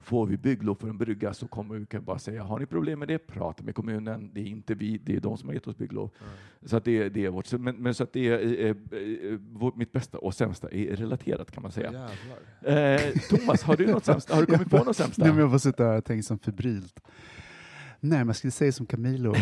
Får 0.00 0.26
vi 0.26 0.36
bygglov 0.36 0.74
för 0.74 0.88
en 0.88 0.98
brygga 0.98 1.34
så 1.34 1.48
kommer 1.48 1.74
vi 1.74 1.86
kan 1.86 2.04
bara 2.04 2.18
säga, 2.18 2.42
har 2.42 2.58
ni 2.58 2.66
problem 2.66 2.98
med 2.98 3.08
det, 3.08 3.18
prata 3.18 3.62
med 3.64 3.74
kommunen. 3.74 4.30
Det 4.34 4.40
är 4.40 4.46
inte 4.46 4.74
vi, 4.74 4.98
det 4.98 5.16
är 5.16 5.20
de 5.20 5.36
som 5.36 5.48
har 5.48 5.54
gett 5.54 5.66
oss 5.66 5.76
bygglov. 5.76 6.10
Så 6.66 6.76
att 6.76 6.84
det, 6.84 7.08
det 7.08 7.24
är 7.24 7.30
vårt, 7.30 7.52
men, 7.52 7.76
men 7.76 7.94
så 7.94 8.02
att 8.02 8.12
det 8.12 8.28
är, 8.28 8.64
eh, 8.64 8.70
eh, 8.70 9.38
vårt, 9.52 9.76
mitt 9.76 9.92
bästa 9.92 10.18
och 10.18 10.34
sämsta 10.34 10.70
är 10.70 10.96
relaterat 10.96 11.50
kan 11.50 11.62
man 11.62 11.72
säga. 11.72 12.08
Eh, 12.62 13.00
Thomas, 13.28 13.62
har 13.62 13.76
du 13.76 13.86
något 13.86 14.04
sämsta? 14.04 14.34
Har 14.34 14.42
du 14.42 14.46
kommit 14.46 14.70
på 14.70 14.76
något 14.84 14.96
sämsta? 14.96 15.22
Nej, 15.22 15.32
men 15.32 15.40
jag 15.40 15.50
får 15.50 15.58
sitta 15.58 15.84
här 15.84 15.98
och 15.98 16.04
tänka 16.04 16.22
som 16.22 16.38
febrilt. 16.38 17.00
Nej, 18.00 18.18
men 18.18 18.26
jag 18.26 18.36
skulle 18.36 18.50
säga 18.50 18.72
som 18.72 18.86
Camilo. 18.86 19.32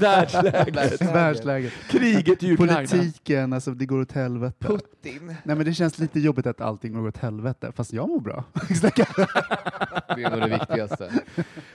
Världsläget. 0.00 1.02
Världsläget. 1.02 1.72
Kriget 1.90 2.42
i 2.42 2.52
Ukraina. 2.52 2.74
Politiken, 2.74 3.52
alltså 3.52 3.70
det 3.70 3.86
går 3.86 4.00
åt 4.00 4.12
helvete. 4.12 4.66
Putin. 4.66 5.26
Nej, 5.44 5.56
men 5.56 5.64
det 5.64 5.74
känns 5.74 5.98
lite 5.98 6.20
jobbigt 6.20 6.46
att 6.46 6.60
allting 6.60 6.92
går 6.92 7.08
åt 7.08 7.16
helvete, 7.16 7.72
fast 7.76 7.92
jag 7.92 8.08
mår 8.08 8.20
bra. 8.20 8.44
Det 10.16 10.22
är 10.22 10.30
nog 10.30 10.40
det 10.40 10.48
viktigaste. 10.48 11.10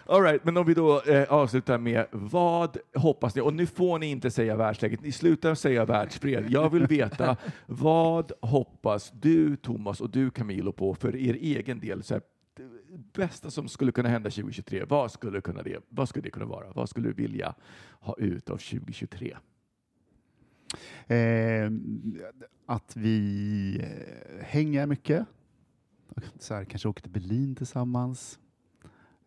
All 0.06 0.22
right, 0.22 0.46
men 0.46 0.58
om 0.58 0.66
vi 0.66 0.74
då 0.74 1.02
eh, 1.02 1.24
avslutar 1.34 1.78
med 1.78 2.06
vad 2.12 2.78
hoppas 2.96 3.36
ni? 3.36 3.42
Och 3.42 3.54
nu 3.54 3.66
får 3.66 4.00
ni 4.00 4.06
inte 4.06 4.32
säga 4.32 4.56
världsläget, 4.56 5.02
ni 5.02 5.12
slutar 5.12 5.56
säga 5.56 5.86
världsfred. 5.86 6.46
Jag 6.50 6.70
vill 6.70 6.88
veta 6.88 7.38
vad 7.66 8.32
hoppas 8.42 9.12
du, 9.12 9.56
Thomas, 9.56 10.02
och 10.02 10.10
du, 10.10 10.30
Camilo, 10.30 10.72
på 10.72 10.96
för 10.96 11.16
er 11.16 11.34
egen 11.34 11.80
del? 11.80 12.04
Så 12.04 12.14
här, 12.14 12.22
bästa 13.18 13.52
som 13.52 13.68
skulle 13.68 13.92
kunna 13.92 14.10
hända 14.10 14.30
2023, 14.30 14.86
vad 14.86 15.12
skulle, 15.12 15.42
kunna 15.42 15.64
det, 15.64 15.84
vad 15.90 16.10
skulle 16.10 16.24
det 16.24 16.32
kunna 16.32 16.46
vara? 16.46 16.72
Vad 16.72 16.90
skulle 16.90 17.08
du 17.08 17.14
vilja 17.14 17.56
ha 18.00 18.16
ut 18.18 18.50
av 18.50 18.58
2023? 18.58 19.38
Eh, 21.08 21.72
att 22.66 22.96
vi 22.96 23.80
eh, 23.80 24.46
hänger 24.46 24.86
mycket. 24.86 25.26
Så 26.40 26.54
här, 26.54 26.66
kanske 26.66 26.88
åker 26.88 27.02
till 27.02 27.12
Berlin 27.12 27.56
tillsammans. 27.56 28.40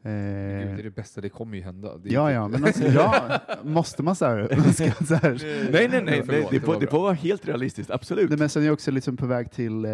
Eh, 0.03 0.11
Gud, 0.12 0.12
det 0.12 0.80
är 0.80 0.82
det 0.82 0.90
bästa, 0.90 1.20
det 1.20 1.28
kommer 1.28 1.57
ju 1.57 1.62
hända. 1.62 1.98
Det 1.98 2.09
ja, 2.11 2.32
ja, 2.32 2.48
men 2.48 2.64
alltså, 2.64 2.84
ja, 2.84 3.40
måste 3.64 4.03
man 4.03 4.16
så 4.16 4.24
här, 4.24 4.48
ska, 4.72 5.05
så 5.05 5.14
här 5.14 5.38
Nej, 5.72 5.72
nej, 5.72 5.88
nej, 5.88 6.03
nej 6.05 6.22
Förlåt, 6.26 6.51
det, 6.51 6.59
det 6.59 6.64
får, 6.66 6.80
det 6.80 6.92
vara 6.92 7.12
helt 7.12 7.48
realistiskt, 7.48 7.90
absolut. 7.90 8.30
Nej, 8.30 8.38
men 8.38 8.48
sen 8.48 8.62
är 8.62 8.66
jag 8.66 8.72
också 8.72 8.90
liksom 8.90 9.16
på 9.16 9.26
väg 9.26 9.51
till 9.51 9.84
eh, 9.84 9.90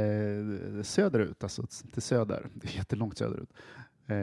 söderut, 0.83 1.43
alltså 1.43 1.63
till 1.93 2.03
söder. 2.03 2.47
Det 2.55 2.69
är 2.69 2.77
jättelångt 2.77 3.19
söderut. 3.19 3.53
Eh, 4.07 4.17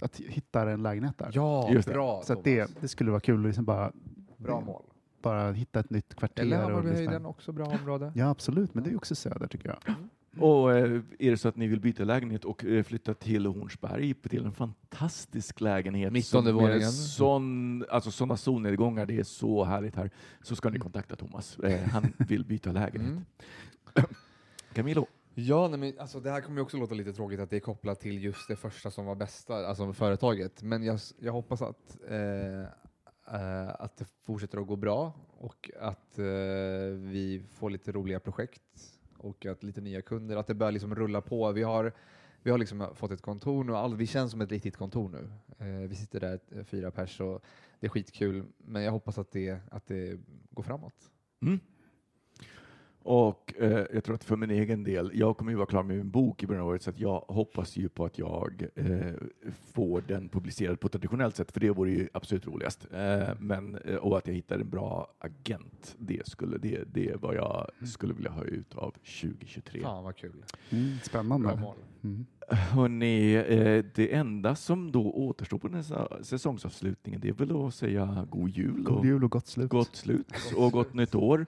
att 0.00 0.16
hitta 0.16 0.70
en 0.70 0.82
lägenhet 0.82 1.18
där. 1.18 1.30
Ja, 1.32 1.70
Just 1.72 1.88
det. 1.88 1.94
bra 1.94 2.22
Så 2.24 2.32
att 2.32 2.44
Thomas. 2.44 2.70
det, 2.70 2.80
det 2.80 2.88
skulle 2.88 3.10
vara 3.10 3.20
kul 3.20 3.40
att 3.40 3.46
liksom 3.46 3.64
bara, 3.64 3.92
Bra 4.36 4.60
mål. 4.60 4.82
bara 5.22 5.52
hitta 5.52 5.80
ett 5.80 5.90
nytt 5.90 6.14
kvarter. 6.14 6.42
Eller 6.42 6.56
Hammarbyhöjden, 6.56 7.04
liksom, 7.04 7.26
också 7.26 7.52
bra 7.52 7.66
område. 7.66 8.12
ja, 8.14 8.30
absolut, 8.30 8.74
men 8.74 8.84
det 8.84 8.90
är 8.90 8.96
också 8.96 9.14
söder 9.14 9.46
tycker 9.46 9.68
jag. 9.68 9.94
Och 10.38 10.72
eh, 10.72 11.00
är 11.18 11.30
det 11.30 11.36
så 11.36 11.48
att 11.48 11.56
ni 11.56 11.66
vill 11.66 11.80
byta 11.80 12.04
lägenhet 12.04 12.44
och 12.44 12.64
eh, 12.64 12.82
flytta 12.82 13.14
till 13.14 13.46
Hornsberg, 13.46 14.14
till 14.14 14.44
en 14.44 14.52
fantastisk 14.52 15.60
lägenhet 15.60 16.12
19:e 16.12 16.22
som 16.22 16.44
med 16.44 16.54
våningen. 16.54 16.92
Sån, 16.92 17.84
alltså 17.90 18.10
sådana 18.10 18.36
solnedgångar, 18.36 19.06
det 19.06 19.18
är 19.18 19.22
så 19.24 19.64
härligt 19.64 19.96
här, 19.96 20.10
så 20.42 20.56
ska 20.56 20.70
ni 20.70 20.78
kontakta 20.78 21.16
Thomas. 21.16 21.58
Eh, 21.58 21.88
han 21.88 22.12
vill 22.18 22.44
byta 22.44 22.72
lägenhet. 22.72 23.10
Mm. 23.10 23.24
Camilo? 24.72 25.06
Ja, 25.34 25.68
nej, 25.68 25.78
men 25.78 25.98
alltså, 25.98 26.20
det 26.20 26.30
här 26.30 26.40
kommer 26.40 26.56
ju 26.56 26.62
också 26.62 26.76
låta 26.76 26.94
lite 26.94 27.12
tråkigt 27.12 27.40
att 27.40 27.50
det 27.50 27.56
är 27.56 27.60
kopplat 27.60 28.00
till 28.00 28.24
just 28.24 28.48
det 28.48 28.56
första 28.56 28.90
som 28.90 29.06
var 29.06 29.14
bästa, 29.14 29.66
alltså 29.66 29.92
företaget. 29.92 30.62
Men 30.62 30.82
jag, 30.82 30.98
jag 31.18 31.32
hoppas 31.32 31.62
att, 31.62 31.98
eh, 32.08 32.60
eh, 32.60 33.68
att 33.78 33.96
det 33.96 34.04
fortsätter 34.26 34.58
att 34.58 34.66
gå 34.66 34.76
bra 34.76 35.12
och 35.38 35.70
att 35.80 36.18
eh, 36.18 36.24
vi 36.94 37.42
får 37.50 37.70
lite 37.70 37.92
roliga 37.92 38.20
projekt 38.20 38.95
och 39.26 39.46
att 39.46 39.62
lite 39.62 39.80
nya 39.80 40.02
kunder, 40.02 40.36
att 40.36 40.46
det 40.46 40.54
börjar 40.54 40.72
liksom 40.72 40.94
rulla 40.94 41.20
på. 41.20 41.52
Vi 41.52 41.62
har, 41.62 41.92
vi 42.42 42.50
har 42.50 42.58
liksom 42.58 42.88
fått 42.94 43.10
ett 43.10 43.22
kontor 43.22 43.64
nu, 43.64 43.76
all, 43.76 43.96
vi 43.96 44.06
känns 44.06 44.30
som 44.30 44.40
ett 44.40 44.52
riktigt 44.52 44.76
kontor 44.76 45.08
nu. 45.08 45.28
Eh, 45.66 45.88
vi 45.88 45.94
sitter 45.94 46.20
där 46.20 46.40
eh, 46.50 46.64
fyra 46.64 46.90
pers 46.90 47.20
och 47.20 47.44
det 47.80 47.86
är 47.86 47.90
skitkul, 47.90 48.44
men 48.58 48.82
jag 48.82 48.92
hoppas 48.92 49.18
att 49.18 49.30
det, 49.30 49.58
att 49.70 49.86
det 49.86 50.20
går 50.50 50.62
framåt. 50.62 51.10
Mm. 51.42 51.60
Och 53.06 53.54
eh, 53.58 53.84
jag 53.92 54.04
tror 54.04 54.14
att 54.14 54.24
för 54.24 54.36
min 54.36 54.50
egen 54.50 54.84
del, 54.84 55.10
jag 55.14 55.36
kommer 55.36 55.50
ju 55.52 55.56
vara 55.56 55.66
klar 55.66 55.82
med 55.82 55.96
min 55.96 56.10
bok 56.10 56.42
i 56.42 56.46
början 56.46 56.62
av 56.62 56.68
året, 56.68 56.82
så 56.82 56.90
att 56.90 57.00
jag 57.00 57.24
hoppas 57.28 57.76
ju 57.76 57.88
på 57.88 58.04
att 58.04 58.18
jag 58.18 58.66
eh, 58.74 59.14
får 59.72 60.02
den 60.06 60.28
publicerad 60.28 60.80
på 60.80 60.88
traditionellt 60.88 61.36
sätt, 61.36 61.52
för 61.52 61.60
det 61.60 61.70
vore 61.70 61.90
ju 61.90 62.08
absolut 62.12 62.46
roligast. 62.46 62.86
Eh, 62.92 63.28
men, 63.40 63.74
eh, 63.74 63.94
och 63.96 64.18
att 64.18 64.26
jag 64.26 64.34
hittar 64.34 64.58
en 64.58 64.70
bra 64.70 65.08
agent, 65.18 65.96
det, 65.98 66.28
skulle, 66.28 66.58
det, 66.58 66.84
det 66.94 67.08
är 67.08 67.16
vad 67.16 67.34
jag 67.34 67.66
skulle 67.84 68.14
vilja 68.14 68.30
ha 68.30 68.44
ut 68.44 68.74
av 68.74 68.90
2023. 68.90 69.80
Fan 69.82 70.04
vad 70.04 70.16
kul. 70.16 70.44
Mm, 70.70 70.88
Bra 70.88 70.98
spännande. 71.02 71.56
mål. 71.56 71.76
Mm. 72.04 72.26
Hörrni, 72.48 73.34
eh, 73.34 73.84
det 73.94 74.14
enda 74.14 74.56
som 74.56 74.92
då 74.92 75.12
återstår 75.12 75.58
på 75.58 75.68
den 75.68 75.82
här 75.82 76.22
säsongsavslutningen, 76.22 77.20
det 77.20 77.28
är 77.28 77.32
väl 77.32 77.66
att 77.66 77.74
säga 77.74 78.26
god 78.30 78.50
jul 78.50 78.86
och 78.86 78.94
God 78.94 79.04
jul 79.04 79.24
och 79.24 79.30
gott 79.30 79.46
slut. 79.46 79.70
gott 79.70 79.96
slut 79.96 80.32
och 80.56 80.72
gott 80.72 80.94
nytt 80.94 81.14
år. 81.14 81.46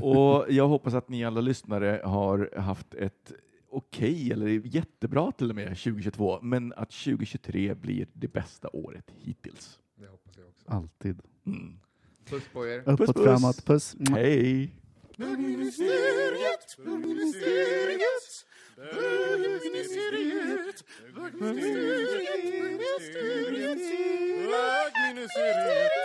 Och 0.00 0.46
jag 0.48 0.68
hoppas 0.68 0.94
att 0.94 1.08
ni 1.08 1.24
alla 1.24 1.40
lyssnare 1.40 2.00
har 2.04 2.50
haft 2.56 2.94
ett 2.94 3.32
okej 3.70 4.32
eller 4.32 4.48
jättebra 4.48 5.32
till 5.32 5.50
och 5.50 5.56
med 5.56 5.68
2022, 5.68 6.38
men 6.42 6.72
att 6.72 6.90
2023 6.90 7.74
blir 7.74 8.06
det 8.12 8.28
bästa 8.28 8.68
året 8.72 9.10
hittills. 9.18 9.78
Det 9.94 10.06
hoppas 10.06 10.36
jag 10.36 10.48
också. 10.48 10.68
Alltid. 10.68 11.20
Mm. 11.46 11.78
Puss 12.28 12.42
på 12.52 12.66
er. 12.66 12.82
Uppåt, 12.86 13.16
puss. 13.16 13.24
framåt, 13.24 13.64
puss. 13.64 13.96
Hej! 14.10 14.74
Bögministeriet, 15.16 16.76
bögministeriet, 16.84 18.46
bögministeriet, 18.76 20.84
bögministeriet, 21.14 21.14
bögministeriet, 21.14 23.80
bögministeriet. 24.50 26.04